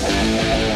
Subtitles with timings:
[0.00, 0.69] Música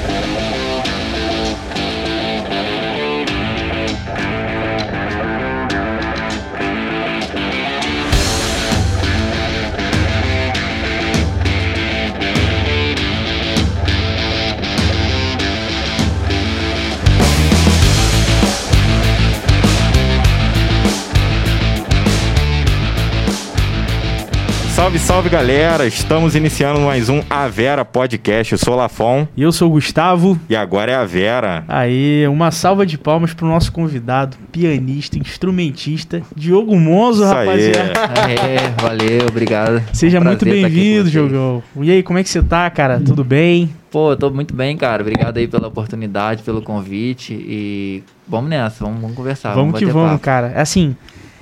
[24.85, 25.87] Salve, salve galera!
[25.87, 28.53] Estamos iniciando mais um A Vera Podcast.
[28.53, 30.39] Eu sou o Lafon E eu sou o Gustavo.
[30.47, 31.65] e agora é a Vera.
[31.67, 37.93] Aí, uma salva de palmas pro nosso convidado, pianista, instrumentista, Diogo Monzo, Isso rapaziada.
[38.29, 39.83] É, valeu, obrigado.
[39.91, 41.11] Seja Prazer muito com bem-vindo.
[41.11, 41.63] Diogão.
[41.81, 43.01] E aí, como é que você tá, cara?
[43.01, 43.71] Tudo bem?
[43.91, 45.01] Pô, eu tô muito bem, cara.
[45.01, 49.55] Obrigado aí pela oportunidade, pelo convite e vamos nessa, vamos, vamos conversar.
[49.55, 50.25] vamos que bater vamos, papo.
[50.25, 50.53] cara.
[50.61, 50.95] Assim,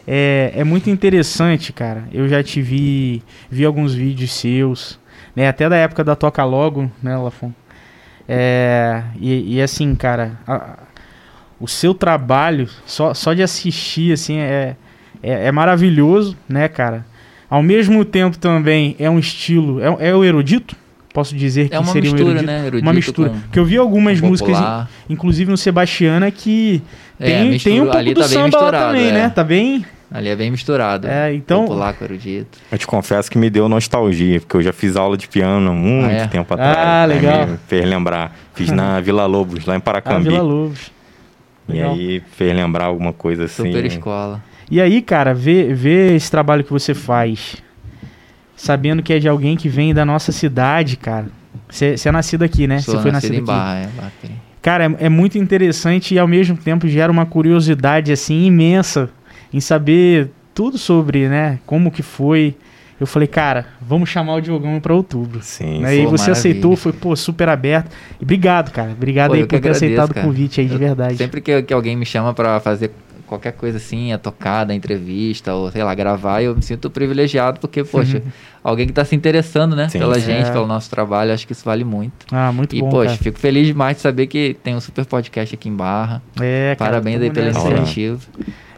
[0.07, 2.05] é, é muito interessante, cara.
[2.13, 4.99] Eu já te vi, vi alguns vídeos seus,
[5.35, 5.49] né?
[5.49, 7.53] Até da época da Toca Logo, né, Lafon?
[8.29, 10.79] É, e, e assim, cara, a-
[11.61, 14.77] o seu trabalho, só, só de assistir, assim, é,
[15.23, 17.05] é, é maravilhoso, né, cara?
[17.49, 20.75] Ao mesmo tempo também é um estilo, é, é o erudito?
[21.13, 22.47] Posso dizer que É uma seria um mistura, erudito?
[22.53, 22.67] né?
[22.67, 23.29] Erudito uma mistura.
[23.31, 24.57] com- Porque eu vi algumas músicas,
[25.11, 26.83] inclusive no Sebastiana, que
[27.21, 29.13] É, tem, mistura- tem um pouco ali do tá bem samba lá misturado, também, é.
[29.13, 29.29] né?
[29.29, 29.85] Tá bem.
[30.11, 31.07] Ali é bem misturado.
[31.09, 32.59] É, então- Popular com erudito.
[32.71, 35.75] Eu te confesso que me deu nostalgia, porque eu já fiz aula de piano há
[35.75, 36.27] muito Ah, é?
[36.27, 37.11] tempo Ah, atrás.
[37.11, 37.47] Aí legal.
[37.47, 38.37] Me fez lembrar.
[38.55, 40.29] Fiz na Vila Lobos, lá em Ah, Paracambi.
[40.29, 40.91] Vila Lobos.
[41.69, 41.93] e Legal.
[41.95, 43.65] aí fez lembrar alguma coisa assim.
[43.67, 44.43] Super escola.
[44.71, 47.57] E aí, cara, vê esse trabalho que você faz,
[48.57, 51.27] sabendo que é de alguém que vem da nossa cidade, cara.
[51.69, 52.79] Você é nascido aqui, né?
[52.81, 53.47] Você foi nascido nascido em aqui.
[53.47, 54.13] Barra, é, Barra.
[54.61, 59.11] Cara, é, é muito interessante e ao mesmo tempo gera uma curiosidade assim imensa
[59.53, 62.55] em saber tudo sobre, né, como que foi.
[63.01, 65.41] Eu falei, cara, vamos chamar o Diogão para outubro.
[65.43, 66.33] Sim, Aí Pô, você maravilha.
[66.33, 67.91] aceitou, foi pô, super aberto.
[68.21, 68.93] E obrigado, cara.
[68.93, 70.27] Obrigado Pô, aí por ter agradeço, aceitado o cara.
[70.27, 71.17] convite aí de Eu- verdade.
[71.17, 72.93] Sempre que, que alguém me chama pra fazer
[73.33, 77.59] qualquer coisa assim, a tocada, a entrevista, ou sei lá, gravar, eu me sinto privilegiado,
[77.61, 78.23] porque, poxa,
[78.63, 79.99] alguém que tá se interessando, né, Sim.
[79.99, 80.21] pela É.
[80.21, 82.27] gente, pelo nosso trabalho, acho que isso vale muito.
[82.31, 83.19] Ah, muito e, bom, poxa, cara.
[83.23, 86.23] fico feliz demais de saber que tem um super podcast aqui em Barra.
[86.41, 87.77] É, cara, Parabéns aí pela nessa aí.
[87.77, 88.21] iniciativa.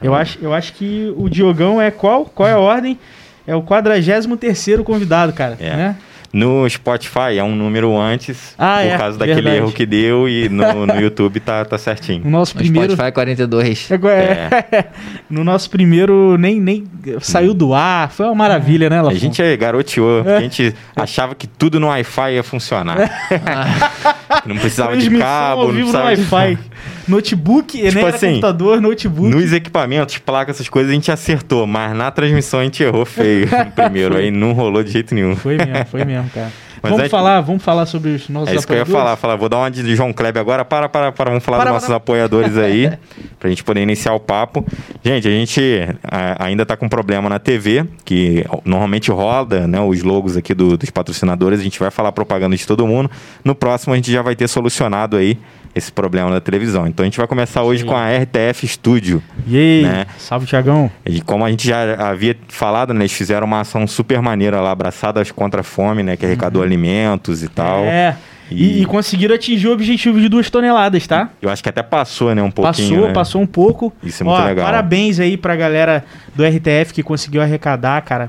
[0.00, 2.26] Eu acho, eu acho que o Diogão é qual?
[2.26, 2.98] Qual é a ordem?
[3.47, 5.56] É o 43º convidado, cara.
[5.60, 5.76] É.
[5.76, 5.97] Né?
[6.34, 9.56] No Spotify é um número antes, Ah, por é, causa daquele verdade.
[9.59, 12.22] erro que deu, e no, no YouTube tá, tá certinho.
[12.27, 12.93] O nosso No primeiro.
[12.95, 13.89] Spotify 42.
[13.93, 14.84] É,
[15.31, 16.84] no nosso primeiro nem, nem
[17.21, 18.11] saiu do ar.
[18.11, 19.17] Foi uma maravilha, né, A Lafon?
[19.17, 22.99] gente é garoteou, porque a gente achava que tudo no Wi-Fi ia funcionar.
[24.45, 26.59] não precisava de cabo, não no precisava de...
[27.06, 29.28] Notebook, Tipo assim, computador, notebook.
[29.28, 33.47] Nos equipamentos, placas, essas coisas a gente acertou, mas na transmissão a gente errou feio
[33.77, 35.37] primeiro, aí não rolou de jeito nenhum.
[35.37, 36.50] Foi mesmo, foi mesmo, cara.
[36.84, 39.05] Mas vamos é- falar, vamos falar sobre os nossos É isso que eu ia apoiadores?
[39.06, 41.65] falar, falar, vou dar uma de João Kleber agora, para, para, para, vamos falar Para,
[41.71, 41.97] dos nossos para.
[41.97, 42.93] apoiadores aí,
[43.41, 44.62] pra gente poder iniciar o papo.
[45.03, 45.62] Gente, a gente
[46.03, 50.77] a- ainda tá com problema na TV, que normalmente roda, né, os logos aqui do-
[50.77, 53.11] dos patrocinadores, a gente vai falar propaganda de todo mundo.
[53.43, 55.39] No próximo a gente já vai ter solucionado aí
[55.74, 56.86] esse problema da televisão.
[56.86, 57.88] Então a gente vai começar hoje Sim.
[57.88, 59.22] com a RTF Studio.
[59.46, 60.06] E aí, né?
[60.18, 60.90] salve, Tiagão.
[61.04, 64.70] E como a gente já havia falado, né, eles fizeram uma ação super maneira lá,
[64.70, 67.80] abraçadas contra a fome, né, que arrecadou alimentos e tal.
[67.82, 67.88] Uhum.
[67.88, 68.16] É.
[68.50, 71.30] E, E- conseguiram atingir o objetivo de duas toneladas, tá?
[71.40, 72.91] Eu acho que até passou, né, um pouquinho.
[72.91, 73.12] Passou, né?
[73.14, 73.92] passou um pouco.
[74.02, 74.64] Isso é muito Ó, legal.
[74.66, 76.04] Parabéns aí pra galera
[76.36, 78.28] do RTF que conseguiu arrecadar, cara.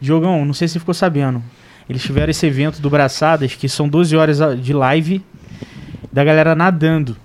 [0.00, 1.42] Diogão, não sei se você ficou sabendo.
[1.88, 5.22] Eles tiveram esse evento do Braçadas, que são 12 horas de live
[6.12, 7.16] da galera nadando,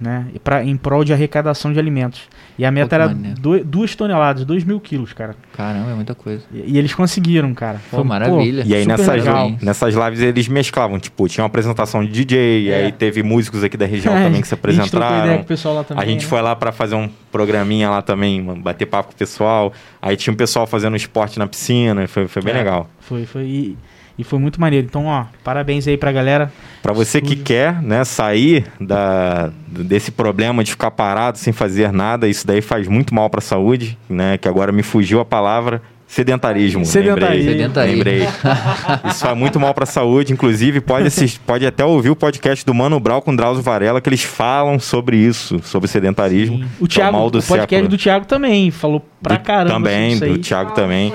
[0.00, 0.26] né?
[0.42, 2.22] Pra, em prol de arrecadação de alimentos.
[2.58, 3.40] E a meta que era maneiro.
[3.40, 5.34] do- duas toneladas, 2 mil quilos, cara.
[5.56, 6.42] Caramba, é muita coisa.
[6.52, 7.80] E, e eles conseguiram, cara.
[7.90, 8.62] Pô, maravilha.
[8.66, 9.52] E aí nessas, legal.
[9.62, 12.84] nessas lives eles mesclavam, tipo, tinha uma apresentação de DJ, É.
[12.86, 15.22] aí teve músicos aqui da região É, também que se A gente trocou ideia com
[15.22, 15.42] apresentaram.
[15.42, 16.02] o pessoal lá também.
[16.02, 16.28] A gente né?
[16.28, 19.72] foi lá pra fazer um programinha lá também, bater papo com o pessoal.
[20.00, 22.58] Aí tinha um pessoal fazendo esporte na piscina, foi, foi bem É.
[22.58, 22.90] legal.
[23.00, 23.44] Foi, foi.
[23.44, 23.78] E,
[24.22, 24.86] e foi muito maneiro.
[24.88, 26.50] Então, ó, parabéns aí pra galera.
[26.82, 27.44] Pra você que Estúdio.
[27.44, 32.88] quer, né, sair da, desse problema de ficar parado sem fazer nada, isso daí faz
[32.88, 36.84] muito mal pra saúde, né, que agora me fugiu a palavra sedentarismo.
[36.84, 37.50] Sedentarismo.
[37.50, 37.52] Lembrei.
[37.54, 37.96] Sedentarismo.
[38.04, 38.28] Lembrei.
[39.10, 42.74] Isso faz muito mal pra saúde, inclusive pode assistir, pode até ouvir o podcast do
[42.74, 46.58] Mano Brau com Drauzio Varela que eles falam sobre isso, sobre sedentarismo.
[46.58, 46.68] Sim.
[46.78, 47.88] que O, Thiago, é o mal do o podcast século.
[47.88, 49.70] do Thiago também falou pra Do- caramba.
[49.74, 50.42] Também, sobre do isso aí.
[50.42, 51.14] Thiago também.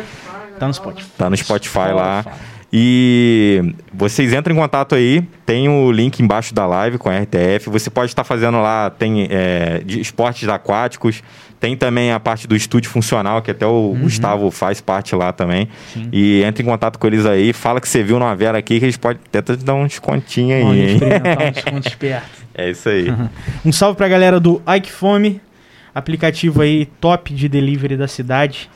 [0.60, 1.10] Tá no Spotify.
[1.16, 2.26] Tá no Spotify lá.
[2.72, 7.70] E vocês entram em contato aí, tem o link embaixo da live com a RTF.
[7.70, 11.24] Você pode estar fazendo lá, tem é, de esportes aquáticos,
[11.60, 14.02] tem também a parte do estúdio funcional, que até o uhum.
[14.02, 15.70] Gustavo faz parte lá também.
[15.94, 16.10] Sim.
[16.12, 18.86] E entra em contato com eles aí, fala que você viu numa vela aqui, que
[18.86, 20.94] eles podem até te dar um descontinho aí.
[20.94, 22.30] Experimentar um desconto esperto.
[22.54, 23.10] É isso aí.
[23.10, 23.30] Uhum.
[23.66, 25.42] Um salve pra galera do Ike Fome,
[25.96, 28.70] aplicativo aí top de delivery da cidade.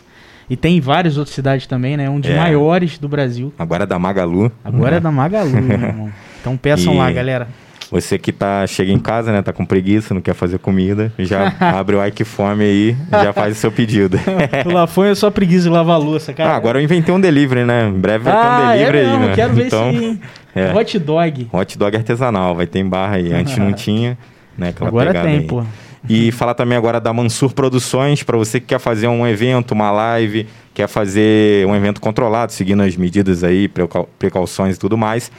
[0.50, 2.10] E tem em várias outras cidades também, né?
[2.10, 2.38] Um dos é.
[2.38, 3.54] maiores do Brasil.
[3.58, 4.52] Agora é da Magalu.
[4.64, 6.12] Agora é da Magalu, meu irmão.
[6.40, 6.98] Então peçam e...
[6.98, 7.48] lá, galera.
[7.92, 9.42] Você que tá, chega em casa, né?
[9.42, 13.58] Tá com preguiça, não quer fazer comida, já abre o Ike Fome aí, já faz
[13.58, 14.18] o seu pedido.
[14.66, 16.52] o Lafone é só preguiça de lavar louça, cara.
[16.52, 17.90] Ah, agora eu inventei um delivery, né?
[17.90, 19.36] Em breve vai ah, ter um ah, é delivery é mesmo, aí, né?
[19.36, 20.20] quero ver então, isso aí.
[20.56, 20.74] É.
[20.74, 21.50] Hot dog.
[21.52, 23.34] Hot dog artesanal, vai ter em barra aí.
[23.34, 24.18] Antes não tinha,
[24.58, 24.74] né?
[24.80, 25.48] Agora tem, aí.
[25.48, 25.66] pô.
[26.09, 29.92] E falar também agora da Mansur Produções, para você que quer fazer um evento, uma
[29.92, 33.69] live, quer fazer um evento controlado, seguindo as medidas aí,
[34.18, 35.31] precauções e tudo mais.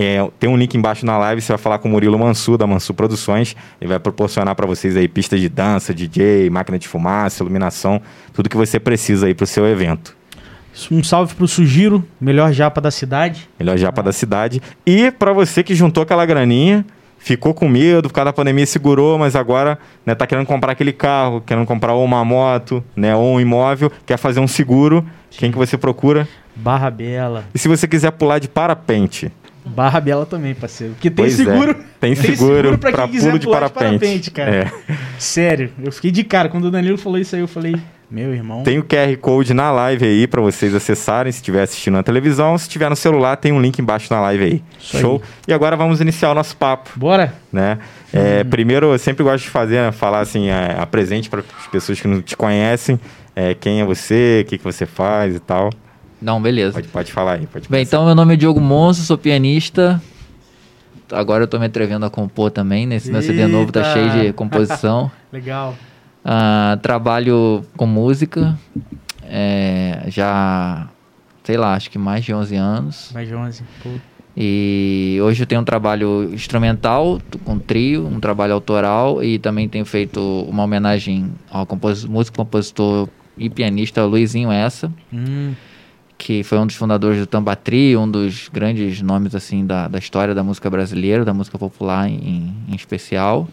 [0.00, 2.66] É, tem um link embaixo na live, você vai falar com o Murilo Mansur, da
[2.66, 3.56] Mansur Produções.
[3.80, 8.00] Ele vai proporcionar para vocês aí pistas de dança, DJ, máquina de fumaça, iluminação,
[8.32, 10.16] tudo que você precisa aí para o seu evento.
[10.90, 13.48] Um salve pro Sugiro, melhor japa da cidade.
[13.58, 14.04] Melhor japa ah.
[14.04, 14.62] da cidade.
[14.86, 16.86] E para você que juntou aquela graninha,
[17.18, 20.92] ficou com medo por causa da pandemia, segurou, mas agora né, tá querendo comprar aquele
[20.92, 25.04] carro, querendo comprar ou uma moto, né, ou um imóvel, quer fazer um seguro.
[25.30, 26.26] Quem que você procura?
[26.56, 27.44] Barra Bela.
[27.54, 29.30] E se você quiser pular de parapente,
[29.68, 30.94] Barra Bela também, parceiro.
[30.94, 31.44] Porque tem pois é.
[31.44, 31.70] seguro.
[31.72, 31.74] É.
[32.00, 33.84] Tem, tem seguro, seguro pra, pra pulo de parapente.
[33.84, 34.54] de parapente, cara.
[34.54, 34.72] É.
[35.18, 36.48] Sério, eu fiquei de cara.
[36.48, 37.76] Quando o Danilo falou isso aí, eu falei,
[38.10, 38.62] meu irmão.
[38.62, 42.56] Tem o QR Code na live aí para vocês acessarem se estiver assistindo na televisão.
[42.56, 44.62] Se estiver no celular, tem um link embaixo na live aí.
[44.78, 45.22] Isso Show?
[45.22, 45.30] Aí.
[45.48, 46.90] E agora vamos iniciar o nosso papo.
[46.96, 47.34] Bora!
[47.52, 47.78] Né?
[48.12, 48.48] É, hum.
[48.48, 52.08] Primeiro, eu sempre gosto de fazer, né, falar assim, é, apresente para as pessoas que
[52.08, 52.98] não te conhecem.
[53.36, 55.70] É, quem é você, o que, que você faz e tal.
[56.20, 56.72] Não, beleza.
[56.72, 57.46] Pode, pode falar aí.
[57.46, 60.02] Pode Bem, então meu nome é Diogo Monso, sou pianista.
[61.12, 62.86] Agora eu tô me atrevendo a compor também.
[62.86, 63.18] Nesse Eita.
[63.18, 65.10] meu CD novo tá cheio de composição.
[65.32, 65.74] Legal.
[66.24, 68.58] Uh, trabalho com música.
[69.24, 70.88] É, já,
[71.44, 73.10] sei lá, acho que mais de 11 anos.
[73.12, 73.90] Mais de 11, pô.
[74.36, 79.84] E hoje eu tenho um trabalho instrumental com trio, um trabalho autoral e também tenho
[79.84, 84.92] feito uma homenagem ao compos músico, compositor e pianista Luizinho Essa.
[85.12, 85.54] Hum
[86.18, 90.34] que foi um dos fundadores do Tambatri, um dos grandes nomes assim da, da história
[90.34, 93.48] da música brasileira, da música popular em, em especial.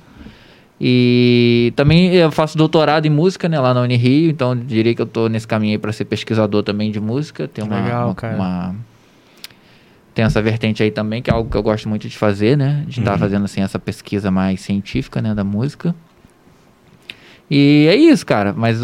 [0.80, 5.06] E também eu faço doutorado em música né, lá na Unirio, então diria que eu
[5.06, 7.48] estou nesse caminho aí para ser pesquisador também de música.
[7.48, 8.36] Tem uma, Legal, uma, cara.
[8.36, 8.76] Uma,
[10.14, 12.84] tem essa vertente aí também, que é algo que eu gosto muito de fazer, né?
[12.88, 13.18] De estar uhum.
[13.18, 15.96] tá fazendo assim essa pesquisa mais científica, né, da música.
[17.50, 18.54] E é isso, cara.
[18.56, 18.82] Mas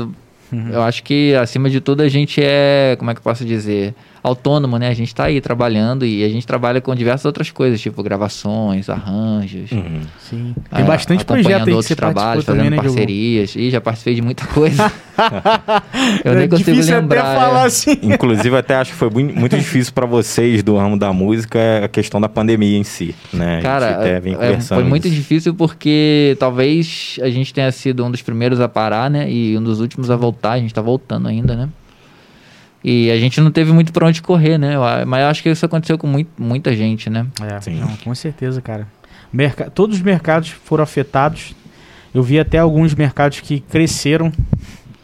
[0.51, 0.69] Uhum.
[0.69, 3.95] Eu acho que, acima de tudo, a gente é, como é que eu posso dizer,
[4.23, 4.87] autônomo, né?
[4.89, 8.89] A gente está aí trabalhando e a gente trabalha com diversas outras coisas, tipo gravações,
[8.89, 9.71] arranjos.
[9.71, 10.01] Uhum.
[10.19, 10.55] Sim.
[10.73, 13.55] Tem bastante projeto aí outros que você trabalhos, fazendo também, né, parcerias.
[13.55, 14.91] E já participei de muita coisa.
[16.23, 17.21] eu é nem consigo lembrar.
[17.21, 17.65] Até falar é.
[17.65, 17.97] assim.
[18.01, 22.21] Inclusive, até acho que foi muito difícil para vocês do ramo da música a questão
[22.21, 23.61] da pandemia em si, né?
[23.61, 28.69] Cara, é, foi muito difícil porque talvez a gente tenha sido um dos primeiros a
[28.69, 29.31] parar, né?
[29.31, 30.51] E um dos últimos a voltar.
[30.51, 31.69] A gente tá voltando ainda, né?
[32.83, 34.75] E a gente não teve muito para onde correr, né?
[35.05, 37.27] Mas eu acho que isso aconteceu com muito, muita gente, né?
[37.41, 37.79] É, Sim.
[37.79, 38.87] Não, com certeza, cara.
[39.31, 41.53] Merc todos os mercados foram afetados.
[42.13, 44.31] Eu vi até alguns mercados que cresceram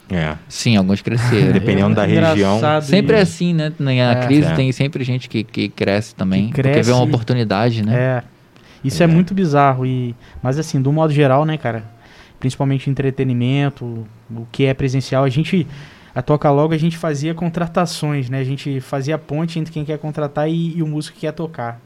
[0.09, 0.35] é.
[0.47, 1.51] Sim, alguns cresceram.
[1.53, 2.59] Dependendo é, da região.
[2.81, 3.71] Sempre é assim, né?
[3.77, 4.25] Na é.
[4.25, 4.55] crise é.
[4.55, 6.47] tem sempre gente que, que cresce também.
[6.47, 7.95] Que cresce, porque vê uma oportunidade, né?
[7.95, 8.23] É.
[8.83, 9.05] Isso é.
[9.05, 9.07] é.
[9.07, 9.85] muito bizarro.
[9.85, 11.83] E, mas assim, do modo geral, né, cara?
[12.39, 15.67] Principalmente entretenimento, o que é presencial, a gente.
[16.17, 18.39] A Toca Logo a gente fazia contratações, né?
[18.39, 21.79] A gente fazia ponte entre quem quer contratar e, e o músico que quer tocar.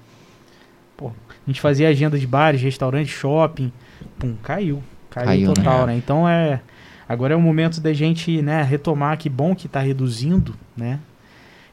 [0.96, 3.72] Pô, a gente fazia agenda de bares, restaurantes, shopping.
[4.18, 4.82] Pum, caiu.
[5.10, 5.94] Caiu, caiu total, né?
[5.94, 5.98] né?
[5.98, 6.62] Então é
[7.12, 10.98] Agora é o momento da gente, né, retomar, que bom que está reduzindo, né?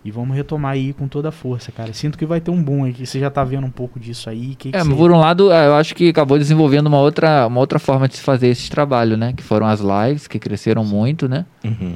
[0.04, 1.92] E vamos retomar aí com toda a força, cara.
[1.92, 4.28] Sinto que vai ter um boom aí, que você já está vendo um pouco disso
[4.28, 4.56] aí.
[4.56, 7.60] Que é, que por um lado, é, eu acho que acabou desenvolvendo uma outra, uma
[7.60, 9.32] outra forma de se fazer esse trabalho, né?
[9.32, 11.46] Que foram as lives, que cresceram muito, né?
[11.64, 11.94] Uhum.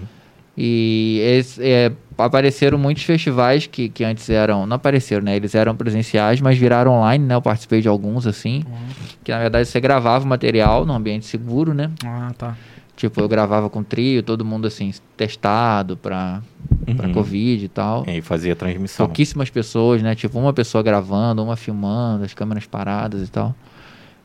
[0.57, 4.67] E esse, é, apareceram muitos festivais que, que antes eram.
[4.67, 5.37] Não apareceram, né?
[5.37, 7.35] Eles eram presenciais, mas viraram online, né?
[7.35, 8.65] Eu participei de alguns, assim.
[8.67, 9.07] Uhum.
[9.25, 11.91] Que na verdade você gravava o material num ambiente seguro, né?
[12.05, 12.57] Ah, tá.
[12.95, 16.43] Tipo, eu gravava com trio, todo mundo assim, testado pra,
[16.87, 16.95] uhum.
[16.95, 18.05] pra Covid e tal.
[18.07, 19.07] E fazia transmissão.
[19.07, 20.15] Pouquíssimas pessoas, né?
[20.15, 23.55] Tipo, uma pessoa gravando, uma filmando, as câmeras paradas e tal.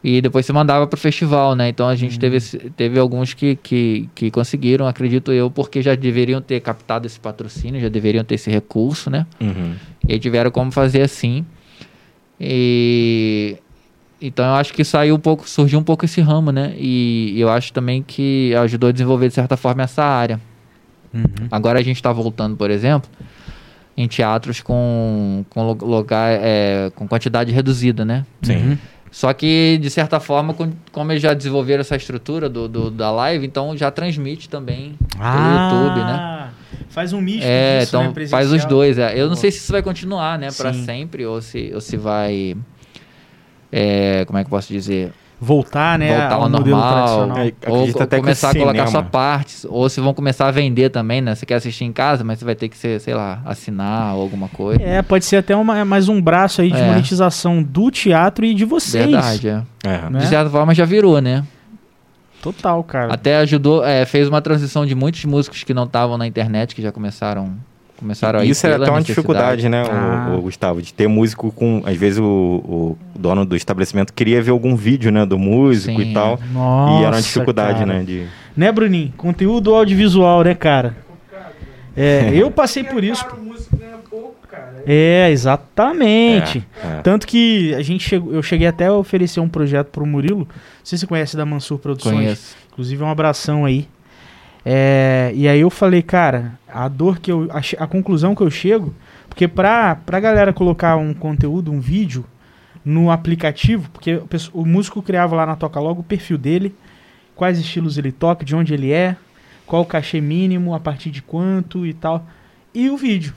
[0.03, 1.69] E depois você mandava pro festival, né?
[1.69, 5.95] Então a gente teve, esse- teve alguns que, que, que conseguiram, acredito eu, porque já
[5.95, 9.25] deveriam ter captado esse patrocínio, já deveriam ter esse recurso, né?
[9.41, 9.73] Uhum.
[10.07, 11.43] E tiveram como fazer assim.
[12.39, 13.57] E
[14.21, 16.73] então eu acho que saiu um pouco, surgiu um pouco esse ramo, né?
[16.77, 20.39] E eu acho também que ajudou a desenvolver de certa forma essa área.
[21.13, 21.47] Uhum.
[21.51, 23.09] Agora a gente está voltando, por exemplo,
[23.95, 28.25] em teatros com, com lugar é, com quantidade reduzida, né?
[28.41, 28.55] Sim.
[28.55, 28.77] Uhum.
[29.17, 33.09] Só que, de certa forma, com- como eles já desenvolveram essa estrutura do, do- da
[33.09, 36.49] live, então já transmite também Ah, pelo YouTube, né?
[36.89, 38.99] Faz um misto É, disso, então né, faz os dois.
[38.99, 39.19] É.
[39.19, 40.85] Eu não sei se isso vai continuar, né, pra Sim.
[40.85, 42.55] sempre, ou se, ou se vai.
[43.71, 45.11] é, como é que eu posso dizer?
[45.39, 46.93] Voltar, né, Voltar ao ao modelo normal.
[46.93, 47.37] tradicional.
[47.37, 51.35] É, Ou, começar a colocar só partes, ou se vão começar a vender também, né?
[51.35, 54.21] Você quer assistir em casa, mas você vai ter que, ser, sei lá, assinar ou
[54.23, 54.81] alguma coisa.
[54.81, 56.87] É, pode ser até uma, mais um braço aí de É.
[56.87, 59.05] monetização do teatro e de vocês.
[59.05, 59.63] Verdade, é.
[59.83, 60.09] É.
[60.09, 60.19] Né?
[60.19, 61.43] De certa forma já virou, né?
[62.41, 63.13] Total, cara.
[63.13, 66.81] Até ajudou, é, fez uma transição de muitos músicos que não estavam na internet, que
[66.81, 67.55] já começaram,
[67.97, 70.35] começaram a ir Isso pela até uma dificuldade, né, o- Ah.
[70.37, 71.81] o, Gustavo, de ter músico com.
[71.85, 76.11] Às vezes o, o dono do estabelecimento queria ver algum vídeo, né, do músico Sim,
[76.11, 76.39] e tal.
[76.53, 77.93] Nossa, e era uma dificuldade, cara.
[77.93, 78.03] né?
[78.03, 78.27] De...
[78.55, 79.13] Né, Bruninho?
[79.17, 80.95] Conteúdo audiovisual, né, cara?
[81.95, 83.25] É, eu passei por isso.
[84.85, 86.65] É, exatamente.
[86.81, 87.01] É, é.
[87.01, 90.39] Tanto que a gente chegou, eu cheguei até a oferecer um projeto pro Murilo.
[90.39, 90.47] Não
[90.83, 92.15] sei se você conhece da Mansur Produções.
[92.15, 92.55] Conheço.
[92.71, 93.85] Inclusive, um abração aí.
[94.69, 97.47] É, e aí eu falei, cara, a dor que eu.
[97.51, 98.93] A, a conclusão que eu chego.
[99.29, 102.25] Porque pra, pra galera colocar um conteúdo, um vídeo
[102.83, 106.75] no aplicativo, porque o, o músico criava lá na Toca Logo o perfil dele,
[107.33, 109.15] quais estilos ele toca, de onde ele é,
[109.65, 112.27] qual o cachê mínimo, a partir de quanto e tal.
[112.73, 113.33] E o vídeo.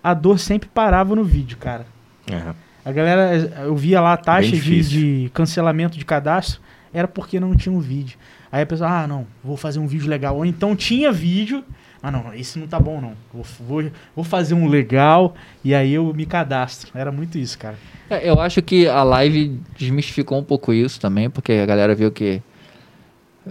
[0.00, 1.84] A dor sempre parava no vídeo, cara.
[2.30, 2.54] É.
[2.84, 6.60] A galera, eu via lá a taxa de, de cancelamento de cadastro,
[6.92, 8.16] era porque não tinha um vídeo.
[8.54, 10.36] Aí a pessoa, ah, não, vou fazer um vídeo legal.
[10.36, 11.64] Ou então tinha vídeo,
[12.00, 13.14] ah, não, esse não tá bom, não.
[13.32, 15.34] Vou, vou, vou fazer um legal
[15.64, 16.92] e aí eu me cadastro.
[16.94, 17.74] Era muito isso, cara.
[18.08, 22.12] É, eu acho que a live desmistificou um pouco isso também, porque a galera viu
[22.12, 22.40] que.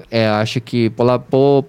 [0.09, 0.89] É, acho que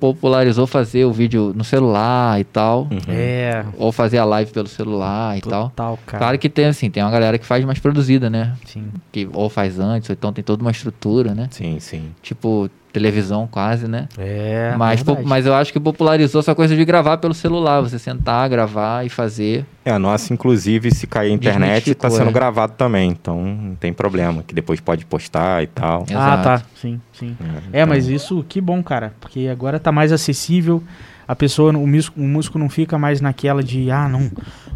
[0.01, 2.83] popularizou fazer o vídeo no celular e tal.
[2.83, 3.01] Uhum.
[3.09, 5.71] É, Ou fazer a live pelo celular e tal.
[5.71, 6.19] total, cara.
[6.19, 8.55] Claro que tem assim, tem uma galera que faz mais produzida, né?
[8.65, 8.93] Sim.
[9.11, 11.49] Que ou faz antes, ou então tem toda uma estrutura, né?
[11.51, 12.13] Sim, sim.
[12.23, 14.09] Tipo, televisão quase, né?
[14.17, 15.29] É, mas, po- verdade.
[15.29, 19.09] mas eu acho que popularizou essa coisa de gravar pelo celular, você sentar, gravar e
[19.11, 19.67] fazer.
[19.85, 22.33] É, a nossa, inclusive, se cair a internet, Desmistificou, tá sendo é.
[22.33, 23.11] gravado também.
[23.11, 26.07] Então, não tem problema, que depois pode postar e tal.
[26.09, 26.43] Ah, Exato.
[26.45, 26.63] tá.
[26.81, 27.37] Sim, sim.
[27.73, 29.13] É, então- mas isso que bom, cara.
[29.21, 30.83] Porque agora tá mais acessível.
[31.27, 34.31] A pessoa, o músico, o músico não fica mais naquela de, ah, não,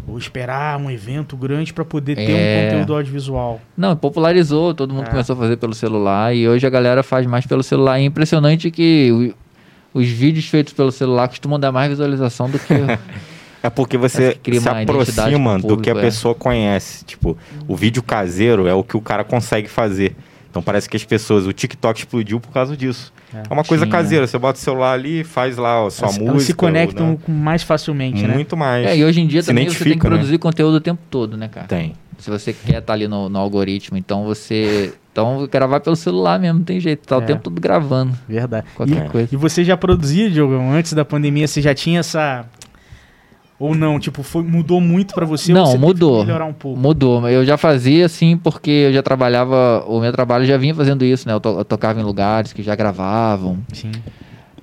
[0.07, 2.67] vou esperar um evento grande pra poder ter É.
[2.67, 3.61] um conteúdo audiovisual.
[3.77, 5.09] Não, popularizou, todo mundo É.
[5.11, 7.99] começou a fazer pelo celular e hoje a galera faz mais pelo celular.
[7.99, 9.33] É impressionante que
[9.93, 12.73] o- os vídeos feitos pelo celular costumam dar mais visualização do que.
[13.61, 16.01] É porque você se aproxima com o do que a público, é.
[16.03, 17.03] pessoa conhece.
[17.03, 17.37] Tipo,
[17.67, 20.15] o vídeo caseiro é o que o cara consegue fazer.
[20.49, 23.13] Então parece que as pessoas, o TikTok explodiu por causa disso.
[23.33, 23.43] É.
[23.49, 26.17] É uma coisa Sim, caseira, você bota o celular ali, faz lá a sua elas,
[26.17, 26.31] música.
[26.31, 27.17] elas se conectam né?
[27.23, 28.33] com- mais facilmente, né?
[28.33, 28.85] muito mais.
[28.87, 30.09] é, e hoje em dia Se também você tem que né?
[30.09, 31.67] produzir conteúdo o tempo todo, né, cara?
[31.67, 31.93] Tem.
[32.17, 34.93] Se você quer estar ali no, no algoritmo, então você.
[35.11, 37.07] Então gravar pelo celular mesmo, não tem jeito.
[37.07, 37.25] Tá o É.
[37.25, 38.13] tempo todo gravando.
[38.27, 38.65] Verdade.
[38.75, 39.29] Qualquer E, coisa.
[39.31, 42.45] e você já produzia, Diogão, antes da pandemia, você já tinha essa...
[43.59, 45.51] Ou não, tipo, foi, mudou muito pra você?
[45.51, 46.23] Não, você mudou.
[46.23, 46.79] melhorar um pouco?
[46.79, 51.03] Mudou, eu já fazia assim porque eu já trabalhava, o meu trabalho já vinha fazendo
[51.03, 51.33] isso, né?
[51.33, 53.91] Eu, to- eu tocava em lugares que já gravavam Sim.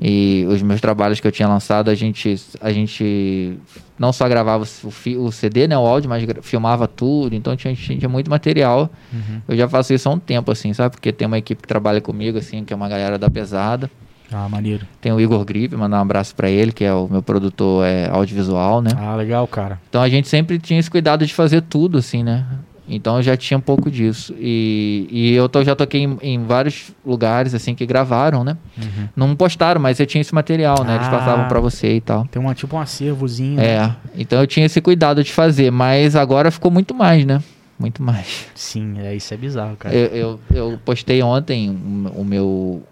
[0.01, 3.59] e os meus trabalhos que eu tinha lançado, a gente, a gente
[3.99, 8.09] não só gravava o, o CD, né, o áudio, mas filmava tudo, então tinha, tinha
[8.09, 8.91] muito material.
[9.13, 9.41] Uhum.
[9.47, 10.93] Eu já faço isso há um tempo, assim, sabe?
[10.95, 13.91] Porque tem uma equipe que trabalha comigo, assim, que é uma galera da pesada.
[14.33, 14.87] Ah, maneiro.
[15.01, 18.09] Tem o Igor Gripe, mandar um abraço pra ele, que é o meu produtor é,
[18.11, 18.91] audiovisual, né?
[18.97, 19.81] Ah, legal, cara.
[19.89, 22.45] Então a gente sempre tinha esse cuidado de fazer tudo, assim, né?
[22.89, 24.33] Então eu já tinha um pouco disso.
[24.39, 28.57] E, e eu to- já toquei em, em vários lugares, assim, que gravaram, né?
[28.79, 29.09] Uhum.
[29.17, 30.95] Não postaram, mas eu tinha esse material, né?
[30.95, 31.11] Eles Ah.
[31.11, 32.27] passavam pra você e tal.
[32.31, 33.57] Tem uma, tipo um acervozinho.
[33.57, 33.67] né?
[33.67, 37.43] É, então eu tinha esse cuidado de fazer, mas agora ficou muito mais, né?
[37.79, 38.47] Muito mais.
[38.55, 39.95] Sim, é, isso é bizarro, cara.
[39.95, 40.41] Eu, eu,
[40.73, 41.69] eu postei ontem
[42.15, 42.83] o meu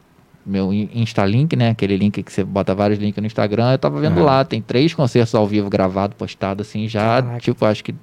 [0.46, 1.70] meu in- Insta link, né?
[1.70, 3.72] Aquele link que você bota vários links no Instagram.
[3.72, 4.24] Eu tava vendo Uhum.
[4.24, 7.40] lá, tem três concertos ao vivo gravados, postados assim, já, Caraca.
[7.40, 7.94] tipo, acho que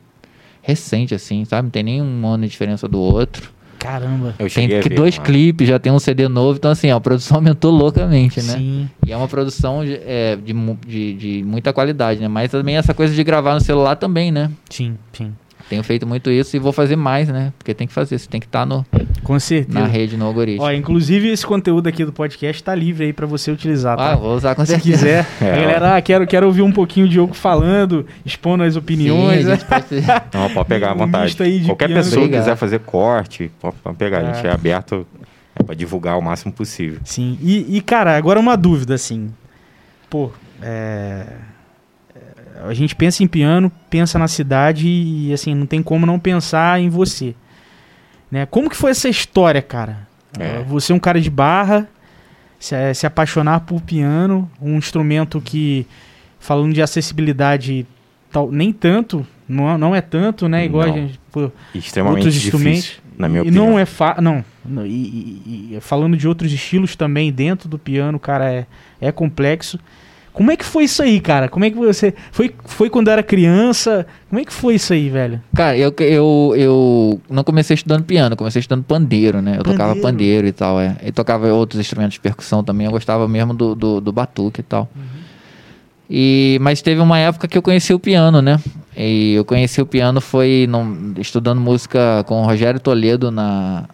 [0.62, 1.64] recente, assim, sabe?
[1.66, 3.50] Não tem nenhum ano de diferença do outro.
[3.80, 4.36] Caramba.
[4.38, 6.98] Eu Tem que ver, dois mas- clipes, já tem um CD novo, então assim, ó,
[6.98, 8.54] a produção aumentou loucamente, né?
[8.58, 8.90] Sim.
[9.06, 10.54] E é uma produção de, é, de,
[10.88, 12.28] de, de muita qualidade, né?
[12.28, 14.52] Mas também essa coisa de gravar no celular também, né?
[14.70, 15.34] Sim, sim.
[15.68, 17.54] Tenho feito muito isso e vou fazer mais, né?
[17.58, 18.86] Porque tem que fazer, você tem que estar no,
[19.24, 19.80] Com certeza.
[19.80, 20.64] na rede, no algoritmo.
[20.66, 24.14] Ó, inclusive esse conteúdo aqui do podcast tá livre aí pra você utilizar, tá?
[24.14, 24.98] Ah, vou usar com Se certeza.
[24.98, 28.76] quiser, É, a galera, ah, quero, quero ouvir um pouquinho o Diogo falando, expondo as
[28.76, 29.46] opiniões.
[29.46, 29.86] Sim, a gente pode...
[30.34, 31.26] Não, pode pegar à vontade.
[31.26, 32.02] misto aí de Qualquer piano.
[32.04, 32.44] pessoa que Obrigado.
[32.44, 34.20] quiser fazer corte, pode pode pegar.
[34.20, 34.50] A gente É.
[34.50, 35.06] é aberto
[35.56, 37.00] é, para divulgar o máximo possível.
[37.04, 39.30] Sim, e, e, cara, agora uma dúvida, assim.
[40.10, 41.26] Pô, é...
[42.16, 42.20] é,
[42.68, 46.80] A gente pensa em piano, pensa na cidade e, assim, não tem como não pensar
[46.82, 47.36] em você.
[48.32, 48.46] Né?
[48.46, 50.08] Como que foi essa história, cara?
[50.40, 50.64] É.
[50.64, 51.88] Você é um cara de barra,
[52.58, 55.86] se, se apaixonar por piano, um instrumento que,
[56.40, 57.86] falando de acessibilidade,
[58.32, 60.64] tal, nem tanto, não, não é tanto, né?
[60.66, 60.94] Igual Não.
[60.94, 63.02] a gente, pô, Extremamente outros difícil, instrumentos.
[63.18, 63.66] na minha e opinião.
[63.72, 67.78] não é fa não, não, e, e- e falando de outros estilos também dentro do
[67.78, 68.66] piano, cara, é,
[69.02, 69.78] é complexo.
[70.34, 71.50] Como é que foi isso aí, cara?
[71.50, 74.06] Como é que você foi foi quando era criança?
[74.30, 75.42] Como é que foi isso aí, velho?
[75.54, 79.58] Cara, eu, eu, eu não comecei estudando piano, eu comecei estudando pandeiro, né?
[79.58, 80.02] Eu tocava Pandeiro.
[80.02, 80.96] pandeiro e tal, é.
[81.04, 84.64] E tocava outros instrumentos de percussão também, eu gostava mesmo do, do, do batuque e
[84.64, 84.88] tal.
[86.10, 88.60] E, mas teve uma época que eu conheci o piano, né?
[88.96, 93.86] E eu conheci o piano foi num- estudando música com o Rogério Toledo na...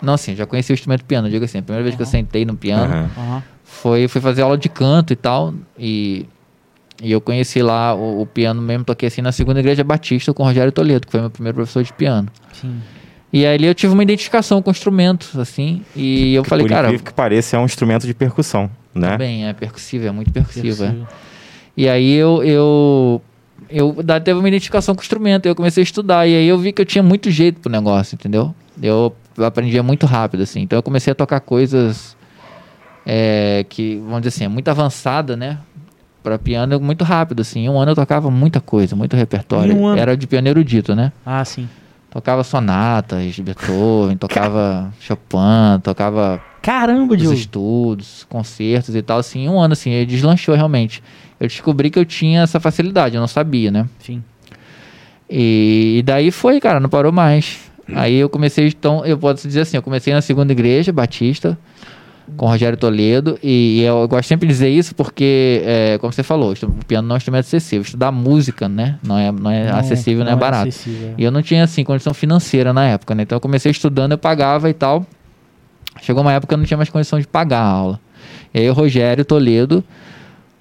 [0.00, 2.44] Não, assim, já conheci o instrumento piano, digo assim, a primeira vez que eu sentei
[2.44, 3.10] no piano Aham.
[3.18, 3.42] Aham.
[3.70, 6.24] Foi fui fazer aula de canto e tal e,
[7.02, 10.42] e eu conheci lá o, o piano mesmo toquei assim na segunda igreja batista com
[10.42, 12.80] o Rogério Toledo que foi meu primeiro professor de piano Sim.
[13.32, 16.88] e aí eu tive uma identificação com instrumentos assim e eu Que, falei por cara
[16.88, 19.16] incrível que pareça, é um instrumento de percussão, né?
[19.18, 20.94] bem é percussivo é muito percussivo, é.
[21.76, 23.22] E aí eu eu
[23.70, 26.56] eu da- teve uma identificação com o instrumento eu comecei a estudar e aí eu
[26.58, 30.78] vi que eu tinha muito jeito pro negócio entendeu eu aprendia muito rápido assim então
[30.78, 32.16] eu comecei a tocar coisas
[33.10, 35.56] é, que, vamos dizer assim, é muito avançada, né?
[36.22, 37.60] Para piano é muito rápido, assim.
[37.60, 39.74] Em um ano eu tocava muita coisa, muito repertório.
[39.74, 39.98] Um ano?
[39.98, 41.10] Era de pianeiro dito, né?
[41.24, 41.66] Ah, sim.
[42.10, 49.48] Tocava sonatas Beethoven, tocava Chopin, tocava Caramba, os estudos, concertos e tal, assim.
[49.48, 51.02] Um ano, assim, ele deslanchou realmente.
[51.40, 53.88] Eu descobri que eu tinha essa facilidade, eu não sabia, né?
[54.00, 54.22] Sim.
[55.30, 57.58] E, e daí foi, cara, não parou mais.
[57.94, 61.56] Aí eu comecei, então, eu posso dizer assim, eu comecei na segunda igreja batista,
[62.36, 66.12] com o Rogério Toledo, e, e eu gosto sempre de dizer isso porque, é, como
[66.12, 67.82] você falou, o piano não é um instrumento acessível.
[67.82, 68.98] Estudar música, né?
[69.02, 70.68] Não é, não é acessível, não, é barato.
[70.68, 71.14] acessível, é.
[71.18, 73.22] E eu não tinha, assim, condição financeira na época, né?
[73.24, 75.04] Então eu comecei estudando, eu pagava e tal.
[76.00, 78.00] Chegou uma época que eu não tinha mais condição de pagar a aula.
[78.54, 79.82] E aí o Rogério Toledo,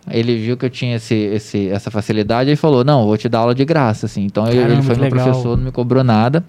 [0.09, 3.39] ele viu que eu tinha esse, esse, essa facilidade e falou, não, vou te dar
[3.39, 4.23] aula de graça, assim.
[4.23, 5.25] Então ele- Caramba, ele foi meu legal.
[5.25, 6.43] professor, não me cobrou nada.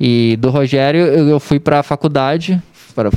[0.00, 2.60] E do Rogério eu, eu fui para a faculdade,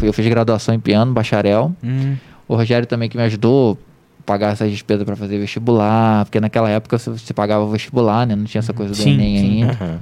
[0.01, 1.71] eu fiz graduação em piano, bacharel.
[1.83, 2.15] Hum,
[2.47, 3.77] O Rogério também que me ajudou
[4.21, 8.35] a pagar essas despesas para fazer vestibular, porque naquela época você, você pagava vestibular, né?
[8.35, 9.45] Não tinha essa coisa do Sim, Enem sim.
[9.63, 9.71] ainda.
[9.73, 9.99] Aham.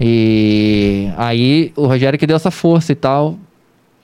[0.00, 3.38] E aí o Rogério que deu essa força e tal.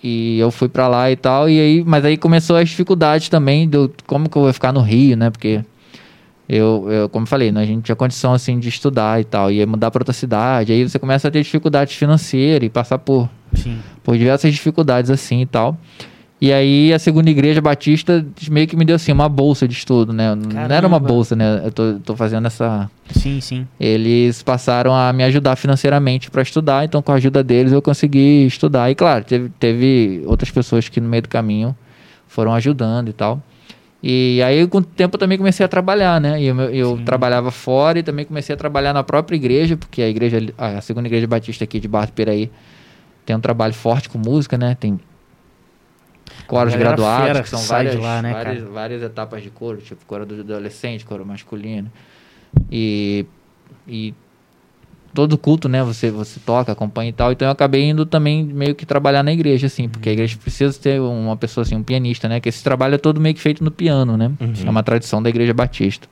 [0.02, 1.48] E eu fui pra lá e tal.
[1.48, 4.80] E aí, mas aí começou as dificuldades também do como que eu vou ficar no
[4.80, 5.30] Rio, né?
[5.30, 5.64] Porque
[6.48, 9.50] eu, eu como eu falei, né, a gente tinha condição assim de estudar e tal,
[9.50, 10.70] ia mudar pra outra cidade.
[10.72, 13.78] Aí você começa a ter dificuldades financeiras e passar por sim.
[14.06, 15.76] Por diversas dificuldades assim e tal.
[16.40, 20.12] E aí a segunda igreja batista meio que me deu assim uma bolsa de estudo,
[20.12, 20.32] né?
[20.32, 21.00] Não era uma Caramba.
[21.00, 21.62] bolsa, né?
[21.64, 23.66] Eu tô, tô fazendo essa Sim, sim.
[23.80, 28.46] eles passaram a me ajudar financeiramente para estudar, então com a ajuda deles eu consegui
[28.46, 28.88] estudar.
[28.92, 31.76] E claro, teve, teve outras pessoas que no meio do caminho
[32.28, 33.42] foram ajudando e tal.
[34.00, 36.40] E aí com o tempo eu também comecei a trabalhar, né?
[36.40, 40.08] E eu, eu trabalhava fora e também comecei a trabalhar na própria igreja, porque a
[40.08, 42.52] igreja, a segunda igreja batista aqui de Barra do Piraí
[43.26, 44.76] tem um trabalho forte com música, né?
[44.78, 44.98] Tem
[46.46, 50.40] coros graduados, que são várias, lá, né, várias, várias etapas de coro, tipo coro do
[50.40, 51.90] adolescente, coro masculino.
[52.70, 53.26] E,
[53.86, 54.14] e
[55.16, 57.32] todo culto, né, você, você toca, acompanha e tal.
[57.32, 60.78] Então eu acabei indo também meio que trabalhar na igreja, assim, porque a igreja precisa
[60.78, 62.38] ter uma pessoa assim, um pianista, né?
[62.38, 64.30] Que esse trabalho é todo meio que feito no piano, né?
[64.64, 66.06] É uma tradição da igreja batista.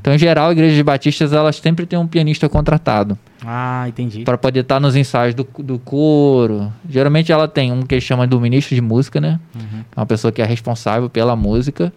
[0.00, 4.22] Então, em geral, igrejas batistas, elas sempre têm um pianista contratado Ah, entendi.
[4.22, 6.72] para poder estar nos ensaios do, do coro.
[6.88, 9.38] Geralmente ela tem um que eles chamam do ministro de música, né?
[9.54, 9.80] Uhum.
[9.94, 11.92] É uma pessoa que é responsável pela música.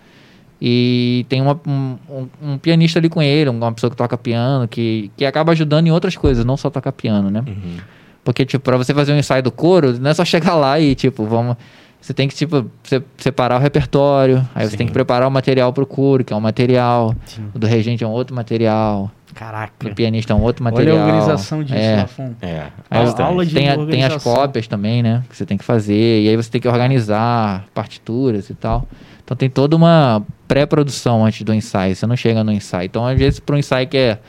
[0.62, 1.98] E tem uma- um,
[2.42, 5.92] um- pianista ali com ele, uma pessoa que toca piano, que, que acaba ajudando em
[5.92, 7.44] outras coisas, não só tocar piano, né?
[7.48, 7.78] Uhum.
[8.24, 10.94] Porque, tipo, pra você fazer um ensaio do coro, não é só chegar lá e,
[10.96, 11.56] tipo, vamos.
[12.02, 14.46] Você tem que, tipo, se- separar o repertório.
[14.54, 14.78] Aí você Sim.
[14.78, 17.16] tem que preparar o material pro coro, que é um material.
[17.26, 17.46] Sim.
[17.54, 19.10] O do regente é um outro material.
[19.40, 19.88] Caraca.
[19.88, 20.98] Do pianista é um outro Olha material.
[20.98, 21.96] a organização disso, é.
[22.02, 22.34] Lafon.
[22.42, 23.22] É, bastante.
[23.22, 25.24] aula de tem, a- tem as cópias também, né?
[25.30, 26.24] Que você tem que fazer.
[26.24, 28.86] E aí você tem que organizar partituras e tal.
[29.24, 31.96] Então tem toda uma pré-produção antes do ensaio.
[31.96, 32.86] Você não chega no ensaio.
[32.88, 34.20] Então, às vezes, para um ensaio que é,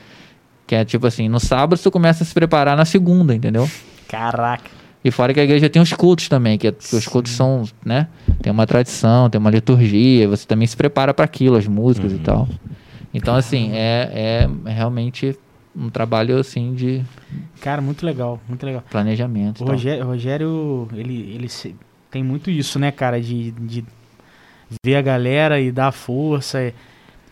[0.64, 3.68] que é tipo assim, no sábado você começa a se preparar na segunda, entendeu?
[4.06, 4.70] Caraca.
[5.04, 7.64] E fora que a igreja tem os cultos também, que, é- que os cultos são,
[7.84, 8.06] né?
[8.40, 12.18] Tem uma tradição, tem uma liturgia, você também se prepara para aquilo, as músicas e
[12.18, 12.46] tal.
[13.12, 15.36] Então, assim, é, é realmente
[15.74, 17.02] um trabalho, assim, de
[17.60, 18.84] Cara, muito legal, muito legal.
[18.90, 19.62] planejamento.
[19.62, 19.66] O.
[19.66, 21.48] Rogério, Rogério, ele, ele
[22.10, 23.84] tem muito isso, né, cara, de, de
[24.84, 26.72] ver a galera e dar força.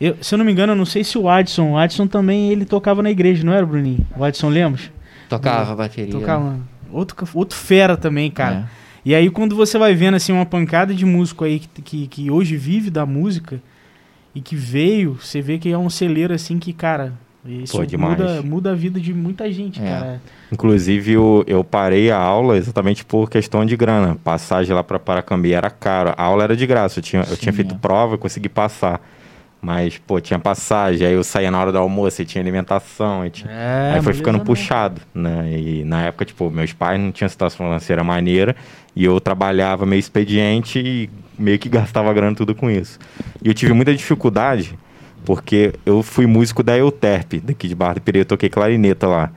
[0.00, 2.50] Eu, se eu não me engano, eu não sei se o Adson, o Adson também,
[2.50, 4.06] ele tocava na igreja, não era, Bruninho?
[4.16, 4.90] O Adson Lemos?
[5.28, 6.10] Tocava bateria.
[6.10, 6.58] Tocava.
[6.90, 8.68] Outro, outro fera também, cara.
[8.84, 8.88] É.
[9.04, 12.30] E aí quando você vai vendo assim uma pancada de músico aí que, que, que
[12.30, 13.60] hoje vive da música
[14.34, 17.12] e que veio, você vê que é um celeiro assim que, cara,
[17.46, 19.84] isso Pô, muda, muda a vida de muita gente, É.
[19.84, 20.22] cara.
[20.52, 24.16] Inclusive, eu, eu parei a aula exatamente por questão de grana.
[24.22, 26.12] Passagem lá para Paracambi era caro.
[26.16, 26.98] A aula era de graça.
[26.98, 27.78] Eu tinha, eu tinha Sim, feito é.
[27.78, 29.00] prova e consegui passar.
[29.60, 31.06] Mas, pô, tinha passagem.
[31.06, 33.26] Aí eu saía na hora do almoço e tinha alimentação.
[33.26, 33.50] E tinha...
[33.50, 34.44] É, aí foi ficando não.
[34.44, 35.50] puxado, né?
[35.58, 38.54] E na época, tipo, meus pais não tinham situação financeira maneira.
[38.94, 42.98] E eu trabalhava meio expediente e meio que gastava grana tudo com isso.
[43.42, 44.76] E eu tive muita dificuldade
[45.24, 48.22] porque eu fui músico da Euterpe, daqui de Barra do Piraí.
[48.22, 49.30] Eu toquei clarineta lá.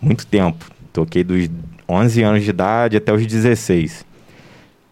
[0.00, 0.64] Muito tempo.
[0.92, 1.48] Toquei dos
[1.88, 4.04] 11 anos de idade até os 16.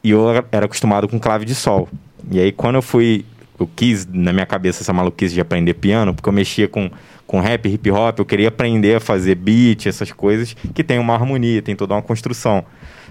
[0.03, 1.89] E eu era acostumado com clave de sol.
[2.31, 3.25] E aí, quando eu fui.
[3.59, 6.91] Eu quis, na minha cabeça, essa maluquice de aprender piano, porque eu mexia com,
[7.27, 11.15] com rap, hip hop, eu queria aprender a fazer beat, essas coisas, que tem uma
[11.15, 12.63] harmonia, tem toda uma construção.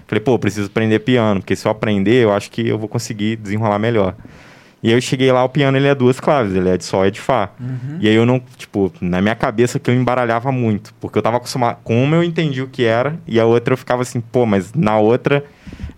[0.06, 3.36] Falei, pô, preciso aprender piano, porque se eu aprender, eu acho que eu vou conseguir
[3.36, 4.14] desenrolar melhor.
[4.82, 7.04] E aí eu cheguei lá, o piano ele é duas claves, ele é de sol
[7.04, 7.50] e de fá.
[7.98, 11.38] E aí eu não, tipo, na minha cabeça que eu embaralhava muito, porque eu tava
[11.38, 14.46] acostumado, com uma eu entendi o que era, e a outra eu ficava assim, pô,
[14.46, 15.44] mas na outra,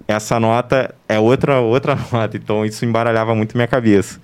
[0.07, 4.21] essa nota é outra, outra nota, então isso embaralhava muito minha cabeça,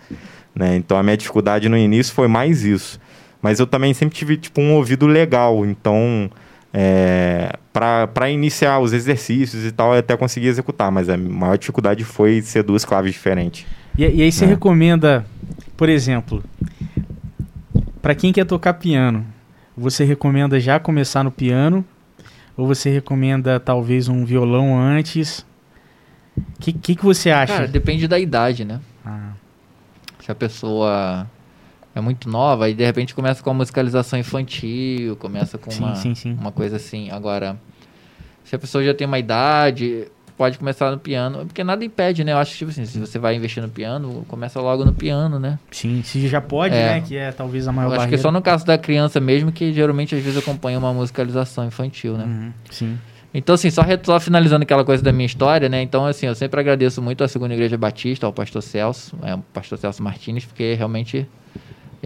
[0.54, 0.76] né?
[0.76, 2.98] Então a minha dificuldade no início foi mais isso.
[3.42, 6.30] Mas eu também sempre tive, tipo, um ouvido legal, então...
[6.76, 12.02] É, para iniciar os exercícios e tal, eu até consegui executar, mas a maior dificuldade
[12.02, 13.64] foi ser duas claves diferentes.
[13.96, 14.48] E, e aí você É.
[14.48, 15.24] recomenda,
[15.76, 16.42] por exemplo,
[18.02, 19.24] pra quem quer tocar piano,
[19.76, 21.84] você recomenda já começar no piano?
[22.56, 25.44] Ou você recomenda talvez um violão antes?
[26.36, 27.52] O que, que, que você acha?
[27.54, 28.80] Cara, depende da idade, né?
[29.04, 29.30] Ah,
[30.20, 31.28] Se a pessoa
[31.94, 35.94] é muito nova, aí de repente começa com a musicalização infantil, começa com Sim, uma,
[35.94, 36.34] sim, sim.
[36.40, 37.10] uma coisa assim.
[37.10, 37.56] Agora,
[38.44, 42.32] se a pessoa já tem uma idade, pode começar no piano, porque nada impede, né?
[42.32, 45.38] Eu acho que, tipo assim, se você vai investir no piano, começa logo no piano,
[45.38, 45.58] né?
[45.70, 46.94] sim, se já pode, É.
[46.94, 47.00] né?
[47.00, 48.22] Que é talvez a maior acho que barreira.
[48.22, 52.24] só no caso da criança mesmo, que geralmente às vezes acompanha uma musicalização infantil, né?
[52.24, 52.98] Uhum, sim.
[53.36, 55.82] Então, assim, só, só finalizando aquela coisa da minha história, né?
[55.82, 59.38] Então, assim, eu sempre agradeço muito à Segunda Igreja Batista, ao pastor Celso, é, o
[59.52, 61.26] pastor Celso Martins, porque realmente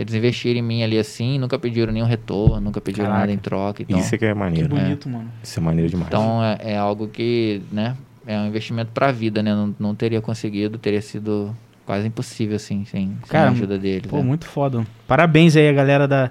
[0.00, 3.20] eles investiram em mim ali assim, nunca pediram nenhum retorno, nunca pediram Caraca.
[3.20, 3.82] nada em troca.
[3.82, 4.68] Então, Isso é que é Que maneiro.
[4.68, 5.28] bonito, mano.
[5.42, 6.08] Isso é maneiro demais.
[6.08, 7.96] então é, é algo que, né?
[8.26, 9.54] É um investimento pra vida, né?
[9.54, 11.54] Não, não teria conseguido, teria sido
[11.87, 14.08] quase impossível, assim, sem, sem Cara, a ajuda deles.
[14.11, 14.22] Pô, né?
[14.22, 14.87] muito foda.
[15.06, 16.30] Parabéns aí a galera da,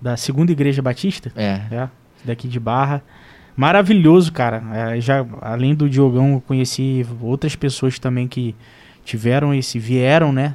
[0.00, 1.88] da Segunda Igreja Batista, É, é,
[2.24, 3.02] daqui de Barra.
[3.56, 4.62] Maravilhoso, cara.
[4.72, 8.54] É, já, além do Diogão, eu conheci outras pessoas também que
[9.04, 10.54] tiveram esse, vieram, né?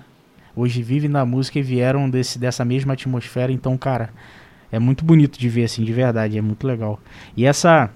[0.55, 3.51] Hoje vivem na música e vieram desse, dessa mesma atmosfera.
[3.51, 4.09] Então, cara,
[4.71, 6.37] é muito bonito de ver, assim, de verdade.
[6.37, 6.99] É muito legal.
[7.35, 7.89] E essa,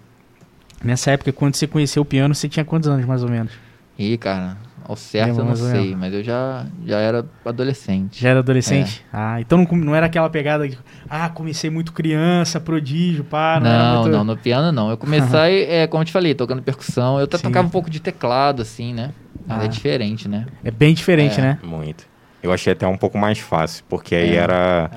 [0.84, 3.52] nessa época, quando você conheceu o piano, você tinha quantos anos, mais ou menos?
[4.00, 8.22] e cara, ao certo Lembra eu não sei, mas eu já, já era adolescente.
[8.22, 9.04] Já era adolescente?
[9.12, 10.78] Ah, então não, não era aquela pegada de,
[11.10, 13.60] ah, comecei muito criança, prodígio, pá.
[13.60, 14.92] Não, Não, muito- não, no piano não.
[14.92, 17.18] Eu comecei, é, como eu te falei, tocando percussão.
[17.18, 17.44] Eu até Sim.
[17.46, 19.14] tocava um pouco de teclado, assim, né?
[19.48, 19.66] Mas Ah.
[19.66, 20.46] é diferente, né?
[20.64, 21.42] É bem diferente, É.
[21.42, 21.60] né?
[21.64, 22.06] Muito.
[22.42, 24.36] Eu achei até um pouco mais fácil, porque aí É.
[24.36, 24.92] era,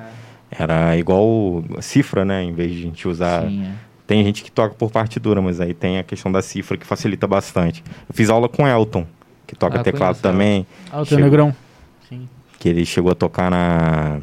[0.49, 2.43] era igual cifra, né?
[2.43, 3.41] Em vez de a gente usar.
[3.47, 3.71] Sim, é.
[4.07, 7.25] Tem gente que toca por partitura, mas aí tem a questão da cifra que facilita
[7.27, 7.81] bastante.
[8.09, 9.05] Eu fiz aula com Elton,
[9.47, 11.23] que toca Ah, teclado conheço, também, o teu Chegou.
[11.23, 11.55] negrão.
[12.09, 12.27] Sim.
[12.59, 14.19] que ele chegou a tocar na,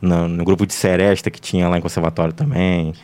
[0.00, 2.94] na- no grupo de seresta que tinha lá em conservatório também.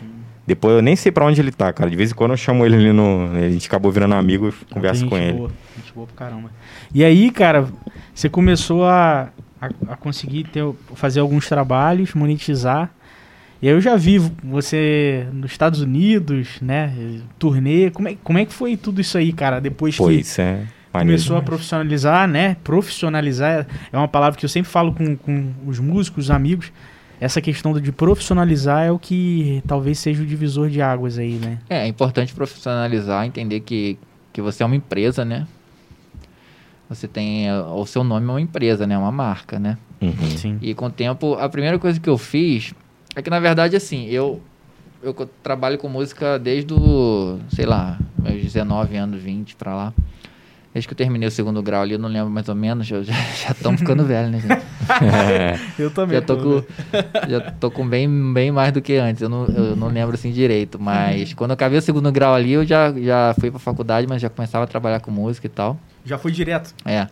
[0.47, 1.89] Depois eu nem sei pra onde ele tá, cara.
[1.89, 3.31] De vez em quando eu chamo ele ali no.
[3.35, 5.39] A gente acabou virando amigo e converso Tem com ele.
[5.39, 6.51] Boa, gente boa pra caramba.
[6.93, 7.67] E aí, cara,
[8.15, 9.31] você começou a,
[9.61, 10.63] a, a conseguir ter,
[10.95, 12.91] fazer alguns trabalhos, monetizar.
[13.63, 16.93] E aí eu já vi você nos Estados Unidos, né?
[17.39, 17.91] Turnê.
[17.91, 19.59] Como é, como é que foi tudo isso aí, cara?
[19.61, 20.03] Depois que
[20.43, 20.67] é.
[20.93, 22.59] maneiro começou a profissionalizar, né?
[22.63, 26.71] Profissionalizar é uma palavra que eu sempre falo com, com os músicos, os amigos.
[27.25, 31.59] Essa questão de profissionalizar é o que talvez seja o divisor de águas aí, né?
[31.71, 33.97] É, é importante profissionalizar, entender que,
[34.31, 35.47] que você é uma empresa, né?
[36.87, 37.49] Você tem.
[37.49, 38.99] eh, O seu nome é uma empresa, né?
[38.99, 39.79] Uma marca, né?
[40.03, 40.37] Uhum.
[40.37, 40.59] Sim.
[40.61, 42.75] E com o tempo, a primeira coisa que eu fiz
[43.17, 44.43] é que, na verdade, assim, eu,
[45.03, 49.95] eu trabalho com música desde o, sei lá, meus 19 anos, 20 pra lá.
[50.75, 53.05] Desde que eu terminei o segundo grau ali, eu não lembro mais ou menos, eu
[53.05, 53.15] já
[53.49, 54.53] estamos ficando velho, né, gente?
[54.53, 55.59] É.
[55.79, 56.17] Eu também.
[56.17, 56.65] Já tô, tô, com,
[57.31, 60.31] já tô com bem, bem mais do que antes, eu não, eu não lembro assim
[60.31, 64.07] direito, mas quando eu acabei o segundo grau ali, eu já, já fui pra faculdade,
[64.07, 65.79] mas já começava a trabalhar com música e tal.
[66.05, 66.75] Já foi direto.
[66.85, 67.07] É.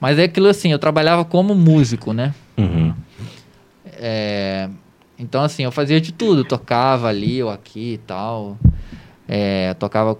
[0.00, 2.34] Mas é aquilo assim, eu trabalhava como músico, né?
[2.56, 2.92] Uhum.
[4.00, 4.68] É,
[5.18, 6.44] então, assim, eu fazia de tudo.
[6.44, 8.56] Tocava ali ou aqui e tal.
[9.26, 10.16] É, tocava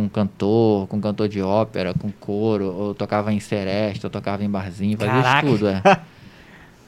[0.00, 2.66] com cantor, com cantor de ópera, com coro.
[2.66, 4.96] Ou tocava em seresta, ou tocava em barzinho.
[4.96, 5.46] Fazia Caraca.
[5.46, 5.82] tudo, é.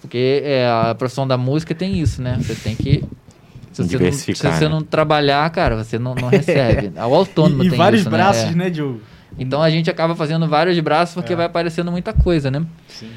[0.00, 2.36] Porque é, a profissão da música tem isso, né?
[2.40, 3.04] Você tem que...
[3.72, 4.68] Se você, não, se você né?
[4.68, 6.92] não trabalhar, cara, você não, não recebe.
[6.98, 8.50] O autônomo E, e tem vários isso, braços, né?
[8.50, 8.54] É.
[8.56, 9.00] né, Diogo?
[9.38, 11.36] Então a gente acaba fazendo vários braços porque É.
[11.36, 12.64] vai aparecendo muita coisa, né?
[12.88, 13.08] Sim.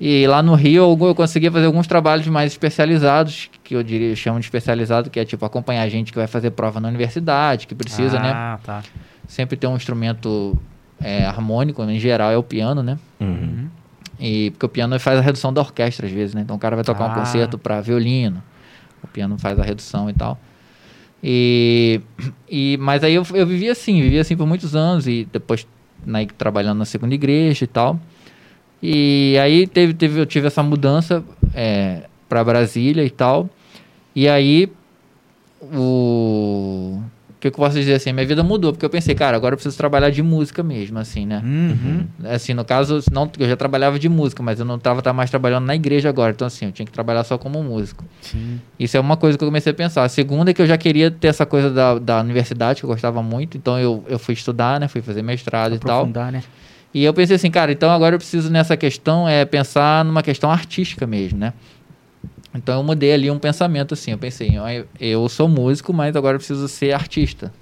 [0.00, 4.16] E lá no Rio eu, eu conseguia fazer alguns trabalhos mais especializados, que eu diria,
[4.16, 7.74] chamo de especializado, que é tipo acompanhar gente que vai fazer prova na universidade, que
[7.74, 8.32] precisa, né?
[8.34, 8.82] Ah, tá.
[9.30, 10.58] Sempre ter um instrumento
[11.00, 12.98] é, harmônico, em geral é o piano, né?
[13.20, 13.68] Uhum.
[14.18, 16.40] E porque o piano faz a redução da orquestra às vezes, né?
[16.40, 17.12] Então o cara vai tocar Ah.
[17.12, 18.42] um concerto para violino,
[19.02, 20.36] o piano faz a redução e tal.
[21.22, 22.00] E,
[22.48, 25.64] e mas aí eu, eu vivi assim, vivi assim por muitos anos e depois
[26.04, 28.00] né, trabalhando na segunda igreja e tal.
[28.82, 31.22] E aí teve, teve eu tive essa mudança
[31.54, 33.48] é, para Brasília e tal.
[34.16, 34.72] E aí
[35.62, 37.00] o
[37.40, 38.12] que, que eu posso dizer assim?
[38.12, 41.24] Minha vida mudou, porque eu pensei, cara, agora eu preciso trabalhar de música mesmo, assim,
[41.24, 41.40] né?
[41.42, 42.06] Uhum.
[42.24, 45.64] Assim, no caso, não, eu já trabalhava de música, mas eu não estava mais trabalhando
[45.64, 46.32] na igreja agora.
[46.32, 48.04] Então, assim, eu tinha que trabalhar só como músico.
[48.20, 48.60] Sim.
[48.78, 50.04] Isso é uma coisa que eu comecei a pensar.
[50.04, 52.90] A segunda é que eu já queria ter essa coisa da, da universidade, que eu
[52.90, 53.56] gostava muito.
[53.56, 54.86] Então, eu, eu fui estudar, né?
[54.86, 56.00] Fui fazer mestrado e tal.
[56.00, 56.42] Aprofundar, né?
[56.92, 60.50] E eu pensei assim, cara, então agora eu preciso nessa questão, é pensar numa questão
[60.50, 61.52] artística mesmo, né?
[62.54, 64.10] Então, eu mudei ali um pensamento assim.
[64.10, 67.52] Eu pensei, eu, eu sou músico, mas agora eu preciso ser artista.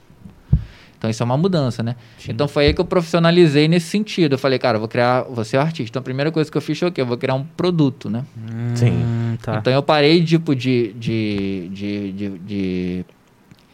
[0.98, 1.94] Então isso é uma mudança, né?
[2.18, 2.32] Sim.
[2.32, 4.32] Então foi aí que eu profissionalizei nesse sentido.
[4.32, 5.90] Eu falei, cara, eu vou criar, vou ser artista.
[5.92, 7.00] Então a primeira coisa que eu fiz foi o quê?
[7.00, 8.24] Eu vou criar um produto, né?
[8.74, 9.04] Sim.
[9.04, 9.58] Hum, tá.
[9.58, 13.04] Então eu parei tipo de, de, de, de, de-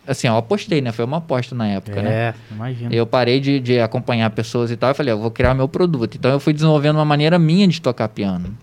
[0.07, 0.93] assim, eu apostei, né?
[0.93, 2.11] Foi uma aposta na época, né?
[2.13, 2.95] é, imagina.
[2.95, 4.91] Eu parei de, de acompanhar pessoas e tal.
[4.91, 6.17] Eu falei, eu vou criar meu produto.
[6.19, 8.55] Então eu fui desenvolvendo uma maneira minha de tocar piano.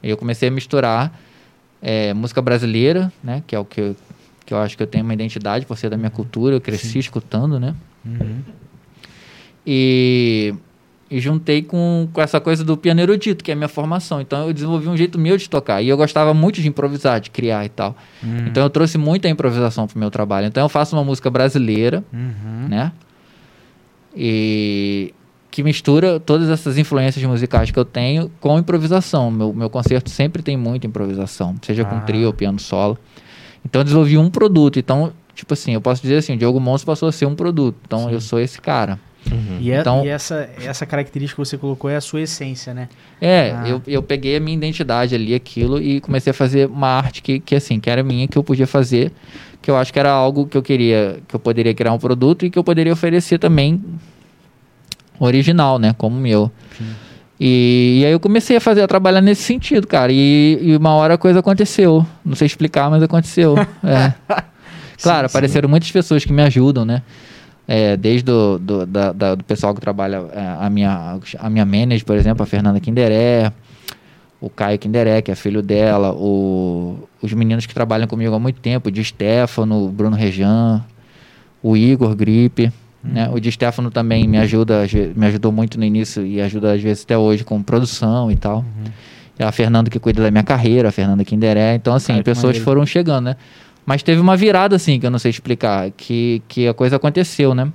[0.00, 1.12] E eu comecei a misturar
[1.82, 3.42] é, música brasileira, né?
[3.46, 3.96] Que é o que eu,
[4.44, 6.54] que eu acho que eu tenho uma identidade por ser da minha cultura.
[6.56, 7.74] Eu cresci escutando, né?
[8.04, 8.40] Uhum.
[9.66, 10.54] E,
[11.10, 14.20] e juntei com, com essa coisa do piano erudito, que é a minha formação.
[14.20, 15.82] Então eu desenvolvi um jeito meu de tocar.
[15.82, 17.96] E eu gostava muito de improvisar, de criar e tal.
[18.22, 18.46] Uhum.
[18.46, 20.46] Então eu trouxe muita improvisação pro meu trabalho.
[20.46, 22.68] Então eu faço uma música brasileira, Uhum.
[22.68, 22.92] né?
[24.14, 25.12] E
[25.56, 29.30] que mistura todas essas influências musicais que eu tenho com improvisação.
[29.30, 32.00] Meu, meu concerto sempre tem muita improvisação, seja com Ah.
[32.00, 32.98] trio ou piano solo.
[33.64, 34.78] Então eu desenvolvi um produto.
[34.78, 37.74] Então, tipo assim, eu posso dizer assim, o Diogo Monstro passou a ser um produto.
[37.86, 38.12] Então Sim.
[38.12, 39.00] eu sou esse cara.
[39.32, 39.56] Uhum.
[39.58, 42.90] E, é- Então- e essa, essa característica que você colocou é a sua essência, né?
[43.18, 43.66] É, Ah.
[43.66, 47.40] eu, eu peguei a minha identidade ali, aquilo, e comecei a fazer uma arte que,
[47.40, 49.10] que, assim, que era minha, que eu podia fazer,
[49.62, 52.44] que eu acho que era algo que eu queria, que eu poderia criar um produto
[52.44, 53.82] e que eu poderia oferecer também
[55.18, 56.50] original, né, como meu.
[57.38, 60.94] E, e aí eu comecei a fazer, a trabalhar nesse sentido, cara, e, e uma
[60.94, 62.04] hora a coisa aconteceu.
[62.24, 63.54] Não sei explicar, mas aconteceu.
[63.84, 64.12] É.
[65.02, 65.36] Claro, Sim, sim.
[65.38, 67.02] apareceram muitas pessoas que me ajudam, né?
[67.68, 71.66] É, desde o do, da- da- do pessoal que trabalha, é, a, minha, a minha
[71.66, 73.52] manager, por exemplo, a Fernanda Kinderé,
[74.40, 78.58] o Caio Kinderé, que é filho dela, o- os meninos que trabalham comigo há muito
[78.60, 80.82] tempo, o Di Stefano, o Bruno Rejan,
[81.62, 82.72] o Igor Gripe.
[83.06, 83.28] Né?
[83.32, 87.04] O Di Stefano também me ajuda, me ajudou muito no início e ajuda às vezes
[87.04, 88.64] até hoje com produção e tal.
[89.38, 91.74] É a Fernanda que cuida da minha carreira, a Fernanda Kinderé.
[91.74, 92.64] Então, assim, Cara, pessoas maneiro.
[92.64, 93.36] foram chegando, né?
[93.84, 97.54] Mas teve uma virada, assim, que eu não sei explicar, que, que a coisa aconteceu,
[97.54, 97.70] né?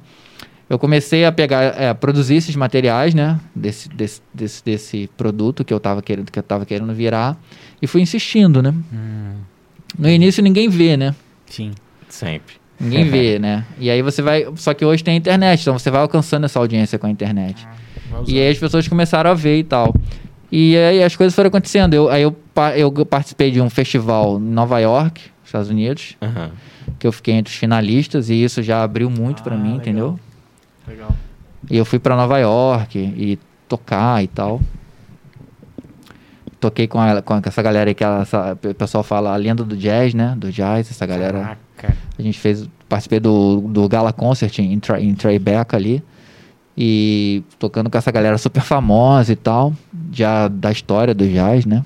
[0.69, 3.39] Eu comecei a pegar, é, a produzir esses materiais, né?
[3.55, 7.37] Desse, desse, desse, desse produto que eu tava querendo, que eu tava querendo virar.
[7.81, 8.73] E fui insistindo, né?
[8.93, 9.33] Hum,
[9.97, 11.13] No início ninguém vê, né?
[11.45, 11.71] sim.
[12.09, 12.55] Sempre.
[12.81, 13.65] Ninguém vê, né?
[13.79, 14.45] E aí você vai.
[14.55, 17.67] Só que hoje tem a internet, então você vai alcançando essa audiência com a internet.
[18.27, 19.93] E aí as pessoas começaram a ver e tal.
[20.51, 21.93] E aí as coisas foram acontecendo.
[21.93, 22.35] Eu, aí eu,
[22.75, 26.17] eu participei de um festival em Nova York, Estados Unidos,
[26.99, 29.77] que eu fiquei entre os finalistas e isso já abriu muito pra Ah, mim, legal.
[29.81, 30.19] entendeu?
[30.87, 31.15] Legal.
[31.69, 33.39] E eu fui pra Nova York e
[33.69, 34.59] tocar e tal.
[36.59, 39.63] Toquei com, ela, com essa galera aí que ela, essa- o pessoal fala a lenda
[39.63, 40.35] do jazz, né?
[40.37, 41.39] Do jazz, essa galera.
[41.39, 41.59] Caraca.
[41.87, 46.03] A gente fez, participei do, do Gala Concert em, Tri- em Tribeca ali.
[46.77, 49.73] E tocando com essa galera super famosa e tal,
[50.11, 51.83] já da história do jazz, né?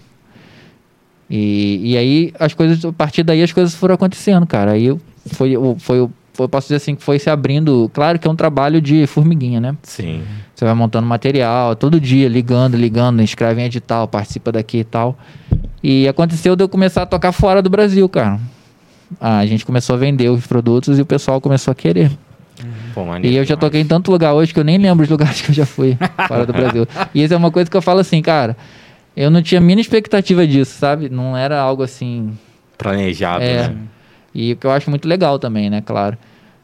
[1.29, 4.71] E, e aí as coisas, a partir daí as coisas foram acontecendo, cara.
[4.71, 4.95] Aí
[5.27, 5.97] foi, o- foi
[6.38, 7.89] eu posso dizer assim, que foi se abrindo.
[7.93, 9.75] Claro que é um trabalho de formiguinha, né?
[9.84, 10.21] Sim.
[10.53, 15.17] Você vai montando material, todo dia, ligando, ligando, escreve em edital, participa daqui e tal.
[15.81, 18.39] E aconteceu de eu começar a tocar fora do Brasil, cara.
[19.20, 22.12] A gente começou a vender os produtos e o pessoal começou a querer.
[22.94, 23.60] Pô, E eu já demais.
[23.60, 25.98] toquei em tanto lugar hoje que eu nem lembro os lugares que eu já fui
[26.28, 26.88] fora do Brasil.
[27.13, 28.56] E isso é uma coisa que eu falo assim, cara.
[29.15, 31.10] Eu não tinha a mínima expectativa disso, sabe?
[31.10, 32.38] Não era algo assim.
[32.78, 33.68] Planejado, É.
[33.70, 33.76] né?
[34.34, 35.82] E o que eu acho muito legal também, né?
[35.86, 36.18] Claro.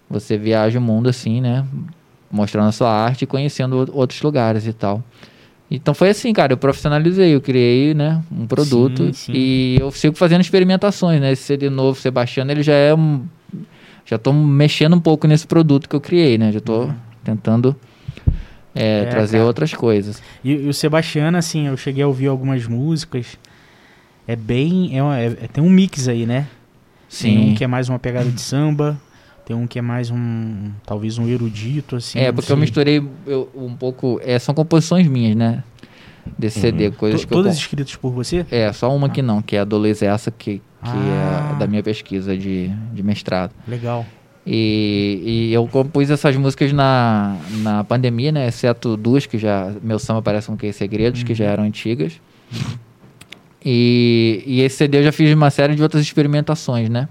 [0.10, 1.64] Você viaja o mundo assim, né?
[2.30, 5.02] Mostrando a sua arte e conhecendo outros lugares e tal.
[5.72, 6.52] Então foi assim, cara.
[6.54, 8.22] Eu profissionalizei, eu criei, né?
[8.30, 9.06] Um produto.
[9.08, 9.32] Sim, sim.
[9.34, 11.32] E eu sigo fazendo experimentações, né?
[11.32, 13.24] Esse CD novo, Sebastiano, ele já é um.
[14.06, 16.52] Já tô mexendo um pouco nesse produto que eu criei, né?
[16.52, 16.90] Já tô
[17.24, 17.74] tentando
[18.76, 19.48] é, É, trazer cara.
[19.48, 20.22] outras coisas.
[20.44, 23.38] E, e o Sebastiano, assim, eu cheguei a ouvir algumas músicas.
[24.28, 24.98] É bem.
[24.98, 26.48] É, uma- é- tem um mix aí, né?
[27.22, 27.56] Tem um Sim.
[27.56, 29.00] que é mais uma pegada de samba.
[29.52, 30.72] Tem um que é mais um.
[30.86, 32.18] Talvez um erudito, assim.
[32.20, 34.18] é, porque eu misturei eu- um pouco.
[34.24, 35.62] É, são composições minhas, né?
[36.40, 36.62] Desse Uhum.
[36.62, 37.38] CD, coisas To- que eu.
[37.40, 38.46] Todas com- escritas por você?
[38.50, 41.52] É, só uma que não, que é a do Luiz Essa, que, que Ah.
[41.56, 43.52] é da minha pesquisa de, de mestrado.
[43.68, 44.06] Legal.
[44.48, 48.48] E, e eu compus essas músicas na, na pandemia, né?
[48.48, 49.70] Exceto duas que já.
[49.84, 52.14] Meu samba parece um que segredos, que já eram antigas.
[53.66, 57.10] E, e esse CD eu já fiz uma série de outras experimentações, né?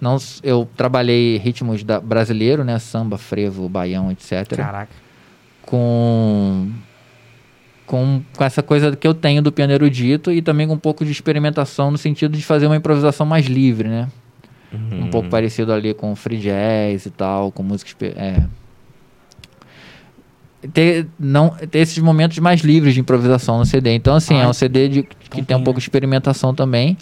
[0.00, 2.78] Não, eu trabalhei ritmos da, brasileiro, né?
[2.78, 4.92] Samba, frevo, baião, etc Caraca.
[5.62, 6.70] com,
[7.86, 11.04] com com essa coisa que eu tenho do piano erudito e também com um pouco
[11.04, 14.08] de experimentação no sentido de fazer uma improvisação mais livre, né?
[14.72, 18.44] Um pouco parecido ali com free jazz e tal, com música é.
[20.72, 23.92] ter não ter esses momentos mais livres de improvisação no CD.
[23.94, 26.96] Então assim, é um CD de, que tem um pouco de experimentação também.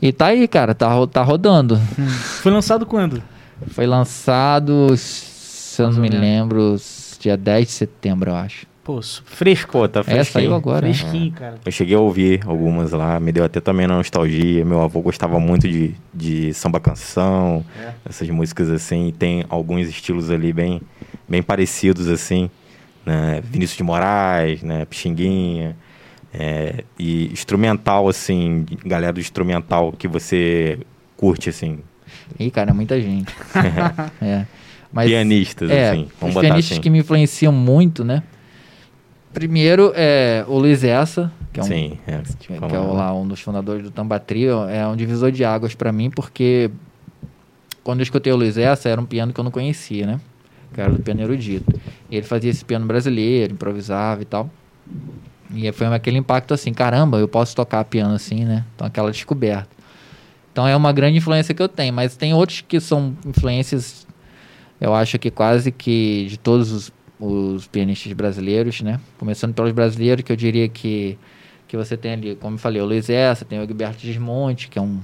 [0.00, 1.76] E tá aí, cara, tá, ro- tá rodando.
[1.98, 2.06] Hum.
[2.08, 3.22] Foi lançado quando?
[3.68, 6.76] Foi lançado, se eu não me lembro,
[7.18, 8.66] dia 10 de setembro, eu acho.
[8.84, 9.88] Pô, fresco.
[9.88, 10.32] Tá É, fresquinho.
[10.44, 10.80] saiu agora.
[10.86, 11.56] Fresquinho, cara.
[11.64, 14.64] Eu cheguei a ouvir algumas lá, me deu até também na nostalgia.
[14.64, 17.90] Meu avô gostava muito de, de samba canção, É.
[18.08, 19.08] essas músicas assim.
[19.08, 20.80] E tem alguns estilos ali bem,
[21.28, 22.48] bem parecidos assim,
[23.04, 23.42] né?
[23.42, 24.84] Vinícius de Moraes, né?
[24.84, 25.76] Pixinguinha.
[26.38, 30.78] É, e instrumental assim, galera do instrumental que você
[31.16, 31.78] curte assim,
[32.38, 33.32] Ih, cara, é muita gente.
[34.22, 34.46] é.
[34.92, 36.80] Mas, pianistas é, assim, os vamos botar pianistas assim.
[36.80, 38.22] que me influenciam muito, né?
[39.32, 43.12] Primeiro é o Luiz Essa, que é um, Sim, é, que é o- lá.
[43.14, 46.70] um dos fundadores do Tamba Trio, é um divisor de águas pra mim, porque
[47.84, 50.20] quando eu escutei o Luiz Essa, era um piano que eu não conhecia, né?
[50.72, 51.78] Que era do piano erudito.
[52.10, 54.50] E ele fazia esse piano brasileiro, improvisava e tal.
[55.54, 58.64] E foi aquele impacto assim, caramba, eu posso tocar piano assim, né?
[58.74, 59.68] Então aquela descoberta.
[60.52, 64.06] Então é uma grande influência que eu tenho, mas tem outros que são influências,
[64.80, 68.98] eu acho que quase que de todos os, os pianistas brasileiros, né?
[69.18, 71.18] Começando pelos brasileiros, que eu diria que,
[71.68, 74.78] que você tem ali, como eu falei, o Luiz Essa, tem o Gilberto Gismonte, que
[74.78, 75.00] é um,